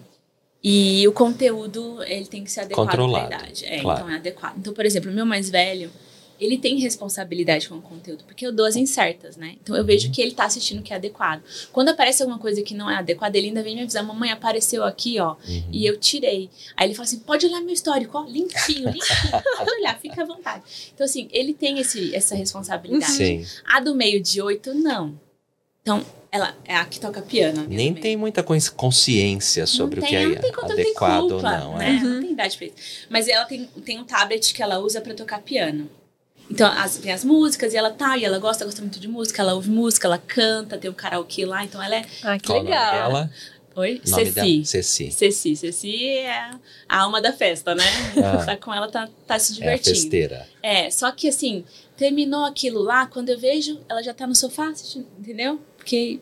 E 0.62 1.06
o 1.06 1.12
conteúdo, 1.12 2.02
ele 2.02 2.26
tem 2.26 2.42
que 2.42 2.50
ser 2.50 2.60
adequado 2.62 2.86
Controlado, 2.86 3.28
pra 3.28 3.38
idade. 3.38 3.64
É, 3.64 3.80
claro. 3.80 4.00
então 4.00 4.10
é 4.12 4.16
adequado. 4.16 4.56
Então, 4.58 4.72
por 4.74 4.84
exemplo, 4.84 5.10
o 5.10 5.14
meu 5.14 5.24
mais 5.24 5.48
velho, 5.48 5.90
ele 6.40 6.56
tem 6.58 6.78
responsabilidade 6.78 7.68
com 7.68 7.76
o 7.76 7.82
conteúdo, 7.82 8.24
porque 8.24 8.46
eu 8.46 8.52
dou 8.52 8.64
as 8.66 8.76
incertas, 8.76 9.36
né? 9.36 9.56
Então 9.62 9.74
eu 9.74 9.80
Uhum. 9.82 9.86
vejo 9.86 10.10
que 10.10 10.20
ele 10.22 10.32
tá 10.32 10.44
assistindo 10.44 10.80
o 10.80 10.82
que 10.82 10.92
é 10.92 10.96
adequado. 10.96 11.42
Quando 11.72 11.88
aparece 11.88 12.22
alguma 12.22 12.38
coisa 12.38 12.62
que 12.62 12.74
não 12.74 12.90
é 12.90 12.96
adequada, 12.96 13.36
ele 13.36 13.48
ainda 13.48 13.62
vem 13.62 13.74
me 13.76 13.82
avisar, 13.82 14.02
mamãe, 14.04 14.30
apareceu 14.30 14.84
aqui, 14.84 15.18
ó, 15.20 15.36
Uhum. 15.48 15.62
e 15.72 15.84
eu 15.86 15.96
tirei. 15.98 16.48
Aí 16.76 16.86
ele 16.86 16.94
fala 16.94 17.04
assim, 17.06 17.18
pode 17.20 17.46
olhar 17.46 17.60
meu 17.60 17.74
histórico, 17.74 18.16
ó, 18.18 18.24
limpinho, 18.24 18.88
limpinho, 18.90 18.98
pode 19.58 19.70
olhar, 19.78 19.98
fica 19.98 20.22
à 20.22 20.26
vontade. 20.26 20.62
Então, 20.94 21.04
assim, 21.04 21.28
ele 21.32 21.52
tem 21.54 21.78
esse, 21.78 22.14
essa 22.14 22.34
responsabilidade. 22.34 23.12
Sim. 23.12 23.44
A 23.66 23.80
do 23.80 23.94
meio 23.94 24.22
de 24.22 24.40
oito, 24.40 24.72
não. 24.74 25.18
Então, 25.82 26.04
ela 26.30 26.54
é 26.66 26.76
a 26.76 26.84
que 26.84 27.00
toca 27.00 27.22
piano. 27.22 27.66
Nem 27.68 27.94
tem 27.94 28.14
muita 28.16 28.42
cons- 28.42 28.68
consciência 28.68 29.66
sobre 29.66 30.00
não 30.00 30.06
o 30.06 30.10
tem, 30.10 30.18
que 30.18 30.22
ela 30.22 30.32
é 30.32 30.34
não 30.34 30.42
tem 30.42 30.52
conta, 30.52 30.68
não 30.68 30.76
tem 30.76 30.84
adequado 30.84 31.30
ou 31.32 31.42
não. 31.42 31.78
né? 31.78 31.96
É. 31.96 32.00
Não 32.04 32.20
tem 32.20 32.32
idade 32.32 32.56
pra 32.58 32.66
isso. 32.66 32.74
Mas 33.08 33.26
ela 33.28 33.44
tem, 33.46 33.64
tem 33.84 33.98
um 33.98 34.04
tablet 34.04 34.52
que 34.52 34.62
ela 34.62 34.78
usa 34.78 35.00
pra 35.00 35.14
tocar 35.14 35.40
piano. 35.40 35.88
Então, 36.50 36.70
as, 36.72 36.96
tem 36.96 37.12
as 37.12 37.24
músicas 37.24 37.74
e 37.74 37.76
ela 37.76 37.90
tá, 37.90 38.16
e 38.16 38.24
ela 38.24 38.38
gosta, 38.38 38.64
gosta 38.64 38.80
muito 38.80 38.98
de 38.98 39.06
música, 39.06 39.42
ela 39.42 39.54
ouve 39.54 39.68
música, 39.70 40.06
ela 40.08 40.18
canta, 40.18 40.78
tem 40.78 40.90
um 40.90 40.94
karaokê 40.94 41.44
lá, 41.44 41.64
então 41.64 41.82
ela 41.82 41.96
é. 41.96 42.04
Ah, 42.22 42.38
que 42.38 42.46
Qual 42.46 42.62
legal. 42.62 42.92
dela? 42.92 43.30
Oi? 43.76 44.00
Ceci. 44.02 44.64
Ceci. 44.64 45.10
Ceci. 45.12 45.56
Ceci 45.56 46.08
é 46.18 46.50
a 46.88 46.98
alma 47.00 47.20
da 47.20 47.32
festa, 47.32 47.74
né? 47.74 47.84
Ah. 48.24 48.44
tá 48.44 48.56
com 48.56 48.74
ela, 48.74 48.88
tá, 48.90 49.08
tá 49.26 49.38
se 49.38 49.52
É 49.52 49.54
a 49.54 49.58
divertindo. 49.76 49.94
festeira. 49.96 50.48
É, 50.62 50.90
só 50.90 51.12
que 51.12 51.28
assim, 51.28 51.64
terminou 51.96 52.44
aquilo 52.44 52.82
lá, 52.82 53.06
quando 53.06 53.28
eu 53.28 53.38
vejo, 53.38 53.78
ela 53.88 54.02
já 54.02 54.12
tá 54.12 54.26
no 54.26 54.34
sofá 54.34 54.72
entendeu? 55.18 55.60
Porque 55.76 56.18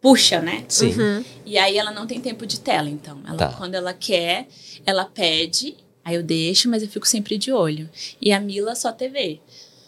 puxa, 0.00 0.40
né? 0.40 0.64
Sim. 0.66 0.92
Uhum. 0.98 1.24
E 1.46 1.56
aí 1.56 1.78
ela 1.78 1.92
não 1.92 2.06
tem 2.06 2.20
tempo 2.20 2.44
de 2.44 2.58
tela, 2.58 2.88
então. 2.90 3.20
Ela, 3.28 3.36
Tá. 3.36 3.52
Quando 3.52 3.74
ela 3.76 3.94
quer, 3.94 4.48
ela 4.84 5.04
pede, 5.04 5.76
aí 6.04 6.14
eu 6.16 6.22
deixo, 6.22 6.68
mas 6.68 6.82
eu 6.82 6.88
fico 6.88 7.06
sempre 7.06 7.36
de 7.38 7.52
olho. 7.52 7.88
E 8.20 8.32
a 8.32 8.40
Mila 8.40 8.74
só 8.74 8.92
TV. 8.92 9.40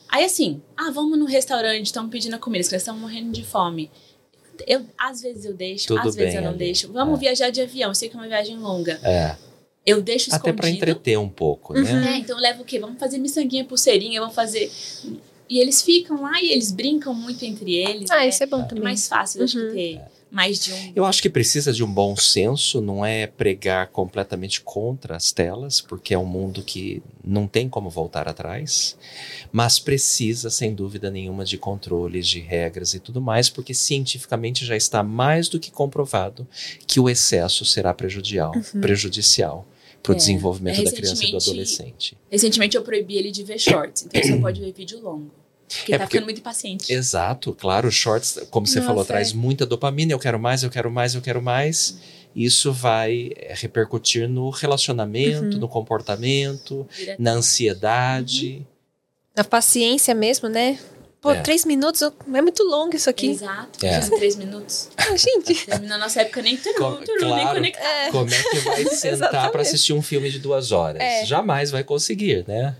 Aí 0.09 0.24
assim, 0.24 0.62
ah, 0.77 0.90
vamos 0.90 1.18
no 1.18 1.24
restaurante, 1.24 1.87
estão 1.87 2.09
pedindo 2.09 2.35
a 2.35 2.38
comida, 2.38 2.64
caras 2.64 2.83
estão 2.83 2.96
morrendo 2.96 3.33
de 3.33 3.44
fome. 3.44 3.90
Eu, 4.66 4.87
às 4.96 5.20
vezes 5.20 5.44
eu 5.44 5.53
deixo, 5.55 5.88
Tudo 5.88 5.98
às 6.09 6.14
vezes 6.14 6.31
bem 6.33 6.37
eu 6.37 6.42
não 6.42 6.50
ali. 6.50 6.59
deixo. 6.59 6.92
Vamos 6.92 7.16
É. 7.18 7.20
viajar 7.22 7.50
de 7.50 7.61
avião, 7.61 7.90
eu 7.90 7.94
sei 7.94 8.09
que 8.09 8.16
é 8.16 8.18
uma 8.20 8.29
viagem 8.29 8.57
longa. 8.57 9.00
É. 9.03 9.35
Eu 9.85 10.00
deixo 10.00 10.29
Até 10.31 10.37
escondido. 10.50 10.57
pra 10.61 10.70
entreter 10.70 11.18
um 11.18 11.29
pouco, 11.29 11.74
Uhum. 11.74 11.83
né? 11.83 12.12
É, 12.14 12.16
então 12.18 12.38
leva 12.38 12.62
o 12.62 12.64
quê? 12.64 12.79
Vamos 12.79 12.98
fazer 12.98 13.18
miçanguinha, 13.18 13.64
pulseirinha, 13.64 14.20
vamos 14.20 14.35
fazer. 14.35 14.70
E 15.50 15.59
eles 15.59 15.83
ficam 15.83 16.22
lá 16.22 16.40
e 16.40 16.53
eles 16.53 16.70
brincam 16.72 17.12
muito 17.12 17.44
entre 17.44 17.74
eles. 17.74 18.11
Ah, 18.11 18.18
né? 18.20 18.29
isso 18.29 18.42
é 18.42 18.46
bom 18.46 18.61
É 18.61 18.64
também. 18.64 18.85
mais 18.85 19.07
fácil, 19.09 19.40
eu 19.40 19.44
acho 19.44 19.59
Uhum. 19.59 19.68
que 19.70 19.74
ter 19.74 20.00
mais 20.35 20.59
de 20.59 20.73
um. 20.73 20.92
Eu 20.97 21.05
acho 21.05 21.23
que 21.23 21.31
precisa 21.31 21.73
de 21.73 21.85
um 21.85 21.90
bom 21.92 22.16
senso, 22.16 22.81
não 22.81 23.05
é 23.07 23.27
pregar 23.27 23.87
completamente 23.88 24.61
contra 24.61 25.16
as 25.16 25.31
telas, 25.33 25.81
porque 25.81 26.12
é 26.12 26.18
um 26.18 26.25
mundo 26.27 26.62
que 26.62 27.03
não 27.25 27.47
tem 27.47 27.68
como 27.68 27.88
voltar 27.88 28.29
atrás, 28.29 28.99
mas 29.53 29.79
precisa, 29.79 30.51
sem 30.51 30.75
dúvida 30.75 31.11
nenhuma, 31.11 31.44
de 31.44 31.57
controles, 31.57 32.27
de 32.27 32.40
regras 32.40 32.94
e 32.94 33.01
tudo 33.01 33.20
mais, 33.20 33.49
porque 33.49 33.73
cientificamente 33.73 34.64
já 34.66 34.77
está 34.77 35.03
mais 35.03 35.49
do 35.49 35.61
que 35.61 35.70
comprovado 35.70 36.47
que 36.87 36.99
o 36.99 37.09
excesso 37.09 37.64
será 37.64 37.94
prejudicial, 37.94 38.53
prejudicial 38.81 39.66
para 40.03 40.12
o 40.12 40.14
É. 40.14 40.18
desenvolvimento 40.18 40.83
da 40.85 40.92
criança 40.92 41.25
e 41.25 41.31
do 41.31 41.37
adolescente. 41.38 42.16
Recentemente 42.31 42.77
eu 42.77 42.83
proibi 42.83 43.16
ele 43.16 43.31
de 43.31 43.42
ver 43.42 43.59
shorts, 43.59 44.03
então 44.05 44.20
ele 44.20 44.29
só 44.35 44.40
pode 44.40 44.61
ver 44.61 44.73
vídeo 44.73 45.01
longo. 45.01 45.31
Porque 45.68 45.94
É 45.94 45.98
tá 45.98 46.05
porque- 46.05 46.16
ficando 46.18 46.24
muito 46.27 46.38
impaciente. 46.40 46.92
Exato, 46.92 47.53
claro, 47.59 47.88
os 47.88 47.94
shorts, 47.94 48.38
como 48.50 48.66
você 48.66 48.77
Nossa, 48.81 48.87
falou, 48.88 49.03
é. 49.03 49.07
traz 49.07 49.33
muita 49.33 49.64
dopamina, 49.66 50.12
eu 50.12 50.18
quero 50.18 50.38
mais, 50.38 50.62
eu 50.62 50.70
quero 50.70 50.90
mais, 50.90 51.14
eu 51.14 51.20
quero 51.22 51.40
mais. 51.42 51.98
Isso 52.37 52.72
vai 52.72 53.31
eh, 53.37 53.55
repercutir 53.57 54.29
no 54.29 54.50
relacionamento, 54.50 55.55
Uhum. 55.55 55.61
no 55.61 55.68
comportamento, 55.68 56.87
Direto. 56.96 57.22
na 57.22 57.33
ansiedade. 57.33 58.66
A 59.37 59.44
paciência 59.44 60.14
mesmo, 60.14 60.48
né? 60.48 60.79
Pô, 61.20 61.33
É. 61.33 61.40
três 61.40 61.64
minutos 61.64 62.03
é 62.03 62.42
muito 62.42 62.62
longo 62.64 62.94
isso 62.94 63.09
aqui. 63.09 63.29
Exato, 63.31 63.85
É. 63.87 63.98
três 64.00 64.37
minutos. 64.37 64.90
Ah, 64.98 65.16
gente. 65.16 65.81
Na 65.83 65.96
nossa 65.98 66.20
época 66.22 66.42
nem 66.42 66.57
turu, 66.57 66.74
Co- 66.74 66.92
turu, 67.05 67.20
nem 67.20 67.29
claro. 67.42 67.55
conectar. 67.55 67.83
É. 68.07 68.11
Como 68.11 68.29
é 68.31 68.42
que 68.42 68.59
vai 68.59 68.85
sentar 68.94 69.50
para 69.50 69.62
assistir 69.62 69.92
um 69.92 70.03
filme 70.03 70.31
de 70.31 70.38
duas 70.38 70.72
horas? 70.72 71.00
É. 71.00 71.24
Jamais 71.24 71.70
vai 71.70 71.83
conseguir, 71.85 72.44
né? 72.46 72.77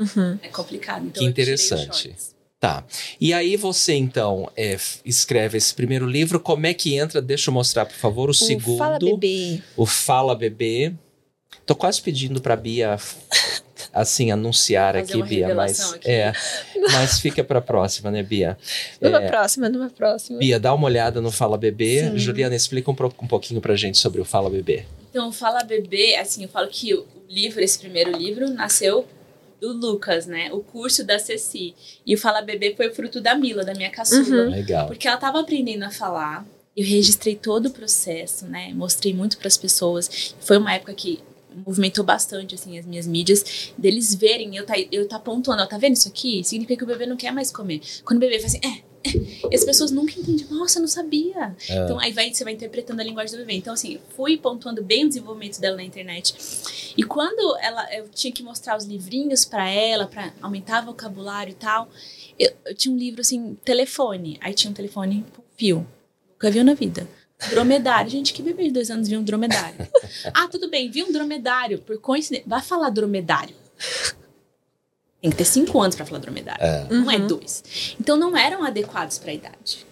Uhum. 0.00 0.38
É 0.42 0.48
complicado. 0.48 1.06
Então 1.06 1.22
Que 1.22 1.28
interessante. 1.28 2.14
Tá. 2.58 2.84
E 3.20 3.32
aí 3.32 3.56
você, 3.56 3.94
então, 3.94 4.50
é, 4.56 4.72
f- 4.74 5.00
escreve 5.04 5.56
esse 5.56 5.74
primeiro 5.74 6.06
livro. 6.06 6.38
Como 6.40 6.66
é 6.66 6.74
que 6.74 6.94
entra? 6.94 7.22
Deixa 7.22 7.48
eu 7.50 7.54
mostrar, 7.54 7.86
por 7.86 7.94
favor, 7.96 8.28
o, 8.28 8.32
O 8.32 8.34
segundo. 8.34 8.76
Fala 8.78 8.98
Bebê. 8.98 9.62
O 9.76 9.86
Fala 9.86 10.34
Bebê. 10.34 10.92
Tô 11.64 11.74
quase 11.74 12.02
pedindo 12.02 12.40
pra 12.40 12.56
Bia 12.56 12.96
assim 13.92 14.30
anunciar 14.30 14.94
Fazer 14.94 15.04
aqui, 15.04 15.16
uma 15.16 15.26
Bia, 15.26 15.54
mas 15.54 15.94
aqui. 15.94 16.10
é, 16.10 16.32
mas 16.92 17.18
fica 17.20 17.42
pra 17.42 17.60
próxima, 17.60 18.10
né, 18.10 18.22
Bia? 18.22 18.58
Numa 19.00 19.22
É, 19.22 19.28
próxima, 19.28 19.68
numa 19.68 19.88
próxima. 19.88 20.38
Bia, 20.38 20.60
dá 20.60 20.74
uma 20.74 20.84
olhada 20.86 21.20
no 21.20 21.30
Fala 21.30 21.56
Bebê. 21.56 22.10
Sim. 22.10 22.18
Juliana, 22.18 22.54
explica 22.54 22.90
um, 22.90 22.94
um 23.22 23.26
pouquinho 23.26 23.60
pra 23.60 23.74
gente 23.74 23.96
sobre 23.98 24.20
o 24.20 24.24
Fala 24.24 24.50
Bebê. 24.50 24.84
Então, 25.10 25.32
Fala 25.32 25.64
Bebê, 25.64 26.16
assim, 26.16 26.42
eu 26.42 26.48
falo 26.48 26.68
que 26.68 26.92
o 26.94 27.06
livro, 27.28 27.60
esse 27.60 27.78
primeiro 27.78 28.12
livro, 28.12 28.50
nasceu 28.50 29.06
do 29.60 29.72
Lucas, 29.72 30.26
né? 30.26 30.52
O 30.52 30.60
curso 30.60 31.04
da 31.04 31.18
Ceci. 31.18 31.74
E 32.06 32.14
o 32.14 32.18
Fala 32.18 32.40
Bebê 32.40 32.74
foi 32.74 32.90
fruto 32.90 33.20
da 33.20 33.34
Mila, 33.34 33.64
da 33.64 33.74
minha 33.74 33.90
caçula. 33.90 34.44
Uhum. 34.44 34.50
Legal. 34.50 34.86
Porque 34.86 35.06
ela 35.06 35.16
tava 35.16 35.40
aprendendo 35.40 35.84
a 35.84 35.90
falar. 35.90 36.46
Eu 36.76 36.84
registrei 36.84 37.36
todo 37.36 37.66
o 37.66 37.70
processo, 37.70 38.46
né? 38.46 38.72
Mostrei 38.72 39.12
muito 39.12 39.36
para 39.38 39.48
as 39.48 39.56
pessoas. 39.56 40.34
Foi 40.40 40.56
uma 40.56 40.72
época 40.72 40.94
que 40.94 41.20
movimentou 41.66 42.04
bastante 42.04 42.54
assim 42.54 42.78
as 42.78 42.86
minhas 42.86 43.08
mídias 43.08 43.72
deles 43.76 44.14
verem 44.14 44.56
eu 44.56 44.64
tá 44.64 44.74
eu 44.92 45.08
tá 45.08 45.18
pontuando, 45.18 45.62
ó, 45.62 45.66
tá 45.66 45.78
vendo 45.78 45.96
isso 45.96 46.08
aqui? 46.08 46.44
Significa 46.44 46.76
que 46.76 46.84
o 46.84 46.86
bebê 46.86 47.06
não 47.06 47.16
quer 47.16 47.32
mais 47.32 47.50
comer. 47.50 47.80
Quando 48.04 48.18
o 48.18 48.20
bebê 48.20 48.38
faz 48.38 48.54
assim, 48.54 48.66
é. 48.66 48.89
E 49.04 49.54
as 49.54 49.64
pessoas 49.64 49.90
nunca 49.90 50.12
entendem. 50.18 50.46
Nossa, 50.50 50.78
eu 50.78 50.82
não 50.82 50.88
sabia. 50.88 51.56
É. 51.68 51.84
Então 51.84 51.98
aí 51.98 52.12
vai, 52.12 52.32
você 52.32 52.44
vai 52.44 52.52
interpretando 52.52 53.00
a 53.00 53.04
linguagem 53.04 53.32
do 53.32 53.38
bebê. 53.38 53.54
Então 53.54 53.72
assim, 53.72 53.98
fui 54.14 54.36
pontuando 54.36 54.82
bem 54.82 55.04
o 55.04 55.08
desenvolvimento 55.08 55.60
dela 55.60 55.76
na 55.76 55.82
internet. 55.82 56.34
E 56.96 57.02
quando 57.02 57.56
ela 57.60 57.92
eu 57.94 58.08
tinha 58.08 58.32
que 58.32 58.42
mostrar 58.42 58.76
os 58.76 58.84
livrinhos 58.84 59.44
para 59.44 59.68
ela, 59.68 60.06
para 60.06 60.32
aumentar 60.42 60.82
o 60.82 60.86
vocabulário 60.86 61.52
e 61.52 61.54
tal, 61.54 61.88
eu, 62.38 62.52
eu 62.66 62.74
tinha 62.74 62.94
um 62.94 62.98
livro 62.98 63.20
assim, 63.20 63.56
telefone. 63.64 64.38
Aí 64.40 64.52
tinha 64.52 64.70
um 64.70 64.74
telefone 64.74 65.24
fio. 65.56 65.86
Nunca 66.32 66.50
viu 66.50 66.64
na 66.64 66.74
vida. 66.74 67.08
Dromedário. 67.48 68.10
Gente, 68.10 68.34
que 68.34 68.42
bebê 68.42 68.64
de 68.64 68.70
dois 68.70 68.90
anos 68.90 69.08
viu 69.08 69.18
um 69.18 69.24
dromedário? 69.24 69.88
ah, 70.34 70.46
tudo 70.48 70.68
bem, 70.68 70.90
viu 70.90 71.06
um 71.06 71.12
dromedário. 71.12 71.78
Por 71.78 71.98
coincidência. 71.98 72.46
Vai 72.46 72.60
falar 72.60 72.90
dromedário. 72.90 73.54
Tem 75.20 75.30
que 75.30 75.36
ter 75.36 75.44
cinco 75.44 75.80
anos 75.80 75.94
para 75.96 76.06
falar 76.06 76.18
dromedário. 76.20 76.62
É. 76.64 76.86
Não 76.90 77.10
é 77.10 77.16
Uhum. 77.16 77.26
dois. 77.26 77.62
Então 78.00 78.16
não 78.16 78.36
eram 78.36 78.64
adequados 78.64 79.18
para 79.18 79.30
a 79.30 79.34
idade. 79.34 79.86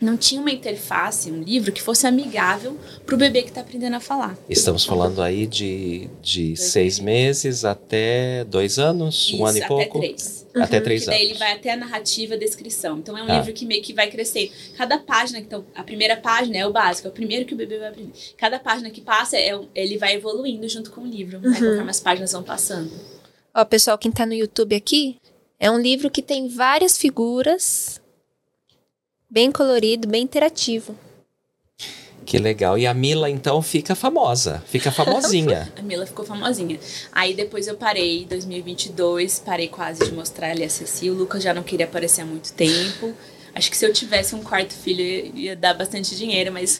Não 0.00 0.16
tinha 0.16 0.40
uma 0.40 0.50
interface, 0.50 1.30
um 1.30 1.40
livro 1.40 1.72
que 1.72 1.80
fosse 1.80 2.06
amigável 2.06 2.76
para 3.06 3.14
o 3.14 3.18
bebê 3.18 3.42
que 3.42 3.48
está 3.48 3.60
aprendendo 3.62 3.94
a 3.94 4.00
falar. 4.00 4.36
Estamos 4.50 4.84
falando 4.84 5.22
aí 5.22 5.46
de, 5.46 6.10
de 6.20 6.56
seis 6.56 6.98
meses 6.98 7.64
até 7.64 8.44
dois 8.44 8.78
anos, 8.78 9.30
um 9.32 9.36
Isso, 9.36 9.46
ano 9.46 9.58
e 9.58 9.62
até 9.62 9.68
pouco. 9.68 9.98
três. 10.00 10.46
Até 10.54 10.80
três 10.80 11.02
Que 11.02 11.06
daí 11.06 11.16
anos. 11.20 11.30
ele 11.30 11.38
vai 11.38 11.52
até 11.52 11.72
a 11.72 11.76
narrativa, 11.76 12.34
a 12.34 12.36
descrição. 12.36 12.98
Então 12.98 13.16
é 13.16 13.22
um 13.22 13.30
Ah. 13.30 13.38
livro 13.38 13.52
que 13.52 13.64
meio 13.64 13.82
que 13.82 13.94
vai 13.94 14.10
crescer. 14.10 14.52
Cada 14.76 14.98
página, 14.98 15.38
então, 15.38 15.64
a 15.74 15.82
primeira 15.82 16.16
página 16.16 16.56
é 16.58 16.66
o 16.66 16.72
básico, 16.72 17.08
é 17.08 17.10
o 17.10 17.14
primeiro 17.14 17.44
que 17.46 17.54
o 17.54 17.56
bebê 17.56 17.78
vai 17.78 17.88
aprender. 17.88 18.12
Cada 18.36 18.58
página 18.58 18.90
que 18.90 19.00
passa, 19.00 19.36
é, 19.38 19.56
um- 19.56 19.68
ele 19.74 19.96
vai 19.96 20.14
evoluindo 20.14 20.68
junto 20.68 20.90
com 20.90 21.02
o 21.02 21.06
livro, 21.06 21.38
né, 21.38 21.48
Uhum. 21.48 21.54
conforme 21.54 21.90
as 21.90 22.00
páginas 22.00 22.32
vão 22.32 22.42
passando. 22.42 22.90
Ó, 23.56 23.64
pessoal, 23.64 23.96
quem 23.96 24.10
tá 24.10 24.26
no 24.26 24.34
YouTube 24.34 24.74
aqui, 24.74 25.20
é 25.60 25.70
um 25.70 25.78
livro 25.78 26.10
que 26.10 26.20
tem 26.20 26.48
várias 26.48 26.98
figuras, 26.98 28.00
bem 29.30 29.52
colorido, 29.52 30.08
bem 30.08 30.24
interativo. 30.24 30.98
Que 32.26 32.36
legal. 32.38 32.76
E 32.76 32.84
a 32.84 32.92
Mila, 32.92 33.30
então, 33.30 33.62
fica 33.62 33.94
famosa, 33.94 34.60
fica 34.66 34.90
famosinha. 34.90 35.72
A 35.78 35.82
Mila 35.82 36.04
ficou 36.04 36.24
famosinha. 36.24 36.80
Aí 37.12 37.32
depois 37.32 37.68
eu 37.68 37.76
parei, 37.76 38.22
em 38.22 38.26
2022, 38.26 39.38
parei 39.38 39.68
quase 39.68 40.04
de 40.04 40.12
mostrar 40.12 40.50
a 40.50 40.68
Ceci. 40.68 41.08
O 41.08 41.14
Lucas 41.14 41.42
já 41.42 41.54
não 41.54 41.62
queria 41.62 41.86
aparecer 41.86 42.22
há 42.22 42.26
muito 42.26 42.52
tempo. 42.54 43.14
Acho 43.54 43.70
que 43.70 43.76
se 43.76 43.86
eu 43.86 43.92
tivesse 43.92 44.34
um 44.34 44.42
quarto 44.42 44.74
filho, 44.74 45.00
ia, 45.36 45.54
dar 45.54 45.74
bastante 45.74 46.16
dinheiro, 46.16 46.52
mas 46.52 46.78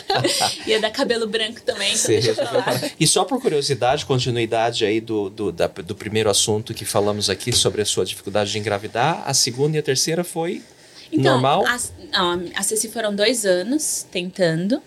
ia 0.66 0.78
dar 0.80 0.90
cabelo 0.90 1.26
branco 1.26 1.62
também, 1.62 1.92
então 1.94 2.06
deixa 2.08 2.34
pra. 2.34 2.90
E 3.00 3.06
só 3.06 3.24
por 3.24 3.40
curiosidade, 3.40 4.04
continuidade 4.04 4.84
aí 4.84 5.00
do, 5.00 5.30
do, 5.30 5.50
da- 5.50 5.66
do 5.68 5.94
primeiro 5.94 6.28
assunto 6.28 6.74
que 6.74 6.84
falamos 6.84 7.30
aqui 7.30 7.50
sobre 7.52 7.80
a 7.80 7.86
sua 7.86 8.04
dificuldade 8.04 8.52
de 8.52 8.58
engravidar, 8.58 9.22
a 9.26 9.32
segunda 9.32 9.76
e 9.76 9.80
a 9.80 9.82
terceira 9.82 10.22
foi 10.22 10.62
Então, 11.10 11.32
normal? 11.32 11.64
A, 11.66 11.78
não, 12.12 12.44
a 12.56 12.62
Ceci 12.62 12.88
foram 12.88 13.14
dois 13.14 13.46
anos 13.46 14.06
tentando. 14.10 14.82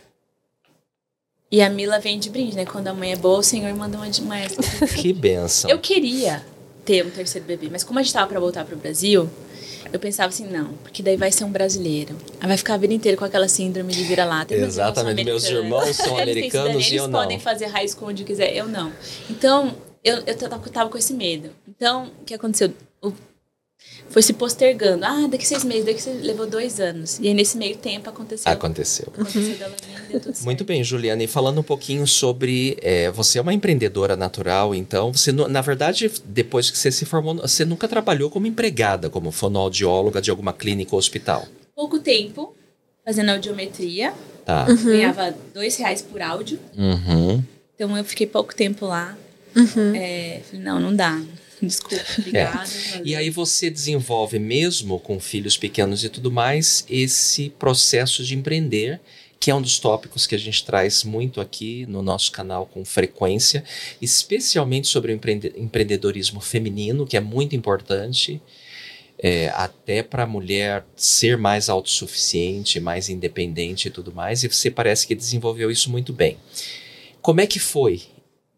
E 1.51 1.61
a 1.61 1.69
Mila 1.69 1.99
vem 1.99 2.19
de 2.19 2.29
brinde, 2.29 2.55
né? 2.55 2.65
Quando 2.65 2.87
a 2.87 2.93
mãe 2.93 3.13
é 3.13 3.15
boa, 3.15 3.39
o 3.39 3.43
senhor 3.43 3.73
manda 3.75 3.97
uma 3.97 4.09
de 4.09 4.21
extra. 4.31 4.87
Que 4.87 5.13
benção. 5.13 5.69
Eu 5.69 5.79
queria. 5.79 6.43
ter 6.83 7.05
um 7.05 7.09
terceiro 7.09 7.47
bebê. 7.47 7.69
Mas 7.71 7.83
como 7.83 7.97
a 7.97 8.03
gente 8.03 8.11
tava 8.13 8.27
para 8.27 8.39
voltar 8.39 8.65
pro 8.65 8.75
Brasil, 8.75 9.29
eu 9.91 9.99
pensava 9.99 10.29
assim, 10.29 10.47
não, 10.47 10.73
porque 10.83 11.01
daí 11.01 11.15
vai 11.15 11.31
ser 11.31 11.43
um 11.43 11.51
brasileiro. 11.51 12.15
Aí 12.39 12.47
vai 12.47 12.57
ficar 12.57 12.75
a 12.75 12.77
vida 12.77 12.93
inteira 12.93 13.17
com 13.17 13.25
aquela 13.25 13.47
síndrome 13.47 13.93
de 13.93 14.03
vira-lata. 14.03 14.53
Exatamente, 14.53 15.23
meus 15.23 15.43
irmãos 15.45 15.95
são 15.95 16.17
americanos 16.17 16.85
e 16.91 16.95
eu 16.95 17.07
não. 17.07 17.19
Eles 17.19 17.23
podem 17.23 17.39
fazer 17.39 17.65
high 17.67 17.87
school 17.87 18.09
onde 18.09 18.23
quiser, 18.23 18.55
eu 18.55 18.67
não. 18.67 18.91
Então, 19.29 19.75
eu, 20.03 20.23
eu 20.25 20.35
tava 20.71 20.89
com 20.89 20.97
esse 20.97 21.13
medo. 21.13 21.49
Então, 21.67 22.11
o 22.21 22.25
que 22.25 22.33
aconteceu? 22.33 22.71
O 23.01 23.11
foi 24.09 24.21
se 24.21 24.33
postergando. 24.33 25.03
Ah, 25.03 25.27
daqui 25.29 25.45
seis 25.45 25.63
meses, 25.63 25.85
daqui 25.85 26.01
seis... 26.01 26.21
levou 26.21 26.47
dois 26.47 26.79
anos. 26.79 27.19
E 27.19 27.27
aí, 27.27 27.33
nesse 27.33 27.57
meio 27.57 27.75
tempo, 27.75 28.09
aconteceu. 28.09 28.51
Aconteceu. 28.51 29.07
aconteceu 29.13 30.43
Muito 30.43 30.63
bem, 30.63 30.83
Juliana. 30.83 31.23
E 31.23 31.27
falando 31.27 31.59
um 31.59 31.63
pouquinho 31.63 32.05
sobre. 32.07 32.77
É, 32.81 33.11
você 33.11 33.39
é 33.39 33.41
uma 33.41 33.53
empreendedora 33.53 34.15
natural, 34.15 34.73
então. 34.73 35.11
Você, 35.11 35.31
na 35.31 35.61
verdade, 35.61 36.11
depois 36.23 36.69
que 36.69 36.77
você 36.77 36.91
se 36.91 37.05
formou, 37.05 37.35
você 37.35 37.65
nunca 37.65 37.87
trabalhou 37.87 38.29
como 38.29 38.47
empregada, 38.47 39.09
como 39.09 39.31
fonoaudióloga 39.31 40.21
de 40.21 40.29
alguma 40.29 40.53
clínica 40.53 40.95
ou 40.95 40.99
hospital? 40.99 41.47
Pouco 41.75 41.99
tempo, 41.99 42.55
fazendo 43.03 43.31
audiometria. 43.31 44.13
Tá. 44.45 44.67
Uhum. 44.69 44.85
Ganhava 44.85 45.35
dois 45.53 45.75
reais 45.75 46.01
por 46.01 46.21
áudio. 46.21 46.59
Uhum. 46.77 47.43
Então, 47.73 47.97
eu 47.97 48.03
fiquei 48.05 48.27
pouco 48.27 48.55
tempo 48.55 48.85
lá. 48.85 49.17
Uhum. 49.55 49.95
É, 49.95 50.41
falei, 50.49 50.63
não, 50.63 50.79
não 50.79 50.95
dá. 50.95 51.21
Desculpa, 51.61 52.03
obrigada. 52.17 52.69
É. 52.95 53.01
E 53.03 53.15
aí 53.15 53.29
você 53.29 53.69
desenvolve, 53.69 54.39
mesmo 54.39 54.99
com 54.99 55.19
filhos 55.19 55.57
pequenos 55.57 56.03
e 56.03 56.09
tudo 56.09 56.31
mais, 56.31 56.85
esse 56.89 57.49
processo 57.49 58.23
de 58.23 58.35
empreender, 58.35 58.99
que 59.39 59.51
é 59.51 59.55
um 59.55 59.61
dos 59.61 59.79
tópicos 59.79 60.25
que 60.25 60.35
a 60.35 60.39
gente 60.39 60.65
traz 60.65 61.03
muito 61.03 61.39
aqui 61.39 61.85
no 61.87 62.01
nosso 62.01 62.31
canal 62.31 62.65
com 62.65 62.83
frequência, 62.83 63.63
especialmente 64.01 64.87
sobre 64.87 65.13
o 65.13 65.19
empreendedorismo 65.57 66.41
feminino, 66.41 67.05
que 67.05 67.17
é 67.17 67.21
muito 67.21 67.55
importante. 67.55 68.41
É, 69.17 69.47
até 69.55 70.03
para 70.03 70.23
a 70.23 70.27
mulher 70.27 70.85
ser 70.93 71.37
mais 71.37 71.69
autossuficiente, 71.69 72.81
mais 72.81 73.07
independente 73.07 73.87
e 73.87 73.91
tudo 73.91 74.13
mais, 74.13 74.43
e 74.43 74.49
você 74.49 74.69
parece 74.69 75.07
que 75.07 75.15
desenvolveu 75.15 75.71
isso 75.71 75.89
muito 75.89 76.11
bem. 76.11 76.37
Como 77.21 77.39
é 77.39 77.47
que 77.47 77.57
foi 77.57 78.01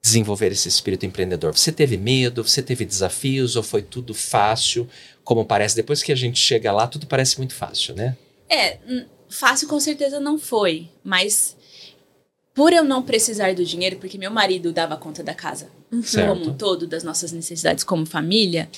desenvolver 0.08 0.52
esse 0.52 0.68
espírito 0.68 1.06
empreendedor? 1.06 1.56
Você 1.56 1.72
teve 1.72 1.98
medo? 1.98 2.44
Você 2.44 2.62
teve 2.62 2.86
desafios? 2.86 3.56
Ou 3.56 3.64
foi 3.64 3.82
tudo 3.82 4.14
fácil? 4.14 4.88
Como 5.24 5.46
parece, 5.46 5.76
depois 5.76 6.02
que 6.02 6.12
a 6.12 6.16
gente 6.16 6.40
chega 6.40 6.72
lá, 6.72 6.88
tudo 6.88 7.06
parece 7.06 7.38
muito 7.38 7.54
fácil, 7.54 7.94
né? 7.96 8.16
É, 8.50 8.78
fácil 9.30 9.68
com 9.68 9.80
certeza 9.80 10.20
não 10.20 10.40
foi, 10.40 10.88
mas 11.04 11.56
por 12.54 12.72
eu 12.72 12.84
não 12.84 13.04
precisar 13.04 13.54
do 13.54 13.66
dinheiro, 13.66 13.98
porque 13.98 14.18
meu 14.18 14.32
marido 14.32 14.72
dava 14.72 14.96
conta 14.96 15.22
da 15.22 15.34
casa 15.34 15.70
certo. 16.04 16.30
como 16.30 16.50
um 16.50 16.58
todo, 16.58 16.88
das 16.88 17.04
nossas 17.04 17.32
necessidades 17.32 17.84
como 17.84 18.06
família, 18.06 18.70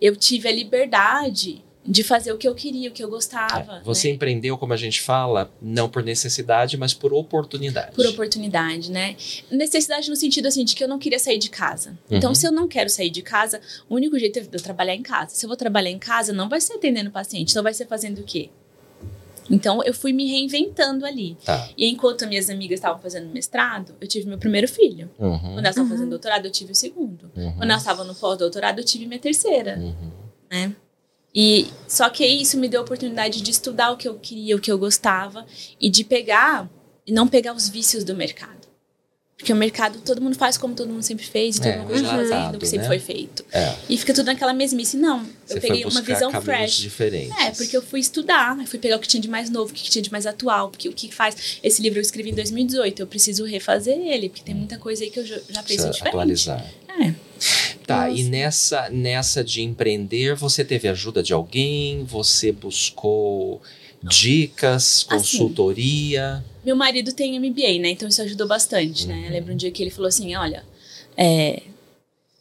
eu 0.00 0.16
tive 0.16 0.48
a 0.48 0.52
liberdade 0.52 1.64
de 1.86 2.02
fazer 2.02 2.32
o 2.32 2.38
que 2.38 2.46
eu 2.46 2.54
queria, 2.54 2.88
o 2.88 2.92
que 2.92 3.02
eu 3.02 3.08
gostava. 3.08 3.78
É, 3.78 3.82
você 3.82 4.08
né? 4.08 4.14
empreendeu, 4.14 4.58
como 4.58 4.72
a 4.72 4.76
gente 4.76 5.00
fala, 5.00 5.50
não 5.60 5.88
por 5.88 6.02
necessidade, 6.02 6.76
mas 6.76 6.92
por 6.92 7.12
oportunidade. 7.12 7.94
Por 7.94 8.06
oportunidade, 8.06 8.90
né? 8.90 9.16
Necessidade 9.50 10.10
no 10.10 10.16
sentido 10.16 10.46
assim 10.46 10.64
de 10.64 10.74
que 10.74 10.82
eu 10.82 10.88
não 10.88 10.98
queria 10.98 11.18
sair 11.18 11.38
de 11.38 11.48
casa. 11.48 11.96
Então, 12.06 12.10
uhum. 12.10 12.26
Então, 12.26 12.34
se 12.34 12.44
eu 12.44 12.50
não 12.50 12.66
quero 12.66 12.90
sair 12.90 13.08
de 13.08 13.22
casa, 13.22 13.60
o 13.88 13.94
único 13.94 14.18
jeito 14.18 14.40
é 14.40 14.46
eu 14.50 14.60
trabalhar 14.60 14.96
em 14.96 15.02
casa. 15.02 15.36
Se 15.36 15.46
eu 15.46 15.48
vou 15.48 15.56
trabalhar 15.56 15.90
em 15.90 15.98
casa, 15.98 16.32
não 16.32 16.48
vai 16.48 16.60
ser 16.60 16.72
atendendo 16.72 17.08
paciente, 17.08 17.50
então 17.50 17.62
vai 17.62 17.72
ser 17.72 17.86
fazendo 17.86 18.18
o 18.18 18.24
quê? 18.24 18.50
Então, 19.48 19.80
eu 19.84 19.94
fui 19.94 20.12
me 20.12 20.28
reinventando 20.28 21.06
ali. 21.06 21.36
Tá. 21.44 21.68
E 21.76 21.86
enquanto 21.86 22.26
minhas 22.26 22.50
amigas 22.50 22.78
estavam 22.78 23.00
fazendo 23.00 23.32
mestrado, 23.32 23.94
eu 24.00 24.08
tive 24.08 24.26
meu 24.28 24.38
primeiro 24.38 24.66
filho. 24.66 25.08
Uhum. 25.18 25.38
Quando 25.38 25.58
elas 25.58 25.70
estavam 25.70 25.84
uhum. 25.84 25.90
fazendo 25.90 26.10
doutorado, 26.10 26.46
eu 26.46 26.50
tive 26.50 26.72
o 26.72 26.74
segundo. 26.74 27.30
Uhum. 27.36 27.52
Quando 27.52 27.70
elas 27.70 27.82
estavam 27.82 28.04
no 28.04 28.14
pós-doutorado, 28.14 28.80
eu 28.80 28.84
tive 28.84 29.06
minha 29.06 29.20
terceira. 29.20 29.78
Uhum. 29.78 30.10
Né? 30.50 30.74
E 31.36 31.68
só 31.86 32.08
que 32.08 32.26
isso 32.26 32.56
me 32.56 32.66
deu 32.66 32.80
a 32.80 32.82
oportunidade 32.82 33.42
de 33.42 33.50
estudar 33.50 33.90
o 33.90 33.96
que 33.98 34.08
eu 34.08 34.14
queria, 34.14 34.56
o 34.56 34.60
que 34.60 34.72
eu 34.72 34.78
gostava 34.78 35.44
e 35.78 35.90
de 35.90 36.02
pegar 36.02 36.66
e 37.06 37.12
não 37.12 37.28
pegar 37.28 37.54
os 37.54 37.68
vícios 37.68 38.02
do 38.02 38.16
mercado. 38.16 38.56
Porque 39.36 39.52
o 39.52 39.56
mercado, 39.56 39.98
todo 40.00 40.18
mundo 40.22 40.34
faz 40.34 40.56
como 40.56 40.74
todo 40.74 40.88
mundo 40.88 41.02
sempre 41.02 41.26
fez, 41.26 41.56
e 41.56 41.60
todo 41.60 41.68
é, 41.68 41.76
mundo 41.76 41.88
continua 41.88 42.12
fazendo 42.14 42.54
o 42.54 42.58
que 42.58 42.66
sempre 42.66 42.88
né? 42.88 42.88
foi 42.88 42.98
feito. 42.98 43.44
É. 43.52 43.74
E 43.86 43.98
fica 43.98 44.14
tudo 44.14 44.24
naquela 44.24 44.54
mesmice. 44.54 44.96
Não, 44.96 45.26
Você 45.44 45.58
eu 45.58 45.60
peguei 45.60 45.84
uma 45.84 46.00
visão 46.00 46.32
fresh. 46.40 46.78
Diferentes. 46.78 47.38
É, 47.38 47.50
porque 47.50 47.76
eu 47.76 47.82
fui 47.82 48.00
estudar, 48.00 48.58
eu 48.58 48.66
fui 48.66 48.78
pegar 48.78 48.96
o 48.96 48.98
que 48.98 49.06
tinha 49.06 49.20
de 49.20 49.28
mais 49.28 49.50
novo, 49.50 49.72
o 49.72 49.74
que 49.74 49.90
tinha 49.90 50.00
de 50.00 50.10
mais 50.10 50.24
atual, 50.24 50.70
porque 50.70 50.88
o 50.88 50.92
que 50.92 51.14
faz. 51.14 51.58
Esse 51.62 51.82
livro 51.82 51.98
eu 51.98 52.02
escrevi 52.02 52.30
em 52.30 52.34
2018, 52.34 53.02
eu 53.02 53.06
preciso 53.06 53.44
refazer 53.44 53.98
ele, 53.98 54.30
porque 54.30 54.42
tem 54.42 54.54
muita 54.54 54.78
coisa 54.78 55.04
aí 55.04 55.10
que 55.10 55.20
eu 55.20 55.26
já 55.26 55.62
pensei 55.62 55.90
diferente. 55.90 56.08
Atualizar. 56.08 56.66
É. 56.98 57.14
Tá, 57.86 58.10
e 58.10 58.24
nessa, 58.24 58.90
nessa 58.90 59.44
de 59.44 59.62
empreender, 59.62 60.34
você 60.34 60.64
teve 60.64 60.88
ajuda 60.88 61.22
de 61.22 61.32
alguém? 61.32 62.04
Você 62.04 62.50
buscou 62.50 63.62
dicas, 64.02 65.06
assim, 65.08 65.16
consultoria? 65.16 66.34
Assim, 66.34 66.44
meu 66.64 66.74
marido 66.74 67.12
tem 67.12 67.38
MBA, 67.38 67.80
né? 67.80 67.90
Então 67.90 68.08
isso 68.08 68.20
ajudou 68.22 68.48
bastante, 68.48 69.06
né? 69.06 69.14
uhum. 69.14 69.20
né? 69.20 69.28
Eu 69.28 69.32
lembro 69.32 69.52
um 69.52 69.56
dia 69.56 69.70
que 69.70 69.82
ele 69.82 69.90
falou 69.90 70.08
assim, 70.08 70.34
olha, 70.34 70.64
é, 71.16 71.62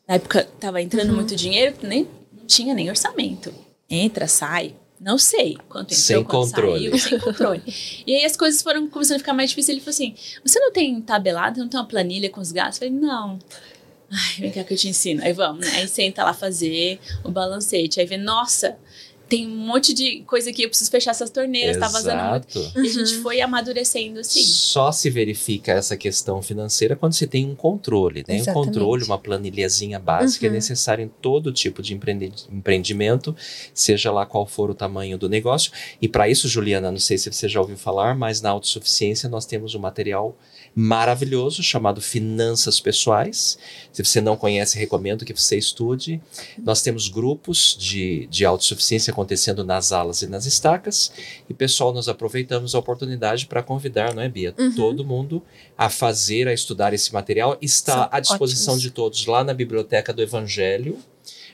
na 0.08 0.16
época 0.16 0.48
tava 0.60 0.82
entrando 0.82 1.10
uhum. 1.10 1.16
muito 1.16 1.36
dinheiro, 1.36 1.76
nem 1.84 2.08
não 2.34 2.46
tinha 2.48 2.74
nem 2.74 2.90
orçamento. 2.90 3.54
Entra, 3.88 4.28
sai, 4.28 4.74
não 5.00 5.18
sei 5.18 5.58
quanto 5.70 5.94
entrou, 5.94 5.98
sem 5.98 6.24
quanto 6.24 6.30
controle. 6.32 6.90
saiu, 6.90 7.00
sem 7.00 7.20
controle. 7.20 7.62
e 8.08 8.16
aí 8.16 8.26
as 8.26 8.36
coisas 8.36 8.62
foram 8.62 8.88
começando 8.88 9.18
a 9.18 9.20
ficar 9.20 9.34
mais 9.34 9.50
difíceis. 9.50 9.78
Ele 9.78 9.82
falou 9.82 9.94
assim: 9.94 10.16
você 10.44 10.60
não 10.60 10.72
tem 10.72 11.00
tabelado, 11.02 11.60
não 11.60 11.68
tem 11.68 11.80
uma 11.80 11.86
planilha 11.86 12.30
com 12.30 12.42
os 12.42 12.52
gastos? 12.52 12.82
Eu 12.82 12.90
falei, 12.90 13.02
não. 13.08 13.40
Ai, 14.12 14.42
vem 14.42 14.52
cá 14.52 14.64
que 14.64 14.74
eu 14.74 14.78
te 14.78 14.88
ensino. 14.88 15.24
Aí 15.24 15.34
vamos, 15.34 15.66
né? 15.66 15.72
Aí 15.78 15.88
senta 15.88 16.24
lá 16.24 16.34
fazer 16.34 17.00
o 17.24 17.32
balancete. 17.32 18.00
Aí 18.00 18.06
vê, 18.06 18.18
nossa, 18.18 18.78
tem 19.28 19.48
um 19.48 19.56
monte 19.56 19.94
de 19.94 20.22
coisa 20.22 20.50
aqui, 20.50 20.64
eu 20.64 20.70
preciso 20.70 20.92
fechar 20.92 21.12
essas 21.12 21.30
torneiras, 21.30 21.78
Exato. 21.78 21.92
tá 21.92 21.98
vazando 21.98 22.24
muito. 22.30 22.60
Uhum. 22.60 22.86
E 22.86 22.88
a 22.88 22.92
gente 22.92 23.16
foi 23.22 23.42
amadurecendo 23.42 24.20
assim. 24.20 24.44
Só 24.44 24.92
se 24.92 25.10
verifica 25.10 25.72
essa 25.72 25.98
questão 25.98 26.42
financeira 26.42 26.96
quando 26.96 27.14
se 27.14 27.26
tem 27.26 27.46
um 27.46 27.56
controle, 27.56 28.24
né? 28.28 28.36
Exatamente. 28.36 28.50
Um 28.50 28.54
controle, 28.54 29.04
uma 29.04 29.18
planilhazinha 29.18 30.00
básica 30.00 30.46
é 30.46 30.50
uhum. 30.50 30.54
é 30.54 30.58
necessário 30.58 31.04
em 31.04 31.08
todo 31.08 31.52
tipo 31.52 31.82
de 31.82 31.94
empreendimento, 31.94 33.36
seja 33.74 34.12
lá 34.12 34.26
qual 34.26 34.46
for 34.46 34.70
o 34.70 34.76
tamanho 34.76 35.18
do 35.18 35.28
negócio. 35.28 35.72
E 36.02 36.08
para 36.08 36.30
isso, 36.30 36.48
Juliana, 36.48 36.92
não 36.92 37.00
sei 37.00 37.18
se 37.18 37.32
você 37.32 37.50
já 37.50 37.60
ouviu 37.60 37.78
falar, 37.78 38.16
mas 38.16 38.42
na 38.42 38.52
autossuficiência 38.52 39.28
nós 39.28 39.46
temos 39.46 39.74
um 39.74 39.80
material 39.80 40.38
maravilhoso 40.76 41.64
chamado 41.64 42.02
Finanças 42.02 42.82
Pessoais. 42.82 43.58
Se 43.94 44.04
você 44.04 44.20
não 44.20 44.36
conhece, 44.36 44.78
recomendo 44.78 45.24
que 45.24 45.34
você 45.34 45.58
estude. 45.58 46.22
Nós 46.62 46.82
temos 46.82 47.08
grupos 47.08 47.78
de, 47.80 48.28
de 48.28 48.44
autossuficiência 48.44 49.12
acontecendo 49.12 49.64
nas 49.64 49.94
alas 49.94 50.22
e 50.22 50.28
nas 50.28 50.46
estacas. 50.46 51.14
E, 51.50 51.54
pessoal, 51.54 51.94
nós 51.94 52.10
aproveitamos 52.10 52.76
a 52.76 52.80
oportunidade 52.80 53.46
para 53.46 53.64
convidar, 53.64 54.14
não 54.14 54.22
é, 54.22 54.28
Bia? 54.28 54.54
Uhum. 54.58 54.76
Todo 54.76 55.06
mundo 55.06 55.42
a 55.78 55.90
fazer, 55.90 56.46
a 56.50 56.54
estudar 56.54 56.94
esse 56.94 57.14
material. 57.14 57.58
Está 57.62 57.94
São 57.94 58.10
à 58.12 58.20
disposição 58.20 58.74
ótimos. 58.74 58.82
de 58.82 58.92
todos 58.92 59.26
lá 59.28 59.46
na 59.46 59.54
Biblioteca 59.54 60.12
do 60.12 60.22
Evangelho. 60.22 60.98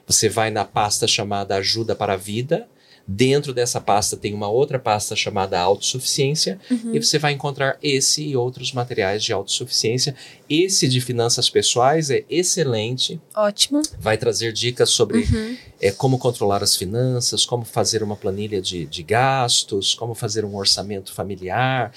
Você 0.07 0.27
vai 0.27 0.49
na 0.49 0.65
pasta 0.65 1.07
chamada 1.07 1.55
Ajuda 1.55 1.95
para 1.95 2.13
a 2.13 2.17
Vida 2.17 2.67
Dentro 3.07 3.53
dessa 3.53 3.81
pasta 3.81 4.15
tem 4.15 4.33
uma 4.33 4.47
outra 4.47 4.79
pasta 4.79 5.15
chamada 5.15 5.59
autossuficiência 5.59 6.59
uhum. 6.69 6.95
e 6.95 7.01
você 7.01 7.17
vai 7.17 7.33
encontrar 7.33 7.77
esse 7.81 8.23
e 8.23 8.37
outros 8.37 8.71
materiais 8.71 9.23
de 9.23 9.33
autossuficiência. 9.33 10.15
Esse 10.49 10.87
de 10.87 11.01
finanças 11.01 11.49
pessoais 11.49 12.09
é 12.09 12.23
excelente. 12.29 13.19
Ótimo. 13.35 13.81
Vai 13.99 14.17
trazer 14.17 14.53
dicas 14.53 14.89
sobre 14.89 15.19
uhum. 15.19 15.57
é, 15.79 15.91
como 15.91 16.17
controlar 16.17 16.63
as 16.63 16.75
finanças, 16.75 17.45
como 17.45 17.65
fazer 17.65 18.03
uma 18.03 18.15
planilha 18.15 18.61
de, 18.61 18.85
de 18.85 19.03
gastos, 19.03 19.93
como 19.93 20.13
fazer 20.13 20.45
um 20.45 20.55
orçamento 20.55 21.13
familiar 21.13 21.91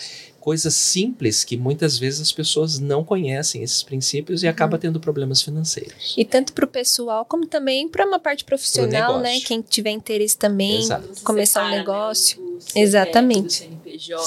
coisas 0.45 0.75
simples 0.75 1.43
que 1.43 1.57
muitas 1.57 1.99
vezes 1.99 2.21
as 2.21 2.31
pessoas 2.31 2.79
não 2.79 3.03
conhecem 3.03 3.63
esses 3.63 3.83
princípios 3.83 4.43
e 4.43 4.47
uhum. 4.47 4.51
acaba 4.51 4.77
tendo 4.77 5.01
problemas 5.01 5.41
financeiros. 5.41 6.15
E 6.19 6.23
tanto 6.23 6.53
para 6.53 6.67
o 6.67 6.69
pessoal 6.69 7.25
como 7.25 7.47
também 7.47 7.89
para 7.89 8.07
uma 8.07 8.19
parte 8.19 8.45
profissional, 8.45 9.21
né? 9.21 9.41
Quem 9.41 9.63
tiver 9.63 9.93
interesse 9.93 10.37
também, 10.37 10.83
Exato. 10.83 11.09
começar 11.25 11.65
um 11.65 11.71
negócio. 11.71 12.39
Né, 12.43 12.83
Exatamente. 12.83 13.55
CNPJ, 13.55 14.23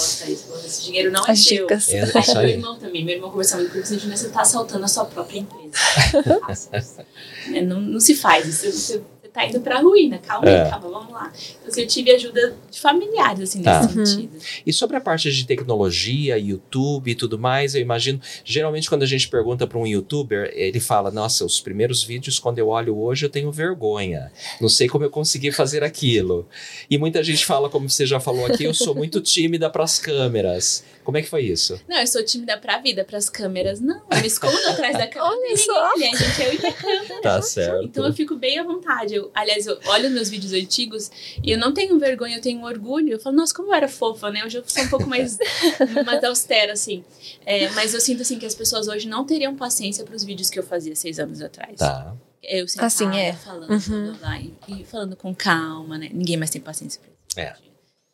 esse 0.66 0.86
dinheiro 0.86 1.12
não 1.12 1.22
As 1.22 1.40
é 1.40 1.50
dicas. 1.50 1.84
seu. 1.84 1.98
É, 2.00 2.10
é 2.10 2.34
meu 2.34 2.50
irmão 2.50 2.80
também. 2.80 3.06
Meu 3.06 3.16
irmão 3.16 3.30
conversava 3.30 3.64
comigo, 3.66 3.86
você 3.86 3.96
está 3.96 4.42
assaltando 4.42 4.86
a 4.86 4.88
sua 4.88 5.06
própria 5.06 5.38
empresa. 5.38 6.74
é, 7.54 7.62
não, 7.62 7.80
não 7.80 8.00
se 8.00 8.16
faz 8.16 8.64
isso. 8.64 8.72
Você 8.72 9.04
tá 9.38 9.46
indo 9.46 9.60
pra 9.62 9.80
ruína, 9.80 10.18
calma, 10.18 10.50
É. 10.50 10.68
calma, 10.68 10.90
vamos 10.90 11.14
lá. 11.14 11.32
Então, 11.60 11.68
assim, 11.68 11.82
eu 11.82 11.88
tive 11.88 12.10
ajuda 12.12 12.58
de 12.72 12.80
familiares, 12.80 13.42
assim, 13.42 13.62
Tá. 13.62 13.82
nesse 13.84 13.98
Uhum. 14.00 14.06
sentido. 14.06 14.38
E 14.66 14.74
sobre 14.74 14.98
a 14.98 15.02
parte 15.02 15.32
de 15.32 15.46
tecnologia, 15.46 16.38
YouTube 16.40 17.12
e 17.12 17.16
tudo 17.16 17.38
mais, 17.38 17.76
eu 17.76 17.82
imagino, 17.82 18.20
geralmente 18.44 18.90
quando 18.90 19.04
a 19.04 19.06
gente 19.06 19.28
pergunta 19.30 19.68
para 19.68 19.78
um 19.78 19.86
youtuber, 19.86 20.52
ele 20.56 20.80
fala: 20.80 21.12
"Nossa, 21.12 21.46
os 21.46 21.60
primeiros 21.60 22.04
vídeos 22.04 22.40
quando 22.40 22.58
eu 22.58 22.70
olho 22.70 22.98
hoje 22.98 23.26
eu 23.26 23.30
tenho 23.30 23.52
vergonha. 23.52 24.32
Não 24.60 24.70
sei 24.70 24.88
como 24.88 25.04
eu 25.06 25.10
consegui 25.12 25.52
fazer 25.52 25.84
aquilo". 25.84 26.48
E 26.90 26.98
muita 26.98 27.24
gente 27.24 27.46
fala, 27.46 27.70
como 27.70 27.88
você 27.90 28.06
já 28.08 28.20
falou 28.20 28.46
aqui, 28.48 28.64
eu 28.64 28.74
sou 28.74 28.96
muito 28.96 29.22
tímida 29.22 29.70
para 29.70 29.84
as 29.84 30.00
câmeras. 30.00 30.84
Como 31.04 31.18
é 31.18 31.22
que 31.22 31.30
foi 31.30 31.44
isso? 31.44 31.80
Não, 31.88 31.98
eu 32.00 32.08
sou 32.08 32.22
tímida 32.24 32.58
pra 32.58 32.80
vida, 32.80 33.06
pras 33.06 33.30
câmeras, 33.30 33.80
não. 33.80 34.02
Eu 34.12 34.20
me 34.20 34.28
escondo 34.28 34.58
atrás 34.68 34.98
da 34.98 35.08
câmera. 35.08 35.30
Olha 35.32 35.58
só. 35.58 35.94
ninguém, 35.94 36.10
ali, 36.10 36.18
gente, 36.18 36.42
eu 36.42 36.54
e 36.54 36.58
minha 36.60 36.74
câmera. 36.74 37.22
Tá 37.22 37.42
certo. 37.42 37.84
Então 37.86 38.06
eu 38.06 38.14
fico 38.14 38.36
bem 38.36 38.60
à 38.60 38.64
vontade. 38.64 39.16
Eu, 39.16 39.27
aliás, 39.34 39.66
eu 39.68 39.78
olho 39.88 40.10
meus 40.10 40.30
vídeos 40.30 40.54
antigos 40.54 41.12
e 41.44 41.52
eu 41.52 41.58
não 41.58 41.74
tenho 41.74 41.98
vergonha, 42.00 42.38
eu 42.38 42.42
tenho 42.42 42.64
orgulho. 42.64 43.14
Eu 43.14 43.20
falo, 43.20 43.36
nossa, 43.36 43.54
como 43.54 43.70
eu 43.70 43.74
era 43.76 43.88
fofa, 43.88 44.30
né? 44.32 44.44
Hoje 44.46 44.58
eu 44.58 44.64
sou 44.66 44.84
um 44.84 44.88
pouco 44.90 45.08
mais, 45.08 45.38
mais 46.06 46.24
austera, 46.24 46.74
assim. 46.74 47.04
É, 47.46 47.70
mas 47.72 47.94
eu 47.94 48.02
sinto, 48.02 48.22
assim, 48.22 48.38
que 48.40 48.46
as 48.46 48.56
pessoas 48.56 48.88
hoje 48.88 49.08
não 49.08 49.26
teriam 49.26 49.56
paciência 49.56 50.04
pros 50.06 50.24
vídeos 50.24 50.50
que 50.50 50.58
eu 50.60 50.64
fazia 50.64 50.96
seis 50.96 51.20
anos 51.20 51.42
atrás. 51.42 51.78
Tá. 51.78 52.14
Eu 52.44 52.68
sentada, 52.68 52.88
Assim, 52.88 53.18
é. 53.18 53.34
falando, 53.34 53.72
Uhum. 53.72 54.14
blá, 54.20 54.40
e, 54.68 54.84
falando 54.86 55.16
com 55.16 55.34
calma, 55.36 55.98
né? 55.98 56.10
Ninguém 56.14 56.38
mais 56.38 56.50
tem 56.50 56.62
paciência 56.62 57.02
pra 57.02 57.10
isso. 57.12 57.50
É. 57.50 57.56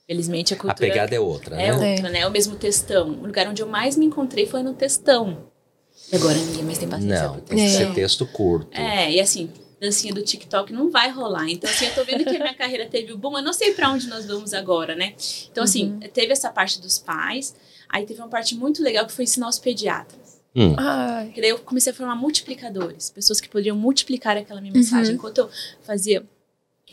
Felizmente 0.07 0.53
a 0.53 0.57
A 0.57 0.59
cultura 0.59 0.87
pegada 0.89 1.15
é 1.15 1.19
outra, 1.19 1.55
é 1.55 1.71
né? 1.77 1.91
outra, 1.91 2.09
né? 2.09 2.19
É 2.21 2.27
o 2.27 2.31
mesmo 2.31 2.55
textão. 2.55 3.09
O 3.09 3.25
lugar 3.27 3.47
onde 3.47 3.61
eu 3.61 3.67
mais 3.67 3.95
me 3.95 4.05
encontrei 4.05 4.45
foi 4.45 4.61
no 4.63 4.73
textão. 4.73 5.51
Agora 6.11 6.35
ninguém 6.37 6.63
mais 6.63 6.77
tem 6.77 6.87
paciência 6.89 7.23
Não, 7.27 7.39
tem 7.39 7.57
que 7.57 7.69
ser 7.69 7.93
texto 7.93 8.25
curto. 8.25 8.75
É, 8.75 9.11
e 9.11 9.19
assim, 9.21 9.49
dancinha 9.83 10.13
do 10.13 10.21
TikTok 10.23 10.71
não 10.73 10.89
vai 10.89 11.11
rolar. 11.11 11.47
Então, 11.49 11.69
assim, 11.69 11.85
eu 11.85 11.93
tô 11.93 12.03
vendo 12.03 12.23
que 12.23 12.35
a 12.35 12.39
minha 12.39 12.53
carreira 12.55 12.85
teve 12.87 13.11
o 13.13 13.17
boom. 13.17 13.37
Eu 13.37 13.43
não 13.43 13.53
sei 13.53 13.73
pra 13.73 13.89
onde 13.91 14.07
nós 14.07 14.25
vamos 14.25 14.53
agora, 14.53 14.95
né? 14.95 15.13
Então, 15.51 15.63
assim, 15.63 15.91
Uhum. 15.93 15.99
teve 16.11 16.31
essa 16.33 16.49
parte 16.49 16.79
dos 16.81 16.97
pais. 16.97 17.55
Aí 17.89 18.05
teve 18.05 18.19
uma 18.21 18.29
parte 18.29 18.55
muito 18.55 18.81
legal 18.81 19.05
que 19.05 19.11
foi 19.11 19.25
ensinar 19.25 19.47
os 19.47 19.59
pediatras. 19.59 20.41
Hum. 20.55 20.75
Daí 20.75 21.49
eu 21.49 21.59
comecei 21.59 21.91
a 21.91 21.95
formar 21.95 22.15
multiplicadores. 22.15 23.09
Pessoas 23.09 23.41
que 23.41 23.49
poderiam 23.49 23.75
multiplicar 23.75 24.37
aquela 24.37 24.61
minha 24.61 24.73
mensagem. 24.73 25.09
Uhum. 25.09 25.15
Enquanto 25.15 25.37
eu 25.39 25.49
fazia... 25.83 26.23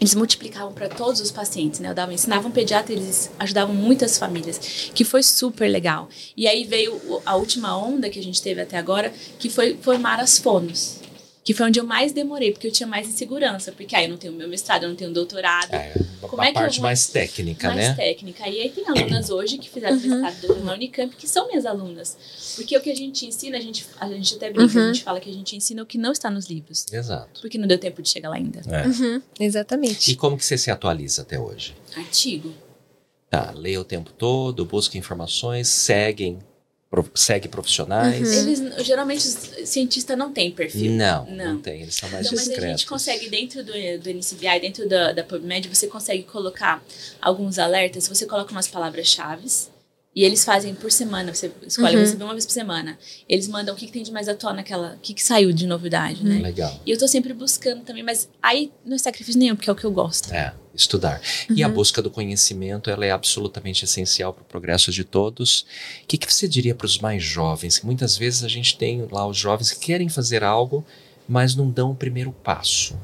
Eles 0.00 0.14
multiplicavam 0.14 0.72
para 0.72 0.88
todos 0.88 1.20
os 1.20 1.30
pacientes, 1.30 1.78
né? 1.78 1.90
Eu 1.90 1.94
dava, 1.94 2.14
ensinava 2.14 2.48
um 2.48 2.50
pediatra, 2.50 2.90
eles 2.90 3.30
ajudavam 3.38 3.74
muitas 3.74 4.16
famílias, 4.16 4.58
que 4.94 5.04
foi 5.04 5.22
super 5.22 5.68
legal. 5.68 6.08
E 6.34 6.48
aí 6.48 6.64
veio 6.64 6.98
a 7.26 7.36
última 7.36 7.76
onda 7.76 8.08
que 8.08 8.18
a 8.18 8.22
gente 8.22 8.40
teve 8.40 8.62
até 8.62 8.78
agora, 8.78 9.12
que 9.38 9.50
foi 9.50 9.76
formar 9.76 10.18
as 10.18 10.38
fonos. 10.38 10.99
Que 11.42 11.54
foi 11.54 11.66
onde 11.68 11.80
eu 11.80 11.84
mais 11.84 12.12
demorei, 12.12 12.52
porque 12.52 12.66
eu 12.66 12.70
tinha 12.70 12.86
mais 12.86 13.08
insegurança. 13.08 13.72
Porque 13.72 13.96
aí 13.96 14.04
eu 14.04 14.10
não 14.10 14.18
tenho 14.18 14.32
meu 14.34 14.46
mestrado, 14.46 14.82
eu 14.82 14.90
não 14.90 14.96
tenho 14.96 15.10
doutorado. 15.10 15.72
É, 15.72 15.94
Como 16.20 16.40
a 16.42 16.46
é 16.46 16.52
que 16.52 16.58
eu 16.58 16.62
parte 16.62 16.74
vou- 16.76 16.82
mais 16.82 17.06
técnica, 17.06 17.68
mais 17.68 17.80
né? 17.88 17.94
técnica. 17.94 18.46
E 18.46 18.60
aí 18.60 18.68
tem 18.70 18.84
alunas 18.86 19.30
hoje 19.30 19.56
que 19.56 19.68
fizeram 19.70 19.96
mestrado 19.98 20.38
doutorado 20.40 20.64
na 20.66 20.74
Unicamp, 20.74 21.16
que 21.16 21.26
são 21.26 21.48
minhas 21.48 21.64
alunas. 21.64 22.16
Porque 22.56 22.76
o 22.76 22.80
que 22.82 22.90
a 22.90 22.94
gente 22.94 23.24
ensina, 23.26 23.56
a 23.56 23.60
gente, 23.60 23.86
a 23.98 24.06
gente 24.08 24.34
até 24.34 24.50
brinca, 24.52 24.78
Uhum. 24.78 24.84
a 24.90 24.92
gente 24.92 25.02
fala 25.02 25.18
que 25.18 25.30
a 25.30 25.32
gente 25.32 25.56
ensina 25.56 25.82
o 25.82 25.86
que 25.86 25.96
não 25.96 26.12
está 26.12 26.30
nos 26.30 26.44
livros. 26.46 26.84
Exato. 26.92 27.40
Porque 27.40 27.56
não 27.56 27.66
deu 27.66 27.78
tempo 27.78 28.02
de 28.02 28.10
chegar 28.10 28.28
lá 28.28 28.36
ainda. 28.36 28.60
É. 28.68 28.86
Uhum, 28.86 29.22
E 29.40 29.44
exatamente. 29.44 30.14
como 30.16 30.36
que 30.36 30.44
você 30.44 30.58
se 30.58 30.70
atualiza 30.70 31.22
até 31.22 31.40
hoje? 31.40 31.74
Artigo. 31.96 32.52
Tá, 33.30 33.52
lê 33.56 33.78
o 33.78 33.84
tempo 33.84 34.10
todo, 34.12 34.64
busca 34.66 34.98
informações, 34.98 35.68
seguem, 35.68 36.38
segue 37.14 37.46
profissionais. 37.48 38.20
Uhum. 38.28 38.34
Eles, 38.34 38.84
geralmente, 38.86 39.20
os 39.26 39.68
cientistas 39.68 40.18
não 40.18 40.32
têm 40.32 40.50
perfil. 40.50 40.92
Não, 40.92 41.24
não, 41.26 41.54
Não. 41.54 41.60
tem, 41.60 41.82
eles 41.82 41.94
são 41.94 42.08
mais 42.10 42.26
Então, 42.26 42.36
mas 42.36 42.46
a 42.46 42.50
discretos. 42.50 42.80
gente 42.80 42.88
consegue, 42.88 43.28
dentro 43.28 43.62
do, 43.64 43.72
do 43.72 44.10
NCBI, 44.10 44.60
dentro 44.60 44.88
da, 44.88 45.12
da 45.12 45.22
PubMed, 45.22 45.68
você 45.68 45.86
consegue 45.86 46.24
colocar 46.24 46.82
alguns 47.22 47.58
alertas. 47.58 48.08
Você 48.08 48.26
coloca 48.26 48.50
umas 48.50 48.66
palavras-chave 48.66 49.46
e 50.16 50.24
eles 50.24 50.44
fazem 50.44 50.74
por 50.74 50.90
semana. 50.90 51.32
Você 51.32 51.52
escolhe 51.64 51.94
Uhum. 51.94 52.00
receber 52.02 52.24
uma 52.24 52.32
vez 52.32 52.44
por 52.44 52.52
semana. 52.52 52.98
Eles 53.28 53.46
mandam 53.46 53.72
o 53.74 53.78
que, 53.78 53.86
que 53.86 53.92
tem 53.92 54.02
de 54.02 54.10
mais 54.10 54.28
atual 54.28 54.52
naquela. 54.52 54.94
O 54.94 54.98
que, 54.98 55.14
que 55.14 55.22
saiu 55.22 55.52
de 55.52 55.68
novidade, 55.68 56.24
né? 56.24 56.40
Legal. 56.42 56.80
E 56.84 56.90
eu 56.90 56.98
tô 56.98 57.06
sempre 57.06 57.32
buscando 57.32 57.82
também, 57.84 58.02
mas 58.02 58.28
aí 58.42 58.72
não 58.84 58.96
é 58.96 58.98
sacrifício 58.98 59.38
nenhum, 59.38 59.54
porque 59.54 59.70
é 59.70 59.72
o 59.72 59.76
que 59.76 59.84
eu 59.84 59.92
gosto. 59.92 60.34
É, 60.34 60.52
estudar. 60.74 61.20
E 61.54 61.62
a 61.62 61.68
Uhum. 61.68 61.74
busca 61.74 62.00
do 62.00 62.10
conhecimento, 62.10 62.90
ela 62.90 63.04
é 63.04 63.10
absolutamente 63.10 63.84
essencial 63.84 64.32
para 64.32 64.42
o 64.42 64.46
progresso 64.46 64.90
de 64.92 65.04
todos. 65.04 65.60
O 66.02 66.06
que, 66.06 66.16
que 66.18 66.32
você 66.32 66.46
diria 66.48 66.74
para 66.74 66.86
os 66.86 66.98
mais 66.98 67.22
jovens? 67.22 67.78
Que 67.78 67.86
muitas 67.86 68.16
vezes 68.16 68.44
a 68.44 68.48
gente 68.48 68.76
tem 68.76 69.06
lá 69.10 69.26
os 69.26 69.36
jovens 69.36 69.72
que 69.72 69.80
querem 69.86 70.08
fazer 70.08 70.42
algo, 70.44 70.84
mas 71.28 71.54
não 71.54 71.70
dão 71.70 71.90
o 71.90 71.94
primeiro 71.94 72.32
passo. 72.32 72.96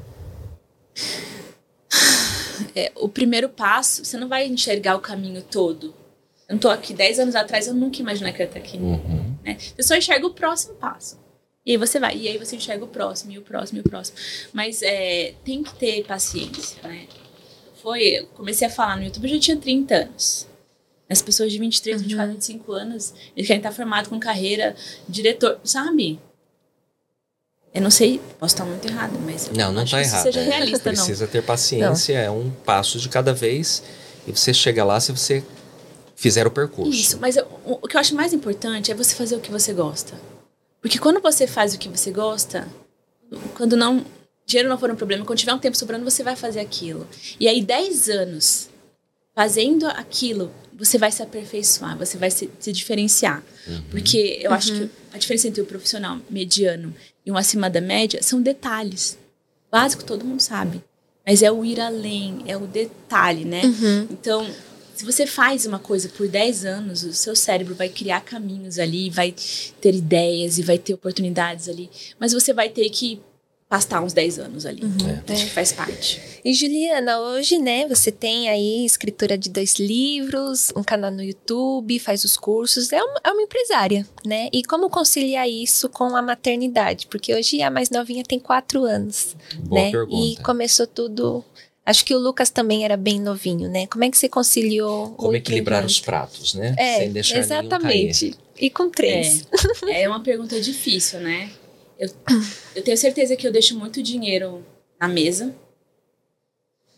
É, 2.75 2.91
o 2.95 3.07
primeiro 3.07 3.49
passo, 3.49 4.03
você 4.03 4.17
não 4.17 4.27
vai 4.27 4.47
enxergar 4.47 4.95
o 4.95 4.99
caminho 4.99 5.41
todo. 5.41 5.93
Eu 6.47 6.53
não 6.53 6.59
tô 6.59 6.69
aqui 6.69 6.93
10 6.93 7.19
anos 7.19 7.35
atrás, 7.35 7.67
eu 7.67 7.73
nunca 7.73 7.99
imaginei 7.99 8.31
que 8.33 8.41
eu 8.41 8.45
ia 8.45 8.49
estar 8.49 8.59
aqui. 8.59 8.77
Uhum. 8.77 9.35
né? 9.43 9.57
Você 9.59 9.83
só 9.83 9.95
enxerga 9.95 10.25
o 10.25 10.33
próximo 10.33 10.75
passo. 10.75 11.19
E 11.65 11.71
aí 11.71 11.77
você 11.77 11.99
vai, 11.99 12.15
e 12.15 12.27
aí 12.29 12.37
você 12.37 12.55
enxerga 12.55 12.85
o 12.85 12.87
próximo, 12.87 13.31
e 13.33 13.37
o 13.37 13.41
próximo, 13.41 13.79
e 13.79 13.81
o 13.81 13.83
próximo. 13.83 14.17
Mas 14.53 14.81
é, 14.81 15.33
tem 15.43 15.61
que 15.61 15.73
ter 15.75 16.05
paciência, 16.05 16.81
né? 16.81 17.05
Foi, 17.87 18.01
eu 18.03 18.25
comecei 18.35 18.67
a 18.67 18.69
falar 18.69 18.97
no 18.97 19.03
YouTube, 19.05 19.29
eu 19.29 19.35
já 19.35 19.39
tinha 19.39 19.55
30 19.55 19.95
anos. 19.95 20.45
As 21.09 21.21
pessoas 21.21 21.53
de 21.53 21.57
23, 21.57 22.01
24, 22.01 22.33
25 22.33 22.71
anos, 22.73 23.13
eles 23.33 23.47
querem 23.47 23.61
estar 23.61 23.71
formados 23.71 24.09
com 24.09 24.19
carreira, 24.19 24.75
diretor, 25.07 25.57
sabe? 25.63 26.19
Eu 27.73 27.81
não 27.81 27.89
sei, 27.89 28.19
posso 28.37 28.55
estar 28.55 28.65
muito 28.65 28.85
errado, 28.85 29.17
mas 29.23 29.49
Não, 29.51 29.71
não 29.71 29.83
está 29.83 30.01
errado. 30.01 30.21
seja 30.23 30.41
é. 30.41 30.43
realista, 30.43 30.91
não. 30.91 30.97
Precisa 30.97 31.27
ter 31.27 31.41
paciência, 31.41 32.17
é 32.19 32.29
um 32.29 32.51
passo 32.65 32.99
de 32.99 33.07
cada 33.07 33.33
vez. 33.33 33.81
E 34.27 34.33
você 34.33 34.53
chega 34.53 34.83
lá 34.83 34.99
se 34.99 35.13
você 35.13 35.41
fizer 36.13 36.45
o 36.45 36.51
percurso. 36.51 36.91
Isso, 36.91 37.17
mas 37.21 37.37
eu- 37.37 37.47
o, 37.63 37.79
o 37.81 37.87
que 37.87 37.95
eu 37.95 38.01
acho 38.01 38.13
mais 38.13 38.33
importante 38.33 38.91
é 38.91 38.95
você 38.95 39.15
fazer 39.15 39.37
o 39.37 39.39
que 39.39 39.49
você 39.49 39.71
gosta. 39.71 40.13
Porque 40.81 40.99
quando 40.99 41.21
você 41.21 41.47
faz 41.47 41.73
o 41.73 41.79
que 41.79 41.87
você 41.87 42.11
gosta, 42.11 42.67
quando 43.55 43.77
não. 43.77 44.05
Dinheiro 44.47 44.69
não 44.69 44.77
for 44.79 44.89
um 44.89 44.95
problema, 44.95 45.25
quando 45.25 45.37
tiver 45.37 45.53
um 45.53 45.59
tempo 45.59 45.77
sobrando, 45.77 46.09
você 46.09 46.23
vai 46.23 46.37
fazer 46.37 46.61
aquilo. 46.61 47.05
E 47.37 47.49
aí, 47.49 47.61
10 47.61 48.09
anos 48.09 48.69
fazendo 49.35 49.85
aquilo, 49.87 50.51
você 50.73 50.97
vai 50.97 51.11
se 51.11 51.21
aperfeiçoar, 51.21 51.97
você 51.97 52.17
vai 52.17 52.31
se, 52.31 52.49
se 52.57 52.71
diferenciar. 52.71 53.43
Uhum. 53.67 53.83
Porque 53.91 54.39
eu 54.41 54.53
acho 54.53 54.73
que 54.73 54.89
a 55.13 55.17
diferença 55.17 55.49
entre 55.49 55.61
o 55.61 55.65
profissional 55.65 56.17
mediano 56.29 56.95
e 57.25 57.31
um 57.31 57.37
acima 57.37 57.69
da 57.69 57.81
média 57.81 58.23
são 58.23 58.41
detalhes. 58.41 59.17
Básico 59.69 60.05
todo 60.05 60.25
mundo 60.25 60.39
sabe. 60.39 60.81
Mas 61.25 61.43
é 61.43 61.51
o 61.51 61.65
ir 61.65 61.79
além, 61.81 62.43
é 62.47 62.55
o 62.55 62.65
detalhe, 62.65 63.43
né? 63.43 63.63
Uhum. 63.65 64.07
Então, 64.09 64.49
se 64.95 65.03
você 65.03 65.27
faz 65.27 65.65
uma 65.65 65.77
coisa 65.77 66.09
por 66.09 66.27
10 66.27 66.63
anos, 66.63 67.03
o 67.03 67.13
seu 67.13 67.35
cérebro 67.35 67.75
vai 67.75 67.89
criar 67.89 68.21
caminhos 68.21 68.79
ali, 68.79 69.09
vai 69.09 69.35
ter 69.81 69.93
ideias 69.93 70.57
e 70.57 70.63
vai 70.63 70.77
ter 70.77 70.93
oportunidades 70.93 71.67
ali. 71.67 71.89
Mas 72.17 72.33
você 72.33 72.53
vai 72.53 72.69
ter 72.69 72.89
que 72.89 73.19
pastar 73.69 74.01
uns 74.01 74.13
10 74.13 74.39
anos 74.39 74.65
ali. 74.65 74.81
É. 75.27 75.33
Acho 75.33 75.45
que 75.45 75.51
faz 75.51 75.73
parte. 75.73 76.21
E 76.43 76.53
Juliana, 76.53 77.19
hoje, 77.19 77.57
né, 77.57 77.87
você 77.87 78.11
tem 78.11 78.47
aí 78.49 78.85
escritura 78.85 79.37
de 79.37 79.49
dois 79.49 79.75
livros, 79.77 80.71
um 80.75 80.83
canal 80.83 81.11
no 81.11 81.21
YouTube, 81.21 81.99
faz 81.99 82.23
os 82.23 82.37
cursos, 82.37 82.91
é 82.93 83.03
uma, 83.03 83.19
é 83.23 83.31
uma 83.31 83.41
empresária, 83.41 84.07
né? 84.25 84.47
E 84.53 84.63
como 84.63 84.89
conciliar 84.89 85.49
isso 85.49 85.89
com 85.89 86.15
a 86.15 86.21
maternidade? 86.21 87.07
Porque 87.07 87.35
hoje 87.35 87.61
a 87.61 87.69
mais 87.69 87.89
novinha 87.89 88.23
tem 88.23 88.39
quatro 88.39 88.83
anos, 88.83 89.35
Boa 89.59 89.81
né? 89.81 89.91
pergunta. 89.91 90.15
E 90.15 90.43
começou 90.43 90.87
tudo. 90.87 91.43
Acho 91.85 92.03
que 92.03 92.13
o 92.13 92.19
Lucas 92.19 92.49
também 92.49 92.83
era 92.83 92.97
bem 92.97 93.19
novinho, 93.19 93.69
né? 93.69 93.87
Como 93.87 94.03
é 94.03 94.09
que 94.09 94.17
você 94.17 94.27
conciliou? 94.27 95.11
Como 95.11 95.31
o 95.31 95.35
equilibrar 95.35 95.85
os 95.85 95.99
pratos, 95.99 96.53
né? 96.53 96.75
É, 96.77 96.99
Sem 96.99 97.11
deixar 97.11 97.37
exatamente. 97.37 98.35
E 98.59 98.69
com 98.69 98.89
três. 98.89 99.45
É, 99.85 100.03
é 100.03 100.09
uma 100.09 100.21
pergunta 100.21 100.59
difícil, 100.59 101.19
né? 101.19 101.49
Eu, 101.99 102.09
eu 102.75 102.83
tenho 102.83 102.97
certeza 102.97 103.35
que 103.35 103.47
eu 103.47 103.51
deixo 103.51 103.77
muito 103.77 104.01
dinheiro 104.03 104.63
na 104.99 105.07
mesa 105.07 105.53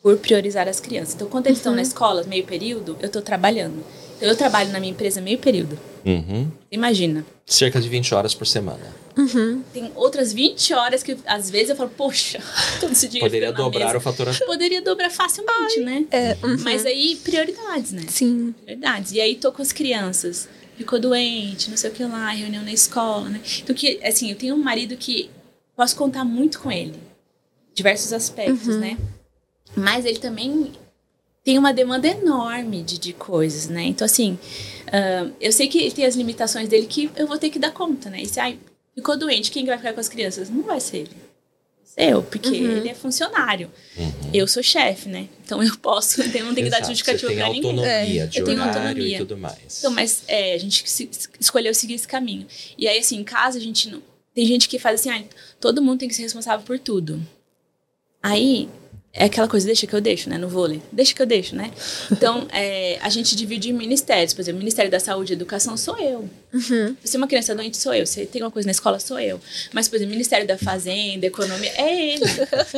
por 0.01 0.17
priorizar 0.17 0.67
as 0.67 0.79
crianças. 0.79 1.15
Então, 1.15 1.27
quando 1.27 1.47
eles 1.47 1.59
estão 1.59 1.75
na 1.75 1.81
escola, 1.81 2.23
meio 2.23 2.45
período, 2.45 2.97
eu 3.01 3.07
estou 3.07 3.21
trabalhando. 3.21 3.83
Então, 4.17 4.27
eu 4.29 4.35
trabalho 4.35 4.71
na 4.71 4.79
minha 4.79 4.91
empresa 4.91 5.21
meio 5.21 5.37
período. 5.37 5.77
Uhum. 6.05 6.49
Imagina. 6.71 7.25
Cerca 7.45 7.81
de 7.81 7.89
20 7.89 8.15
horas 8.15 8.33
por 8.33 8.47
semana. 8.47 8.93
Uhum. 9.17 9.61
Tem 9.73 9.91
outras 9.95 10.31
20 10.31 10.73
horas 10.73 11.03
que, 11.03 11.17
às 11.25 11.49
vezes, 11.49 11.71
eu 11.71 11.75
falo, 11.75 11.89
poxa, 11.89 12.39
todo 12.79 12.93
esse 12.93 13.07
dinheiro 13.07 13.27
Poderia 13.27 13.51
dobrar 13.51 13.87
mesa. 13.87 13.97
o 13.97 14.01
faturamento. 14.01 14.45
Poderia 14.45 14.81
dobrar 14.81 15.09
facilmente, 15.09 15.79
né? 15.81 16.05
É, 16.11 16.37
uhum. 16.43 16.57
Mas 16.61 16.85
aí, 16.85 17.17
prioridades, 17.17 17.91
né? 17.91 18.03
Sim. 18.07 18.53
Prioridades. 18.63 19.11
E 19.11 19.19
aí, 19.19 19.35
tô 19.35 19.51
com 19.51 19.61
as 19.61 19.73
crianças. 19.73 20.47
Ficou 20.79 20.97
doente, 20.97 21.69
não 21.69 21.75
sei 21.75 21.89
o 21.89 21.93
que 21.93 22.05
lá, 22.05 22.29
reunião 22.29 22.63
na 22.63 22.71
escola, 22.71 23.27
né? 23.27 23.41
Então, 23.61 23.75
que, 23.75 23.99
assim, 24.01 24.29
eu 24.29 24.37
tenho 24.37 24.55
um 24.55 24.63
marido 24.63 24.95
que 24.95 25.29
posso 25.75 25.93
contar 25.93 26.23
muito 26.23 26.61
com 26.61 26.71
ele. 26.71 26.95
Diversos 27.73 28.13
aspectos, 28.13 28.77
né? 28.77 28.97
Mas 29.75 30.05
ele 30.05 30.19
também 30.19 30.71
tem 31.43 31.57
uma 31.57 31.73
demanda 31.73 32.07
enorme 32.07 32.81
de, 32.81 32.97
de 32.97 33.11
coisas, 33.11 33.67
né? 33.67 33.83
Então, 33.83 34.05
assim, 34.05 34.39
ah, 34.87 35.29
eu 35.41 35.51
sei 35.51 35.67
que 35.67 35.79
ele 35.79 35.91
tem 35.91 36.05
as 36.05 36.15
limitações 36.15 36.69
dele 36.69 36.87
que 36.87 37.11
eu 37.13 37.27
vou 37.27 37.37
ter 37.37 37.49
que 37.49 37.59
dar 37.59 37.73
conta, 37.73 38.09
né? 38.09 38.21
E 38.21 38.25
se 38.25 38.39
ai, 38.39 38.57
ficou 38.95 39.17
doente, 39.17 39.51
quem 39.51 39.63
que 39.63 39.69
vai 39.69 39.77
ficar 39.77 39.91
com 39.91 39.99
as 39.99 40.07
crianças? 40.07 40.49
Não 40.49 40.63
vai 40.63 40.79
ser 40.79 40.99
ele. 40.99 41.28
Eu, 42.01 42.23
porque 42.23 42.47
Uhum. 42.49 42.77
ele 42.77 42.87
é 42.89 42.93
funcionário. 42.95 43.69
Uhum. 43.97 44.11
Eu 44.33 44.47
sou 44.47 44.63
chefe, 44.63 45.09
né? 45.09 45.27
Então 45.43 45.61
eu 45.61 45.75
posso, 45.77 46.21
eu 46.21 46.45
não 46.45 46.53
tenho 46.55 46.67
que 46.67 46.71
dar 46.71 46.81
justificativa 46.85 47.33
pra 47.33 47.49
ninguém. 47.49 47.69
autonomia 47.71 48.29
É, 48.33 48.39
eu 48.39 48.43
tenho 48.45 48.63
autonomia. 48.63 49.15
e 49.15 49.17
tudo 49.19 49.37
mais. 49.37 49.79
Então, 49.79 49.91
mas 49.91 50.23
é, 50.27 50.53
a 50.53 50.57
gente 50.57 50.89
se- 50.89 51.09
escolheu 51.37 51.73
seguir 51.73 51.95
esse 51.95 52.07
caminho. 52.07 52.47
E 52.77 52.87
aí, 52.87 52.99
assim, 52.99 53.17
em 53.17 53.23
casa, 53.25 53.57
a 53.57 53.61
gente 53.61 53.89
não. 53.89 54.01
Tem 54.33 54.45
gente 54.45 54.69
que 54.69 54.79
faz 54.79 55.01
assim, 55.01 55.09
ah, 55.09 55.21
todo 55.59 55.81
mundo 55.81 55.99
tem 55.99 56.07
que 56.07 56.15
ser 56.15 56.21
responsável 56.21 56.65
por 56.65 56.79
tudo. 56.79 57.21
Aí, 58.23 58.69
é 59.11 59.25
aquela 59.25 59.47
coisa, 59.47 59.65
deixa 59.65 59.87
que 59.87 59.93
eu 59.95 59.99
deixo, 60.01 60.29
né? 60.29 60.37
No 60.37 60.47
vôlei. 60.47 60.81
Deixa 60.91 61.13
que 61.15 61.21
eu 61.21 61.25
deixo, 61.25 61.55
né? 61.55 61.71
Então, 62.11 62.47
é, 62.51 62.97
a 63.01 63.09
gente 63.09 63.35
divide 63.35 63.69
em 63.69 63.73
ministérios. 63.73 64.33
Por 64.33 64.41
exemplo, 64.41 64.57
o 64.57 64.59
Ministério 64.59 64.91
da 64.91 64.99
Saúde 64.99 65.33
e 65.33 65.35
Educação 65.35 65.75
sou 65.77 65.97
eu. 65.97 66.29
Uhum. 66.53 66.95
Se 67.03 67.17
uma 67.17 67.27
criança 67.27 67.55
doente, 67.55 67.77
sou 67.77 67.93
eu. 67.93 68.05
Se 68.05 68.25
tem 68.25 68.41
uma 68.43 68.51
coisa 68.51 68.67
na 68.67 68.71
escola, 68.71 68.99
sou 68.99 69.19
eu. 69.19 69.39
Mas, 69.73 69.87
por 69.87 69.95
exemplo, 69.95 70.11
Ministério 70.11 70.45
da 70.47 70.57
Fazenda, 70.57 71.25
Economia, 71.25 71.71
é 71.75 72.13
ele. 72.13 72.25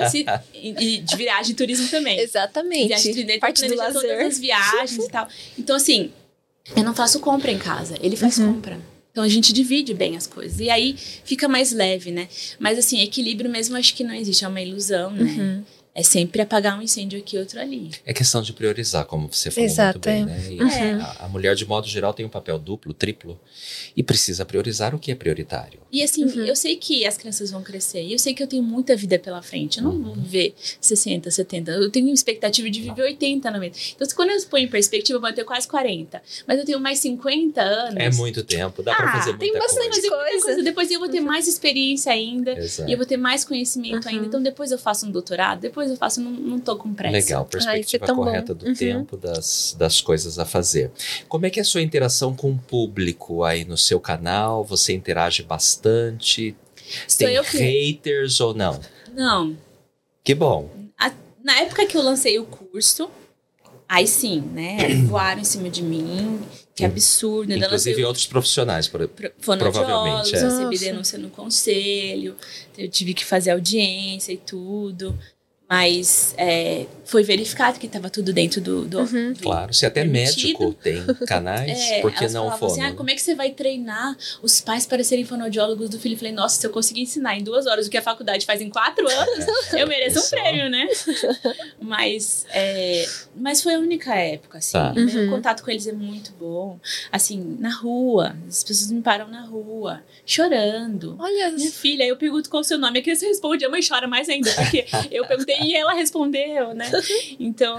Se- 0.10 0.26
e, 0.54 0.70
e 0.70 0.98
de 1.00 1.16
viagem 1.16 1.52
e 1.52 1.56
turismo 1.56 1.88
também. 1.90 2.20
Exatamente. 2.20 2.88
Viagem 2.88 3.14
tridente, 3.14 3.40
Parte 3.40 3.68
do 3.68 3.76
lazer. 3.76 4.02
Todas 4.02 4.26
as 4.28 4.40
viagens 4.40 5.06
e 5.06 5.10
tal. 5.10 5.28
Então, 5.58 5.76
assim, 5.76 6.12
eu 6.76 6.84
não 6.84 6.94
faço 6.96 7.20
compra 7.20 7.52
em 7.52 7.58
casa, 7.58 7.96
ele 8.02 8.16
faz 8.16 8.38
compra. 8.38 8.80
Então 9.12 9.24
a 9.26 9.28
gente 9.28 9.52
divide 9.52 9.94
bem 9.94 10.16
as 10.16 10.26
coisas. 10.26 10.60
E 10.62 10.70
aí 10.70 10.96
fica 11.26 11.46
mais 11.50 11.74
leve, 11.74 12.12
né? 12.12 12.30
Mas 12.58 12.80
assim, 12.80 13.02
equilíbrio 13.02 13.50
mesmo 13.50 13.76
acho 13.76 13.94
que 13.94 14.06
não 14.06 14.14
existe, 14.14 14.46
é 14.46 14.48
uma 14.48 14.62
ilusão, 14.62 15.12
né? 15.12 15.24
Uhum. 15.24 15.64
É 15.94 16.04
sempre 16.04 16.42
apagar 16.42 16.80
um 16.80 16.82
incêndio 16.82 17.20
aqui 17.20 17.38
outro 17.38 17.60
ali. 17.60 17.92
É 18.06 18.14
questão 18.14 18.42
de 18.42 18.54
priorizar, 18.54 19.04
como 19.06 19.28
você 19.32 19.52
falou 19.52 19.70
Exato, 19.70 19.98
muito 20.00 20.06
bem, 20.06 20.22
é. 20.22 20.26
né? 20.26 20.42
E 20.50 20.62
Uhum. 20.62 21.02
a, 21.02 21.26
a 21.26 21.28
mulher, 21.28 21.54
de 21.54 21.66
modo 21.66 21.86
geral, 21.86 22.14
tem 22.14 22.26
um 22.26 22.30
papel 22.30 22.58
duplo, 22.58 22.94
triplo, 22.94 23.38
e 23.96 24.02
precisa 24.02 24.46
priorizar 24.46 24.96
o 24.96 25.00
que 25.00 25.12
é 25.12 25.16
prioritário. 25.16 25.82
E 25.92 26.02
assim, 26.02 26.24
Uhum. 26.24 26.46
eu 26.46 26.56
sei 26.56 26.78
que 26.78 27.06
as 27.06 27.18
crianças 27.18 27.52
vão 27.52 27.62
crescer. 27.62 28.04
E 28.04 28.14
eu 28.14 28.20
sei 28.20 28.34
que 28.34 28.42
eu 28.42 28.48
tenho 28.48 28.64
muita 28.64 28.96
vida 28.96 29.20
pela 29.20 29.42
frente. 29.42 29.80
Eu 29.80 29.84
não 29.84 30.02
vou 30.02 30.16
viver 30.16 30.56
60, 30.80 31.30
70. 31.30 31.72
Eu 31.72 31.89
tenho 31.92 32.08
expectativa 32.14 32.70
de 32.70 32.82
viver 32.82 33.02
80, 33.04 33.52
90. 33.52 33.78
Então, 33.94 34.08
se 34.08 34.16
quando 34.16 34.30
eu 34.30 34.42
ponho 34.46 34.64
em 34.66 34.70
perspectiva, 34.70 35.18
eu 35.18 35.22
vou 35.22 35.34
ter 35.34 35.44
quase 35.44 35.68
40. 35.68 36.22
Mas 36.48 36.58
eu 36.58 36.66
tenho 36.66 36.80
mais 36.80 37.00
50 37.00 37.62
anos. 37.62 37.98
É 37.98 38.10
muito 38.12 38.44
tempo, 38.46 38.82
dá 38.82 38.96
pra 38.96 39.08
Ah, 39.10 39.12
fazer 39.18 39.32
muita 39.32 39.44
tem 39.46 39.54
bastante 39.54 39.89
coisa. 40.02 40.10
Coisa. 40.10 40.46
coisa. 40.46 40.64
Depois 40.64 40.89
eu 40.89 41.00
vou 41.00 41.10
ter 41.10 41.20
mais 41.20 41.50
experiência 41.50 42.14
ainda. 42.14 42.58
Exato. 42.58 42.89
E 42.89 42.94
eu 42.94 42.98
vou 42.98 43.06
ter 43.06 43.18
mais 43.18 43.44
conhecimento 43.44 44.06
Uhum. 44.08 44.14
ainda. 44.14 44.26
Então 44.28 44.42
depois 44.42 44.72
eu 44.72 44.78
faço 44.78 45.06
um 45.06 45.12
doutorado, 45.12 45.60
depois 45.60 45.81
eu 45.90 45.98
faço, 45.98 46.22
não, 46.22 46.32
não 46.32 46.60
tô 46.60 46.76
com 46.76 46.94
pressa. 46.94 47.12
Legal, 47.14 47.46
perspectiva 47.46 48.06
bom. 48.08 48.16
correta 48.16 48.54
do 48.54 48.68
Uhum. 48.68 48.74
tempo, 48.76 49.18
das, 49.18 49.76
das 49.80 50.02
coisas 50.02 50.38
a 50.38 50.46
fazer. 50.46 50.92
Como 51.28 51.46
é 51.46 51.50
que 51.50 51.60
é 51.60 51.64
a 51.64 51.66
sua 51.66 51.82
interação 51.82 52.36
com 52.36 52.52
o 52.52 52.58
público 52.58 53.44
aí 53.44 53.66
no 53.66 53.78
seu 53.78 54.00
canal? 54.00 54.64
Você 54.66 54.94
interage 54.94 55.44
bastante? 55.44 56.56
Sou 57.08 57.26
Tem 57.28 57.36
eu 57.36 57.44
que. 57.44 57.58
haters 57.58 58.40
ou 58.42 58.54
não? 58.54 58.80
Não. 59.16 59.58
Que 60.24 60.36
bom. 60.36 60.70
A- 61.00 61.12
na 61.44 61.60
época 61.62 61.86
que 61.86 61.98
eu 61.98 62.02
lancei 62.02 62.38
o 62.38 62.46
curso, 62.46 63.10
aí 63.88 64.06
sim, 64.08 64.42
né? 64.42 64.78
Voaram 65.08 65.42
em 65.42 65.46
cima 65.46 65.70
de 65.70 65.82
mim. 65.82 66.40
Que 66.74 66.86
absurdo. 66.86 67.52
Ainda 67.52 67.66
lancei 67.66 67.92
Inclusive 67.92 68.04
o 68.04 68.08
outros 68.08 68.26
profissionais. 68.28 68.88
Por... 68.88 69.06
pro- 69.08 69.30
provavelmente, 69.58 70.34
é. 70.34 70.40
recebi 70.40 70.80
denúncia 70.80 71.18
no 71.20 71.30
conselho, 71.30 72.36
eu 72.78 72.88
tive 72.90 73.14
que 73.14 73.26
fazer 73.26 73.52
audiência 73.52 74.32
e 74.32 74.38
tudo. 74.38 75.18
Mas 75.72 76.36
é, 76.38 76.86
foi 77.05 77.24
verificado 77.24 77.80
que 77.80 77.86
estava 77.86 78.09
tudo 78.09 78.34
dentro 78.34 78.59
do. 78.59 78.84
do, 78.84 78.99
Uhum. 78.99 79.32
do- 79.32 79.39
Claro, 79.39 79.74
se 79.74 79.86
até 79.86 80.01
Permitido. 80.01 80.59
médico 80.59 80.74
tem 80.74 81.01
canais, 81.26 81.72
É, 81.91 82.01
por 82.01 82.11
que 82.11 82.19
elas 82.19 82.34
não 82.34 82.43
falavam 82.43 82.69
fono? 82.69 82.72
assim, 82.82 82.91
ah, 82.91 82.93
como 82.93 83.09
é 83.09 83.15
que 83.15 83.22
você 83.22 83.34
vai 83.34 83.51
treinar 83.51 84.17
os 84.41 84.59
pais 84.59 84.86
para 84.86 85.01
serem 85.01 85.24
fonoaudiólogos 85.24 85.89
do 85.89 85.97
filho? 85.97 86.15
Eu 86.15 86.17
falei, 86.17 86.34
nossa, 86.34 86.59
se 86.59 86.67
eu 86.67 86.72
conseguir 86.72 86.99
ensinar 87.03 87.38
em 87.38 87.43
duas 87.43 87.67
horas 87.67 87.88
o 87.88 87.89
que 87.89 87.97
a 87.97 88.01
faculdade 88.01 88.45
faz 88.45 88.59
em 88.59 88.69
quatro 88.69 89.07
anos, 89.07 89.45
eu 89.72 89.88
mereço 89.88 90.19
um 90.19 90.24
É 90.38 90.41
prêmio, 90.41 90.69
né? 90.69 90.88
mas, 91.80 92.45
é, 92.49 93.05
mas 93.36 93.61
foi 93.63 93.76
a 93.76 93.80
única 93.80 94.13
época, 94.13 94.57
assim. 94.57 94.74
Tá. 94.74 94.91
O 94.91 94.99
meu 94.99 95.22
Uhum. 95.24 95.30
contato 95.30 95.63
com 95.63 95.72
eles 95.72 95.88
é 95.88 95.93
muito 95.93 96.34
bom. 96.34 96.80
Assim, 97.11 97.55
na 97.59 97.74
rua, 97.74 98.36
as 98.47 98.61
pessoas 98.63 98.91
me 98.91 99.01
param 99.01 99.28
na 99.30 99.45
rua, 99.45 100.01
chorando. 100.26 101.15
Olha, 101.17 101.49
Minha 101.51 101.72
filha, 101.72 102.03
eu 102.03 102.17
pergunto 102.17 102.49
qual 102.49 102.61
é 102.61 102.65
o 102.65 102.67
seu 102.67 102.78
nome, 102.78 102.99
a 102.99 103.01
criança 103.01 103.26
responde, 103.26 103.63
a 103.63 103.69
mãe 103.69 103.82
chora 103.88 104.07
mais 104.07 104.28
ainda, 104.28 104.51
porque 104.53 104.86
eu 105.11 105.26
perguntei 105.26 105.61
e 105.62 105.76
ela 105.76 105.93
respondeu, 105.93 106.74
né? 106.74 106.89
Então, 107.39 107.78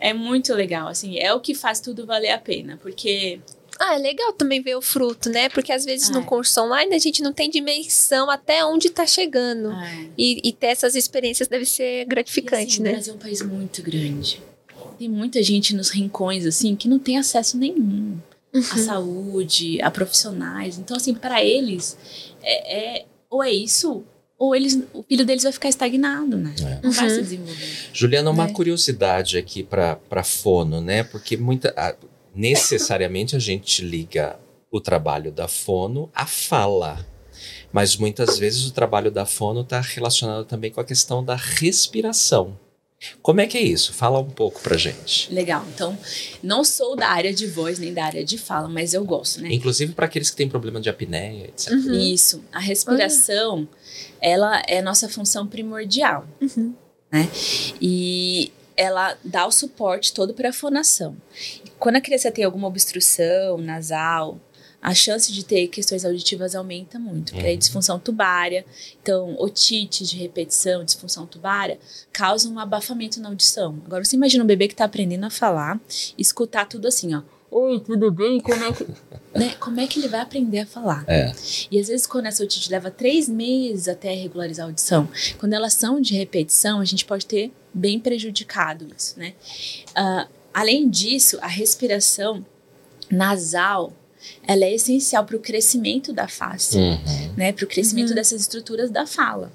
é 0.00 0.12
muito 0.12 0.52
legal, 0.54 0.88
assim, 0.88 1.18
é 1.18 1.32
o 1.32 1.40
que 1.40 1.54
faz 1.54 1.80
tudo 1.80 2.04
valer 2.06 2.30
a 2.30 2.38
pena, 2.38 2.78
porque 2.82 3.40
ah, 3.78 3.96
é 3.96 3.98
legal 3.98 4.32
também 4.32 4.60
ver 4.62 4.76
o 4.76 4.80
fruto, 4.82 5.28
né? 5.28 5.48
Porque 5.48 5.72
às 5.72 5.84
vezes 5.84 6.08
no 6.10 6.20
é. 6.20 6.22
curso 6.24 6.60
online 6.62 6.94
a 6.94 6.98
gente 6.98 7.20
não 7.22 7.32
tem 7.32 7.50
dimensão 7.50 8.30
até 8.30 8.64
onde 8.64 8.88
tá 8.88 9.04
chegando. 9.04 9.70
ai, 9.70 10.10
E, 10.16 10.48
e 10.48 10.52
ter 10.52 10.68
essas 10.68 10.94
experiências 10.94 11.48
deve 11.48 11.64
ser 11.66 12.02
E, 12.02 12.04
gratificante, 12.04 12.74
assim, 12.74 12.80
O 12.80 12.84
né? 12.84 12.92
Brasil 12.92 13.12
é 13.12 13.16
um 13.16 13.18
país 13.18 13.42
muito 13.42 13.82
grande. 13.82 14.40
Tem 14.96 15.08
muita 15.08 15.42
gente 15.42 15.74
nos 15.74 15.90
rincões, 15.90 16.46
assim, 16.46 16.76
que 16.76 16.86
não 16.88 16.98
tem 17.00 17.18
acesso 17.18 17.58
nenhum 17.58 18.16
Uhum. 18.54 18.60
à 18.60 18.76
saúde, 18.78 19.82
a 19.82 19.90
profissionais. 19.90 20.78
Então, 20.78 20.96
assim, 20.96 21.12
para 21.12 21.44
eles, 21.44 21.98
é, 22.40 22.98
é- 23.00 23.04
ou 23.28 23.42
é 23.42 23.50
isso, 23.50 24.04
ou 24.44 24.54
eles, 24.56 24.78
o 24.92 25.02
filho 25.02 25.24
deles 25.24 25.42
vai 25.42 25.52
ficar 25.52 25.68
estagnado, 25.68 26.36
né? 26.36 26.54
É. 26.60 26.80
Não 26.82 26.90
vai 26.92 27.04
Uhum. 27.08 27.14
se 27.14 27.22
desenvolver. 27.22 27.68
Juliana, 27.92 28.30
uma 28.30 28.48
É. 28.48 28.52
curiosidade 28.52 29.36
aqui 29.38 29.62
para 29.62 30.22
fono, 30.24 30.80
né? 30.80 31.02
Porque 31.04 31.36
muita, 31.36 31.72
necessariamente 32.34 33.36
a 33.36 33.38
gente 33.38 33.82
liga 33.82 34.36
o 34.70 34.80
trabalho 34.80 35.30
da 35.32 35.46
fono 35.48 36.10
à 36.14 36.26
fala. 36.26 37.04
Mas 37.72 37.96
muitas 37.96 38.38
vezes 38.38 38.66
o 38.66 38.72
trabalho 38.72 39.10
da 39.10 39.26
fono 39.26 39.62
está 39.62 39.80
relacionado 39.80 40.44
também 40.44 40.70
com 40.70 40.80
a 40.80 40.84
questão 40.84 41.24
da 41.24 41.34
respiração. 41.34 42.56
Como 43.22 43.40
é 43.40 43.46
que 43.46 43.58
é 43.58 43.62
isso? 43.62 43.92
Fala 43.92 44.18
um 44.18 44.30
pouco 44.30 44.60
pra 44.60 44.76
gente. 44.76 45.32
Legal. 45.32 45.64
Então, 45.74 45.98
não 46.42 46.64
sou 46.64 46.96
da 46.96 47.08
área 47.08 47.32
de 47.32 47.46
voz 47.46 47.78
nem 47.78 47.92
da 47.92 48.04
área 48.04 48.24
de 48.24 48.38
fala, 48.38 48.68
mas 48.68 48.94
eu 48.94 49.04
gosto, 49.04 49.40
né? 49.40 49.52
Inclusive 49.52 49.92
para 49.92 50.06
aqueles 50.06 50.30
que 50.30 50.36
têm 50.36 50.48
problema 50.48 50.80
de 50.80 50.88
apneia, 50.88 51.44
etc. 51.44 51.72
Uhum. 51.72 51.92
Isso. 51.92 52.44
A 52.52 52.58
respiração, 52.58 53.68
ela 54.20 54.62
é 54.66 54.78
a 54.78 54.82
nossa 54.82 55.08
função 55.08 55.46
primordial. 55.46 56.26
Uhum. 56.40 56.74
né? 57.10 57.28
E 57.80 58.52
ela 58.76 59.16
dá 59.24 59.46
o 59.46 59.52
suporte 59.52 60.12
todo 60.12 60.34
para 60.34 60.50
a 60.50 60.52
fonação. 60.52 61.16
Quando 61.78 61.96
a 61.96 62.00
criança 62.00 62.30
tem 62.30 62.44
alguma 62.44 62.68
obstrução 62.68 63.58
nasal, 63.58 64.40
a 64.84 64.92
chance 64.94 65.32
de 65.32 65.42
ter 65.42 65.68
questões 65.68 66.04
auditivas 66.04 66.54
aumenta 66.54 66.98
muito, 66.98 67.32
porque 67.32 67.46
aí 67.46 67.54
Uhum. 67.54 67.58
disfunção 67.58 67.98
tubária, 67.98 68.66
então 69.02 69.34
otite 69.38 70.04
de 70.04 70.18
repetição, 70.18 70.84
disfunção 70.84 71.26
tubária, 71.26 71.78
causam 72.12 72.52
um 72.52 72.58
abafamento 72.58 73.18
na 73.18 73.30
audição. 73.30 73.80
Agora 73.86 74.04
você 74.04 74.14
imagina 74.14 74.44
um 74.44 74.46
bebê 74.46 74.68
que 74.68 74.74
está 74.74 74.84
aprendendo 74.84 75.24
a 75.24 75.30
falar, 75.30 75.80
escutar 76.18 76.66
tudo 76.66 76.86
assim, 76.86 77.14
ó. 77.14 77.22
Oi, 77.50 77.80
tudo 77.80 78.10
bem? 78.10 78.38
Como 78.40 78.62
é 78.62 78.72
que, 78.72 78.84
né? 79.34 79.54
Como 79.58 79.80
é 79.80 79.86
que 79.86 80.00
ele 80.00 80.08
vai 80.08 80.20
aprender 80.20 80.58
a 80.58 80.66
falar? 80.66 81.02
É. 81.06 81.32
E 81.70 81.80
às 81.80 81.88
vezes, 81.88 82.06
quando 82.06 82.26
essa 82.26 82.42
otite 82.42 82.70
leva 82.70 82.90
três 82.90 83.26
meses 83.26 83.88
até 83.88 84.12
regularizar 84.12 84.66
a 84.66 84.68
audição, 84.68 85.08
quando 85.38 85.54
elas 85.54 85.72
são 85.72 85.98
de 85.98 86.14
repetição, 86.14 86.78
a 86.80 86.84
gente 86.84 87.06
pode 87.06 87.24
ter 87.24 87.50
bem 87.72 87.98
prejudicado 87.98 88.86
isso, 88.94 89.18
né? 89.18 89.32
Ah, 89.94 90.28
além 90.52 90.90
disso, 90.90 91.38
a 91.40 91.46
respiração 91.46 92.44
nasal 93.10 93.94
ela 94.46 94.64
é 94.64 94.74
essencial 94.74 95.24
para 95.24 95.36
o 95.36 95.40
crescimento 95.40 96.12
da 96.12 96.28
face, 96.28 96.76
Uhum. 96.78 96.98
né? 97.36 97.52
Para 97.52 97.64
o 97.64 97.68
crescimento 97.68 98.10
Uhum. 98.10 98.14
dessas 98.14 98.40
estruturas 98.42 98.90
da 98.90 99.06
fala, 99.06 99.52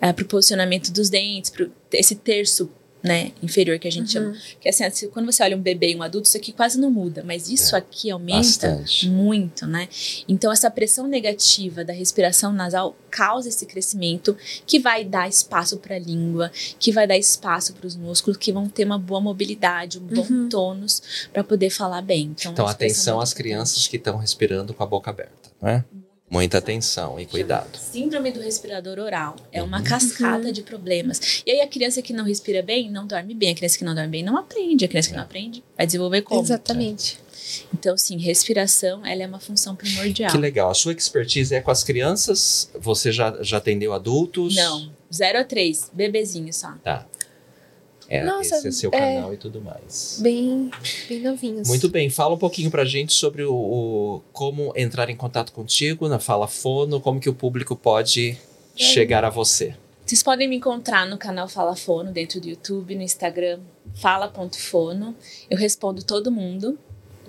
para 0.00 0.22
o 0.22 0.26
posicionamento 0.26 0.90
dos 0.90 1.08
dentes, 1.10 1.50
para 1.50 1.68
esse 1.92 2.14
terço 2.16 2.70
né, 3.04 3.32
inferior 3.42 3.78
que 3.78 3.86
a 3.86 3.92
gente 3.92 4.10
chama. 4.12 4.34
Que 4.58 4.68
assim, 4.70 4.88
se- 4.90 5.08
quando 5.08 5.26
você 5.30 5.42
olha 5.42 5.54
um 5.56 5.60
bebê 5.60 5.92
e 5.92 5.96
um 5.96 6.02
adulto, 6.02 6.26
isso 6.26 6.36
aqui 6.38 6.52
quase 6.52 6.80
não 6.80 6.90
muda, 6.90 7.22
mas 7.22 7.50
isso 7.50 7.76
É. 7.76 7.78
aqui 7.78 8.10
aumenta 8.10 8.38
Bastante. 8.38 9.10
muito, 9.10 9.66
né? 9.66 9.88
Então 10.26 10.50
essa 10.50 10.70
pressão 10.70 11.06
negativa 11.06 11.84
da 11.84 11.92
respiração 11.92 12.50
nasal 12.50 12.96
causa 13.10 13.48
esse 13.50 13.66
crescimento 13.66 14.34
que 14.66 14.78
vai 14.80 15.04
dar 15.04 15.28
espaço 15.28 15.76
para 15.76 15.96
a 15.96 15.98
língua, 15.98 16.50
que 16.80 16.90
vai 16.90 17.06
dar 17.06 17.18
espaço 17.18 17.74
para 17.74 17.86
os 17.86 17.94
músculos, 17.94 18.38
que 18.38 18.50
vão 18.50 18.68
ter 18.68 18.84
uma 18.86 18.98
boa 18.98 19.20
mobilidade, 19.20 19.98
um 19.98 20.06
bom 20.06 20.26
Uhum. 20.28 20.48
tônus 20.48 21.28
para 21.32 21.44
poder 21.44 21.68
falar 21.68 22.00
bem. 22.00 22.32
Então, 22.34 22.52
Então, 22.52 22.64
a 22.66 22.70
respiração 22.70 22.94
atenção 23.14 23.20
é 23.20 23.22
às 23.22 23.34
crianças 23.34 23.86
que 23.86 23.96
estão 23.98 24.16
respirando 24.16 24.72
com 24.72 24.82
a 24.82 24.86
boca 24.86 25.10
aberta, 25.10 25.50
não 25.60 25.68
é? 25.68 25.84
Muita 26.34 26.58
atenção 26.58 27.20
e 27.20 27.26
cuidado. 27.26 27.78
Síndrome 27.78 28.32
do 28.32 28.40
respirador 28.40 28.98
oral 28.98 29.36
é 29.52 29.62
uma 29.62 29.78
Uhum. 29.78 29.84
cascata 29.84 30.52
de 30.52 30.62
problemas. 30.62 31.44
E 31.46 31.50
aí 31.52 31.60
a 31.60 31.68
criança 31.68 32.02
que 32.02 32.12
não 32.12 32.24
respira 32.24 32.60
bem 32.60 32.90
não 32.90 33.06
dorme 33.06 33.34
bem, 33.34 33.52
a 33.52 33.54
criança 33.54 33.78
que 33.78 33.84
não 33.84 33.94
dorme 33.94 34.10
bem 34.10 34.24
não 34.24 34.36
aprende, 34.36 34.84
a 34.84 34.88
criança 34.88 35.10
que 35.10 35.14
não 35.14 35.22
aprende 35.22 35.62
vai 35.76 35.86
desenvolver 35.86 36.22
como? 36.22 36.40
Exatamente. 36.42 37.18
Então, 37.72 37.96
sim, 37.96 38.16
respiração 38.18 39.06
ela 39.06 39.22
é 39.22 39.26
uma 39.28 39.38
função 39.38 39.76
primordial. 39.76 40.28
Que 40.32 40.36
legal. 40.36 40.70
A 40.70 40.74
sua 40.74 40.92
expertise 40.92 41.54
é 41.54 41.60
com 41.60 41.70
as 41.70 41.84
crianças? 41.84 42.68
Você 42.80 43.12
já, 43.12 43.40
já 43.40 43.58
atendeu 43.58 43.92
adultos? 43.92 44.56
Não, 44.56 44.90
0 45.14 45.38
a 45.38 45.44
3, 45.44 45.88
bebezinho 45.92 46.52
só. 46.52 46.72
Tá. 46.82 47.06
É, 48.18 48.24
Nossa, 48.24 48.56
esse 48.56 48.68
é 48.68 48.70
seu 48.70 48.90
é. 48.92 48.98
canal 48.98 49.32
e 49.34 49.36
tudo 49.36 49.60
mais. 49.60 50.18
Bem, 50.22 50.70
bem 51.08 51.20
novinhos. 51.20 51.66
Muito 51.68 51.88
bem, 51.88 52.08
fala 52.10 52.34
um 52.34 52.38
pouquinho 52.38 52.70
pra 52.70 52.84
gente 52.84 53.12
sobre 53.12 53.42
o, 53.44 53.54
o- 53.54 54.22
como 54.32 54.72
entrar 54.76 55.10
em 55.10 55.16
contato 55.16 55.52
contigo 55.52 56.08
na 56.08 56.18
Fala 56.18 56.46
Fono, 56.48 57.00
como 57.00 57.18
que 57.20 57.28
o 57.28 57.34
público 57.34 57.74
pode 57.74 58.36
chegar 58.76 59.24
a 59.24 59.30
você. 59.30 59.74
Vocês 60.06 60.22
podem 60.22 60.46
me 60.46 60.56
encontrar 60.56 61.06
no 61.06 61.16
canal 61.16 61.48
Fala 61.48 61.74
Fono, 61.74 62.12
dentro 62.12 62.38
do 62.40 62.46
YouTube, 62.48 62.94
no 62.94 63.02
Instagram, 63.02 63.60
fala.fono. 63.94 65.14
Eu 65.50 65.56
respondo 65.58 66.02
todo 66.04 66.30
mundo, 66.30 66.78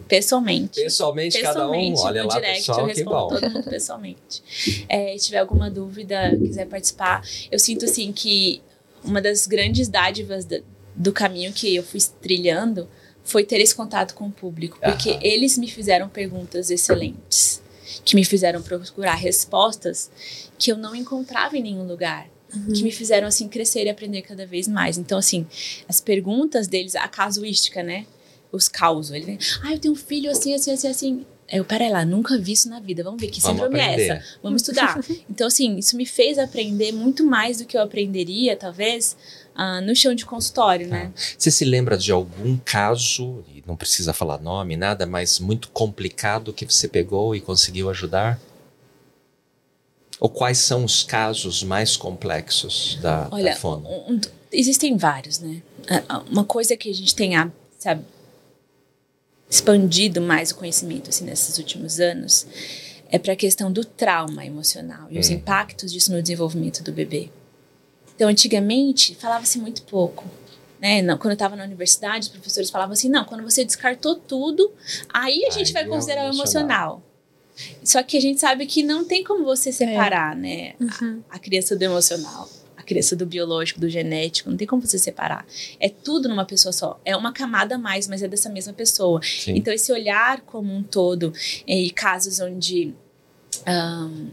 pessoalmente. 0.08 0.82
Pessoalmente, 0.82 1.40
cada 1.42 1.68
um, 1.68 1.72
Pessoalmente, 1.72 2.02
olha 2.02 2.24
no 2.24 2.30
lá, 2.30 2.36
direct, 2.36 2.58
pessoal, 2.60 2.80
eu 2.82 2.86
que 2.88 2.94
respondo 2.94 3.18
bom. 3.18 3.28
todo 3.30 3.50
mundo 3.52 3.70
pessoalmente. 3.70 4.86
É, 4.90 5.18
se 5.18 5.26
tiver 5.26 5.40
alguma 5.40 5.70
dúvida, 5.70 6.36
quiser 6.38 6.68
participar, 6.68 7.24
eu 7.52 7.58
sinto 7.60 7.86
assim 7.86 8.12
que 8.12 8.62
uma 9.04 9.22
das 9.22 9.46
grandes 9.48 9.88
dádivas 9.88 10.46
da- 10.46 10.60
do 10.96 11.12
caminho 11.12 11.52
que 11.52 11.76
eu 11.76 11.84
fui 11.84 12.00
trilhando 12.22 12.88
foi 13.24 13.44
ter 13.44 13.60
esse 13.60 13.74
contato 13.74 14.14
com 14.14 14.28
o 14.28 14.32
público, 14.32 14.78
porque 14.82 15.10
Aham. 15.12 15.20
eles 15.24 15.58
me 15.58 15.68
fizeram 15.68 16.08
perguntas 16.08 16.70
excelentes, 16.70 17.62
que 18.04 18.16
me 18.16 18.24
fizeram 18.24 18.62
procurar 18.62 19.16
respostas 19.16 20.12
que 20.60 20.72
eu 20.72 20.78
não 20.78 20.96
encontrava 20.96 21.58
em 21.58 21.64
nenhum 21.64 21.86
lugar. 21.86 22.30
Que 22.74 22.84
me 22.84 22.92
fizeram 22.92 23.28
assim 23.28 23.50
crescer 23.50 23.86
e 23.86 23.90
aprender 23.90 24.22
cada 24.22 24.46
vez 24.46 24.66
mais. 24.66 24.98
Então, 24.98 25.18
assim, 25.18 25.46
as 25.90 26.00
perguntas 26.00 26.68
deles, 26.70 26.96
a 26.96 27.06
casuística, 27.06 27.84
né? 27.84 28.06
Os 28.50 28.70
causos. 28.70 29.12
Ele 29.14 29.26
vem, 29.26 29.40
ah, 29.62 29.74
eu 29.74 29.80
tenho 29.80 29.94
um 29.94 29.98
filho 29.98 30.32
assim, 30.32 30.54
assim, 30.54 30.72
assim, 30.72 30.88
assim. 30.88 31.26
Eu, 31.52 31.66
peraí 31.66 31.90
lá, 31.92 32.06
nunca 32.06 32.38
vi 32.38 32.54
isso 32.54 32.70
na 32.70 32.80
vida. 32.80 33.04
Vamos 33.04 33.20
ver 33.20 33.28
que 33.28 33.42
Vamos 33.42 33.58
síndrome 33.58 33.78
é 33.80 33.84
aprender. 33.84 34.04
essa. 34.10 34.26
Vamos 34.42 34.62
estudar. 34.62 35.00
Então, 35.30 35.48
assim, 35.48 35.76
isso 35.76 35.98
me 35.98 36.06
fez 36.06 36.40
aprender 36.40 36.94
muito 36.94 37.26
mais 37.26 37.58
do 37.58 37.66
que 37.66 37.76
eu 37.76 37.82
aprenderia, 37.82 38.56
talvez, 38.56 39.18
ah, 39.56 39.80
no 39.82 39.96
chão 39.96 40.14
de 40.14 40.26
consultório, 40.26 40.88
né? 40.88 41.12
Você 41.38 41.50
se 41.50 41.64
lembra 41.66 41.98
de 41.98 42.12
algum 42.12 42.58
caso, 42.58 43.44
e 43.54 43.64
não 43.66 43.76
precisa 43.76 44.14
falar 44.14 44.40
nome, 44.42 44.76
nada, 44.76 45.06
mas 45.06 45.40
muito 45.40 45.70
complicado 45.70 46.54
que 46.54 46.66
você 46.66 46.88
pegou 46.88 47.36
e 47.36 47.42
conseguiu 47.42 47.90
ajudar? 47.90 48.40
Ou 50.20 50.30
quais 50.30 50.58
são 50.60 50.84
os 50.86 51.04
casos 51.04 51.64
mais 51.64 51.98
complexos 51.98 52.98
da, 53.02 53.28
Olha, 53.32 53.52
da 53.52 53.56
fono? 53.58 53.88
um- 53.88 54.14
um- 54.16 54.22
existem 54.52 54.96
vários, 54.98 55.40
né? 55.40 55.62
Ah, 55.90 56.04
ah, 56.10 56.20
Uma 56.30 56.44
coisa 56.46 56.76
que 56.78 56.90
a 56.90 56.94
gente 56.94 57.14
tem, 57.16 57.32
sabe, 57.78 58.04
expandido 59.50 60.22
mais 60.22 60.52
o 60.52 60.56
conhecimento 60.56 61.10
assim, 61.10 61.26
nesses 61.26 61.58
últimos 61.58 62.00
anos 62.00 62.48
é 63.12 63.20
para 63.20 63.34
a 63.34 63.36
questão 63.36 63.72
do 63.72 63.86
trauma 63.86 64.46
emocional 64.46 65.08
e 65.12 65.20
os 65.20 65.30
Hum. 65.30 65.34
impactos 65.34 65.92
disso 65.92 66.12
no 66.12 66.22
desenvolvimento 66.22 66.82
do 66.84 66.92
bebê. 66.92 67.30
Então, 68.16 68.30
antigamente, 68.30 69.16
falava-se 69.16 69.60
muito 69.60 69.84
pouco. 69.84 70.24
Né? 70.80 71.02
Não, 71.02 71.18
quando 71.18 71.32
eu 71.32 71.36
estava 71.36 71.56
na 71.56 71.64
universidade, 71.64 72.26
os 72.26 72.30
professores 72.30 72.70
falavam 72.70 72.94
assim: 72.94 73.10
não, 73.10 73.26
quando 73.26 73.44
você 73.44 73.64
descartou 73.64 74.16
tudo, 74.16 74.72
aí 75.10 75.46
a 75.46 75.52
gente 75.52 75.68
Aí 75.68 75.74
vai 75.74 75.84
é 75.84 75.88
o 75.88 75.90
considerar 75.90 76.22
o 76.30 76.34
emocional. 76.34 77.02
emocional. 77.02 77.04
Só 77.84 78.04
que 78.04 78.18
a 78.18 78.22
gente 78.22 78.40
sabe 78.40 78.66
que 78.66 78.84
não 78.84 79.06
tem 79.06 79.24
como 79.24 79.46
você 79.46 79.72
separar, 79.72 80.36
né? 80.36 80.74
Uhum. 80.80 81.24
a 81.30 81.40
criança 81.40 81.74
do 81.76 81.82
emocional, 81.84 82.50
a 82.76 82.84
criança 82.84 83.16
do 83.16 83.26
biológico, 83.26 83.80
do 83.80 83.88
genético, 83.90 84.50
não 84.50 84.58
tem 84.58 84.68
como 84.68 84.86
você 84.86 85.00
separar. 85.00 85.46
É 85.80 85.88
tudo 85.88 86.28
numa 86.28 86.44
pessoa 86.44 86.74
só. 86.74 87.00
É 87.06 87.16
uma 87.16 87.32
camada 87.32 87.76
a 87.76 87.78
mais, 87.78 88.10
mas 88.10 88.22
é 88.22 88.28
dessa 88.28 88.50
mesma 88.50 88.74
pessoa. 88.74 89.22
Sim. 89.24 89.56
Então, 89.56 89.74
esse 89.74 89.90
olhar 89.92 90.42
como 90.42 90.74
um 90.74 90.84
todo, 90.84 91.32
eh, 91.66 91.84
e 91.84 91.90
casos 91.92 92.42
onde 92.42 92.94
ahn, 93.66 94.28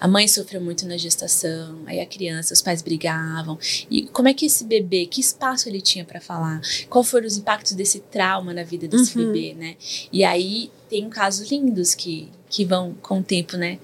a 0.00 0.06
mãe 0.08 0.26
sofreu 0.28 0.60
muito 0.60 0.86
na 0.86 0.96
gestação, 0.96 1.80
aí 1.86 2.00
a 2.00 2.06
criança, 2.06 2.52
os 2.54 2.60
pais 2.62 2.82
brigavam. 2.82 3.58
E 3.90 4.02
como 4.08 4.28
é 4.28 4.34
que 4.34 4.46
esse 4.46 4.64
bebê, 4.64 5.06
que 5.06 5.20
espaço 5.20 5.68
ele 5.68 5.80
tinha 5.80 6.04
para 6.04 6.20
falar? 6.20 6.60
Qual 6.88 7.02
foram 7.04 7.26
os 7.26 7.36
impactos 7.36 7.72
desse 7.72 8.00
trauma 8.00 8.52
na 8.52 8.62
vida 8.62 8.86
desse 8.88 9.18
Uhum. 9.18 9.32
bebê, 9.32 9.54
né? 9.54 9.76
E 10.12 10.24
aí 10.24 10.70
tem 10.90 11.08
casos 11.08 11.50
lindos 11.50 11.94
que, 11.94 12.28
que 12.48 12.64
vão 12.64 12.94
com 13.02 13.20
o 13.20 13.22
tempo, 13.22 13.56
né? 13.56 13.78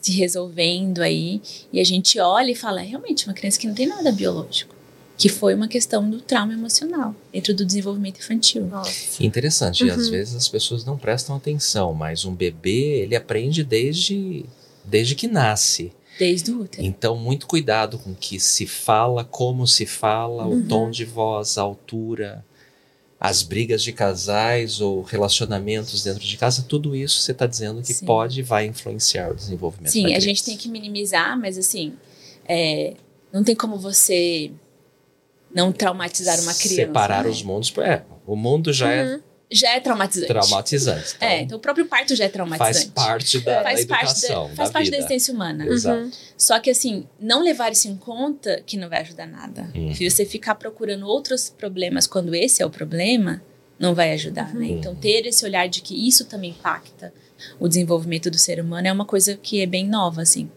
Se 0.00 0.12
resolvendo 0.12 1.00
aí. 1.00 1.42
E 1.72 1.80
a 1.80 1.84
gente 1.84 2.18
olha 2.18 2.50
e 2.50 2.54
fala, 2.54 2.80
é 2.80 2.84
realmente 2.84 3.26
uma 3.26 3.34
criança 3.34 3.58
que 3.58 3.66
não 3.66 3.74
tem 3.74 3.86
nada 3.86 4.10
biológico. 4.12 4.74
Que 5.18 5.28
foi 5.28 5.52
uma 5.54 5.66
questão 5.66 6.08
do 6.08 6.20
trauma 6.20 6.52
emocional 6.52 7.12
dentro 7.32 7.52
do 7.52 7.64
desenvolvimento 7.64 8.18
infantil. 8.20 8.64
Nossa. 8.66 9.22
Interessante, 9.22 9.84
e 9.84 9.90
às 9.90 10.04
Uhum. 10.04 10.10
vezes 10.12 10.34
as 10.36 10.48
pessoas 10.48 10.84
não 10.84 10.96
prestam 10.96 11.34
atenção, 11.34 11.92
mas 11.92 12.24
um 12.24 12.32
bebê, 12.32 13.00
ele 13.02 13.16
aprende 13.16 13.64
desde, 13.64 14.44
desde 14.88 15.14
que 15.14 15.28
nasce. 15.28 15.92
Desde 16.18 16.50
o 16.50 16.62
útero. 16.62 16.84
Então, 16.84 17.16
muito 17.16 17.46
cuidado 17.46 17.98
com 17.98 18.10
o 18.10 18.14
que 18.14 18.40
se 18.40 18.66
fala, 18.66 19.24
como 19.24 19.66
se 19.66 19.86
fala, 19.86 20.46
o 20.46 20.54
Uhum. 20.54 20.66
tom 20.66 20.90
de 20.90 21.04
voz, 21.04 21.56
a 21.56 21.62
altura, 21.62 22.44
as 23.20 23.42
brigas 23.42 23.82
de 23.82 23.92
casais 23.92 24.80
ou 24.80 25.02
relacionamentos 25.02 26.02
dentro 26.02 26.24
de 26.24 26.36
casa, 26.36 26.64
tudo 26.68 26.94
isso 26.96 27.20
você 27.20 27.32
está 27.32 27.46
dizendo 27.46 27.82
que 27.82 27.94
Sim. 27.94 28.06
pode 28.06 28.40
e 28.40 28.42
vai 28.42 28.66
influenciar 28.66 29.30
o 29.30 29.34
desenvolvimento 29.34 29.92
Sim, 29.92 30.14
a 30.14 30.20
gente 30.20 30.42
tem 30.44 30.56
que 30.56 30.68
minimizar, 30.68 31.38
mas 31.38 31.56
assim, 31.58 31.94
é, 32.48 32.94
não 33.32 33.44
tem 33.44 33.54
como 33.54 33.76
você 33.78 34.50
não 35.54 35.72
traumatizar 35.72 36.34
uma 36.40 36.54
criança. 36.54 36.74
Separar 36.74 37.24
né? 37.24 37.30
os 37.30 37.42
mundos. 37.42 37.72
É, 37.78 38.02
o 38.26 38.36
mundo 38.36 38.72
já 38.72 38.90
é 38.90 39.04
Uhum. 39.04 39.20
Já 39.50 39.74
é 39.74 39.80
traumatizante. 39.80 40.26
traumatizante. 40.28 41.14
Então, 41.16 41.28
É, 41.28 41.40
então 41.40 41.56
o 41.58 41.60
próprio 41.60 41.86
parto 41.86 42.14
já 42.14 42.24
é 42.24 42.28
traumatizante. 42.28 42.74
faz 42.74 42.84
parte 43.06 43.40
da, 43.40 43.62
Faz 43.62 43.86
da 43.86 43.94
parte 43.96 44.10
educação, 44.10 44.48
da, 44.48 44.54
faz 44.56 44.68
da 44.68 44.72
parte 44.72 44.84
vida. 44.84 44.96
da 44.96 44.98
existência 44.98 45.32
humana. 45.34 45.66
Exato. 45.66 45.98
Uhum. 46.02 46.10
Só 46.36 46.58
que 46.60 46.68
assim, 46.70 47.06
não 47.18 47.42
levar 47.42 47.72
isso 47.72 47.88
em 47.88 47.96
conta 47.96 48.62
que 48.66 48.76
não 48.76 48.88
vai 48.88 49.00
ajudar 49.00 49.26
nada. 49.26 49.70
Uhum. 49.74 49.94
Se 49.94 50.08
você 50.08 50.26
ficar 50.26 50.54
procurando 50.56 51.06
outros 51.06 51.48
problemas 51.48 52.06
quando 52.06 52.34
esse 52.34 52.62
é 52.62 52.66
o 52.66 52.70
problema, 52.70 53.42
não 53.78 53.94
vai 53.94 54.12
ajudar, 54.12 54.52
né? 54.54 54.66
Uhum. 54.66 54.78
Então 54.78 54.94
ter 54.94 55.24
esse 55.26 55.44
olhar 55.44 55.66
de 55.68 55.80
que 55.80 55.94
isso 56.06 56.26
também 56.26 56.50
impacta 56.50 57.12
o 57.58 57.68
desenvolvimento 57.68 58.30
do 58.30 58.36
ser 58.36 58.60
humano 58.60 58.88
é 58.88 58.92
uma 58.92 59.04
coisa 59.04 59.36
que 59.36 59.60
é 59.60 59.66
bem 59.66 59.86
nova, 59.88 60.20
assim. 60.22 60.50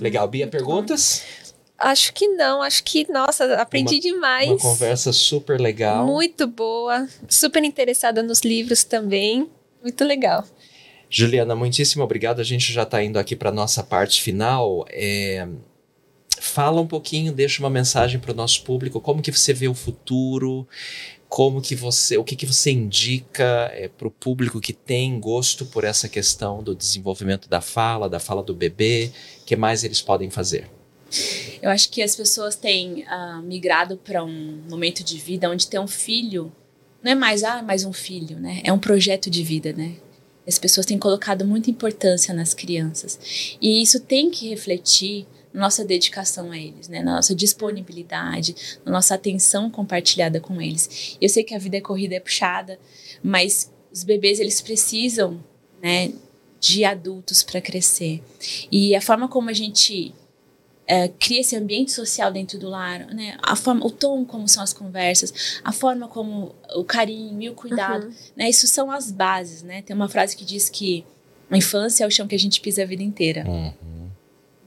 Legal, 0.00 0.26
Bia, 0.28 0.46
perguntas? 0.48 1.22
Acho 1.82 2.12
que 2.14 2.28
não, 2.28 2.62
acho 2.62 2.84
que, 2.84 3.10
nossa, 3.10 3.54
aprendi 3.60 3.98
demais. 3.98 4.48
Uma 4.48 4.58
conversa 4.58 5.12
super 5.12 5.60
legal. 5.60 6.06
Muito 6.06 6.46
boa, 6.46 7.08
super 7.28 7.62
interessada 7.64 8.22
nos 8.22 8.40
livros 8.40 8.84
também. 8.84 9.50
Muito 9.82 10.04
legal. 10.04 10.44
Juliana, 11.10 11.56
muitíssimo 11.56 12.04
obrigado. 12.04 12.40
A 12.40 12.44
gente 12.44 12.72
já 12.72 12.84
está 12.84 13.02
indo 13.02 13.18
aqui 13.18 13.34
para 13.34 13.50
nossa 13.50 13.82
parte 13.82 14.22
final. 14.22 14.86
É, 14.88 15.46
Fala 16.42 16.80
um 16.80 16.86
pouquinho, 16.88 17.32
deixa 17.32 17.62
uma 17.62 17.70
mensagem 17.70 18.18
para 18.18 18.32
o 18.32 18.34
nosso 18.34 18.64
público. 18.64 19.00
Como 19.00 19.22
que 19.22 19.30
você 19.30 19.54
vê 19.54 19.68
o 19.68 19.74
futuro? 19.74 20.66
Como 21.28 21.62
que 21.62 21.76
você, 21.76 22.16
o 22.16 22.24
que 22.24 22.34
que 22.34 22.44
você 22.44 22.72
indica 22.72 23.72
para 23.96 24.08
o 24.08 24.10
público 24.10 24.60
que 24.60 24.72
tem 24.72 25.20
gosto 25.20 25.64
por 25.64 25.84
essa 25.84 26.08
questão 26.08 26.60
do 26.60 26.74
desenvolvimento 26.74 27.48
da 27.48 27.60
fala, 27.60 28.08
da 28.08 28.18
fala 28.18 28.42
do 28.42 28.52
bebê? 28.52 29.12
O 29.40 29.44
que 29.44 29.54
mais 29.54 29.84
eles 29.84 30.02
podem 30.02 30.30
fazer? 30.30 30.68
Eu 31.60 31.70
acho 31.70 31.90
que 31.90 32.02
as 32.02 32.16
pessoas 32.16 32.56
têm 32.56 33.04
ah, 33.06 33.40
migrado 33.42 33.96
para 33.96 34.24
um 34.24 34.62
momento 34.68 35.04
de 35.04 35.18
vida 35.18 35.50
onde 35.50 35.66
ter 35.66 35.78
um 35.78 35.88
filho 35.88 36.52
não 37.02 37.12
é 37.12 37.14
mais, 37.14 37.42
ah, 37.42 37.62
mais 37.62 37.84
um 37.84 37.92
filho, 37.92 38.38
né? 38.38 38.60
É 38.62 38.72
um 38.72 38.78
projeto 38.78 39.28
de 39.28 39.42
vida, 39.42 39.72
né? 39.72 39.96
As 40.46 40.58
pessoas 40.58 40.86
têm 40.86 40.98
colocado 40.98 41.44
muita 41.44 41.70
importância 41.70 42.32
nas 42.32 42.54
crianças. 42.54 43.56
E 43.60 43.82
isso 43.82 43.98
tem 44.00 44.30
que 44.30 44.48
refletir 44.48 45.26
nossa 45.52 45.84
dedicação 45.84 46.50
a 46.52 46.58
eles, 46.58 46.88
né? 46.88 47.02
Na 47.02 47.16
nossa 47.16 47.34
disponibilidade, 47.34 48.78
na 48.84 48.92
nossa 48.92 49.14
atenção 49.14 49.68
compartilhada 49.68 50.40
com 50.40 50.62
eles. 50.62 51.16
Eu 51.20 51.28
sei 51.28 51.42
que 51.42 51.54
a 51.54 51.58
vida 51.58 51.76
é 51.76 51.80
corrida, 51.80 52.14
é 52.14 52.20
puxada, 52.20 52.78
mas 53.22 53.70
os 53.92 54.04
bebês, 54.04 54.38
eles 54.38 54.60
precisam, 54.60 55.42
né? 55.82 56.12
De 56.60 56.84
adultos 56.84 57.42
para 57.42 57.60
crescer. 57.60 58.22
E 58.70 58.94
a 58.94 59.00
forma 59.00 59.26
como 59.26 59.50
a 59.50 59.52
gente 59.52 60.14
é, 60.86 61.08
cria 61.08 61.40
esse 61.40 61.54
ambiente 61.56 61.92
social 61.92 62.32
dentro 62.32 62.58
do 62.58 62.68
lar, 62.68 63.06
né? 63.14 63.36
A 63.42 63.54
forma, 63.56 63.84
o 63.86 63.90
tom 63.90 64.24
como 64.24 64.48
são 64.48 64.62
as 64.62 64.72
conversas, 64.72 65.60
a 65.62 65.72
forma 65.72 66.08
como 66.08 66.54
o 66.74 66.84
carinho 66.84 67.40
e 67.42 67.48
o 67.48 67.54
cuidado, 67.54 68.06
Uhum. 68.06 68.12
né? 68.36 68.48
Isso 68.50 68.66
são 68.66 68.90
as 68.90 69.10
bases, 69.10 69.62
né? 69.62 69.82
Tem 69.82 69.94
uma 69.94 70.08
frase 70.08 70.36
que 70.36 70.44
diz 70.44 70.68
que 70.68 71.04
a 71.50 71.56
infância 71.56 72.04
é 72.04 72.06
o 72.06 72.10
chão 72.10 72.26
que 72.26 72.34
a 72.34 72.38
gente 72.38 72.60
pisa 72.60 72.82
a 72.82 72.86
vida 72.86 73.02
inteira. 73.02 73.44
Uhum. 73.46 74.01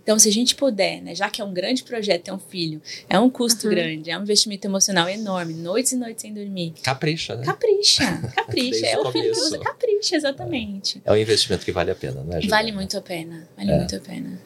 Então, 0.06 0.20
se 0.20 0.30
a 0.30 0.32
gente 0.32 0.53
puder, 0.53 1.01
né? 1.01 1.16
Já 1.16 1.32
que 1.32 1.41
é 1.41 1.43
um 1.43 1.51
grande 1.51 1.82
projeto 1.84 2.26
ter 2.26 2.32
um 2.32 2.38
filho, 2.38 2.80
é 3.10 3.18
um 3.20 3.28
custo 3.28 3.66
Uhum. 3.66 3.74
grande, 3.74 4.12
é 4.12 4.16
um 4.18 4.22
investimento 4.22 4.68
emocional 4.68 5.10
enorme, 5.10 5.56
noites 5.56 5.93
e 5.93 5.95
noites 5.95 6.22
sem 6.22 6.32
dormir. 6.32 6.76
Capricha, 6.84 7.36
né? 7.36 7.43
Capricha, 7.43 8.03
capricha. 8.36 8.86
É 8.86 8.99
o 8.99 9.12
filho 9.12 9.34
que 9.34 9.39
usa, 9.39 9.58
capricha, 9.58 10.16
exatamente. 10.16 11.01
É 11.03 11.12
um 11.12 11.18
investimento 11.18 11.66
que 11.66 11.72
vale 11.72 11.89
a 11.89 11.95
pena, 11.95 12.22
né, 12.22 12.34
Juliana? 12.39 12.49
Vale 12.49 12.72
muito 12.72 12.95
a 12.95 13.01
pena, 13.01 13.49
vale 13.58 13.72
É. 13.72 13.78
muito 13.78 13.95
a 13.95 13.99
pena. 13.99 14.39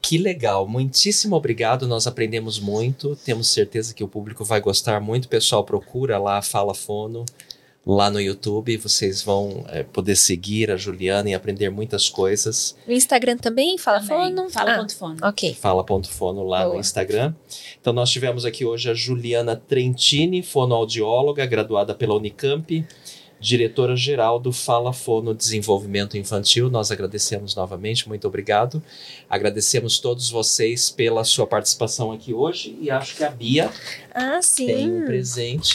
Que 0.00 0.16
legal, 0.16 0.68
muitíssimo 0.68 1.34
obrigado. 1.34 1.88
Nós 1.88 2.06
aprendemos 2.06 2.60
muito, 2.60 3.16
temos 3.16 3.48
certeza 3.48 3.92
que 3.92 4.04
o 4.04 4.08
público 4.08 4.44
vai 4.44 4.60
gostar 4.60 5.00
muito. 5.00 5.28
Pessoal, 5.28 5.64
procura 5.64 6.18
lá 6.18 6.40
Fala 6.40 6.72
Fono, 6.74 7.24
lá 7.86 8.10
no 8.10 8.20
YouTube. 8.20 8.76
Vocês 8.78 9.22
vão 9.22 9.64
eh, 9.68 9.82
poder 9.82 10.16
seguir 10.16 10.70
a 10.70 10.76
Juliana 10.76 11.30
e 11.30 11.34
aprender 11.34 11.68
muitas 11.70 12.08
coisas. 12.08 12.76
No 12.86 12.92
Instagram 12.94 13.36
também? 13.36 13.76
Fala 13.78 14.00
Também, 14.00 14.34
fono? 14.36 14.50
Fala 14.50 14.72
Ah, 14.74 14.78
ponto 14.78 14.96
fono. 14.96 15.16
ok. 15.22 15.54
Fala.fono 15.54 16.42
lá 16.44 16.64
no 16.64 16.70
Boa. 16.70 16.80
Instagram. 16.80 17.34
Então, 17.80 17.92
nós 17.92 18.10
tivemos 18.10 18.44
aqui 18.44 18.64
hoje 18.64 18.90
a 18.90 18.94
Juliana 18.94 19.54
Trentini, 19.56 20.42
fonoaudióloga, 20.42 21.44
graduada 21.46 21.94
pela 21.94 22.14
Unicamp, 22.14 22.86
diretora-geral 23.38 24.40
do 24.40 24.50
Fala 24.52 24.90
Fono 24.92 25.34
Desenvolvimento 25.34 26.16
Infantil. 26.16 26.70
Nós 26.70 26.90
agradecemos 26.90 27.54
novamente, 27.54 28.08
muito 28.08 28.26
obrigado. 28.26 28.82
Agradecemos 29.28 29.98
todos 29.98 30.30
vocês 30.30 30.88
pela 30.88 31.22
sua 31.24 31.46
participação 31.46 32.10
aqui 32.10 32.32
hoje 32.32 32.74
e 32.80 32.90
acho 32.90 33.14
que 33.16 33.22
a 33.22 33.28
Bia 33.30 33.70
Ah, 34.14 34.40
sim. 34.40 34.66
tem 34.66 34.90
um 34.90 35.04
presente. 35.04 35.74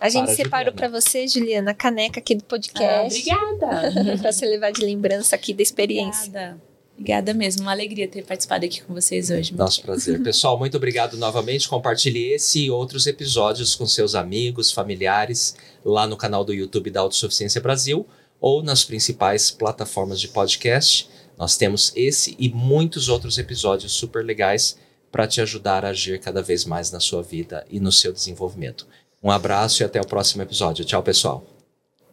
A 0.00 0.08
gente 0.08 0.26
para 0.26 0.34
separou 0.34 0.72
para 0.72 0.88
você, 0.88 1.26
Juliana, 1.26 1.70
a 1.70 1.74
caneca 1.74 2.20
aqui 2.20 2.34
do 2.34 2.42
Ah, 2.42 2.48
podcast. 2.48 3.30
obrigada. 3.30 4.16
para 4.20 4.32
você 4.32 4.46
levar 4.46 4.72
de 4.72 4.80
lembrança 4.82 5.34
aqui 5.36 5.52
da 5.52 5.62
experiência. 5.62 6.28
Obrigada. 6.28 6.60
Obrigada 6.94 7.34
mesmo. 7.34 7.62
Uma 7.62 7.72
alegria 7.72 8.08
ter 8.08 8.24
participado 8.24 8.64
aqui 8.64 8.82
com 8.82 8.94
vocês 8.94 9.28
hoje. 9.28 9.54
Nosso 9.54 9.82
prazer. 9.82 10.22
Pessoal, 10.22 10.58
muito 10.58 10.78
obrigado 10.78 11.18
novamente. 11.18 11.68
Compartilhe 11.68 12.32
esse 12.32 12.64
e 12.64 12.70
outros 12.70 13.06
episódios 13.06 13.74
com 13.74 13.86
seus 13.86 14.14
amigos, 14.14 14.72
familiares, 14.72 15.54
lá 15.84 16.06
no 16.06 16.16
canal 16.16 16.42
do 16.42 16.54
YouTube 16.54 16.90
da 16.90 17.00
Autossuficiência 17.00 17.60
Brasil 17.60 18.06
ou 18.40 18.62
nas 18.62 18.82
principais 18.82 19.50
plataformas 19.50 20.18
de 20.18 20.28
podcast. 20.28 21.08
Nós 21.36 21.56
temos 21.58 21.92
esse 21.94 22.34
e 22.38 22.48
muitos 22.48 23.10
outros 23.10 23.36
episódios 23.36 23.92
super 23.92 24.24
legais 24.24 24.78
para 25.12 25.26
te 25.26 25.40
ajudar 25.42 25.84
a 25.84 25.90
agir 25.90 26.18
cada 26.18 26.42
vez 26.42 26.64
mais 26.64 26.90
na 26.90 26.98
sua 27.00 27.22
vida 27.22 27.66
e 27.70 27.78
no 27.78 27.92
seu 27.92 28.10
desenvolvimento. 28.12 28.86
Um 29.26 29.30
abraço 29.32 29.82
e 29.82 29.84
até 29.84 30.00
o 30.00 30.06
próximo 30.06 30.42
episódio. 30.42 30.84
Tchau, 30.84 31.02
pessoal. 31.02 31.44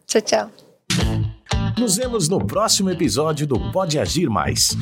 Tchau, 0.07 0.19
tchau. 0.19 0.51
Nos 1.77 1.95
vemos 1.95 2.27
no 2.27 2.43
próximo 2.43 2.89
episódio 2.89 3.45
do 3.45 3.71
Pode 3.71 3.99
Agir 3.99 4.31
Mais. 4.31 4.75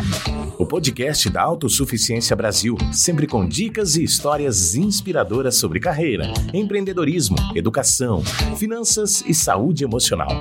O 0.57 0.65
podcast 0.65 1.29
da 1.29 1.41
Autossuficiência 1.41 2.33
Brasil, 2.33 2.77
sempre 2.93 3.27
com 3.27 3.45
dicas 3.45 3.97
e 3.97 4.03
histórias 4.05 4.75
inspiradoras 4.75 5.55
sobre 5.55 5.81
carreira, 5.81 6.31
empreendedorismo, 6.53 7.35
educação, 7.53 8.23
finanças 8.55 9.21
e 9.27 9.33
saúde 9.33 9.83
emocional. 9.83 10.39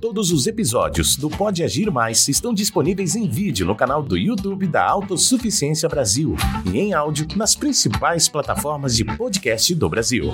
Todos 0.00 0.30
os 0.30 0.46
episódios 0.46 1.16
do 1.16 1.28
Pode 1.28 1.64
Agir 1.64 1.90
Mais 1.90 2.28
estão 2.28 2.54
disponíveis 2.54 3.16
em 3.16 3.28
vídeo 3.28 3.66
no 3.66 3.74
canal 3.74 4.04
do 4.04 4.16
YouTube 4.16 4.68
da 4.68 4.88
Autossuficiência 4.88 5.88
Brasil 5.88 6.36
e 6.72 6.78
em 6.78 6.94
áudio 6.94 7.26
nas 7.34 7.56
principais 7.56 8.28
plataformas 8.28 8.94
de 8.94 9.04
podcast 9.04 9.74
do 9.74 9.88
Brasil. 9.88 10.32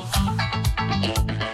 Thank 0.91 1.43
you. 1.43 1.54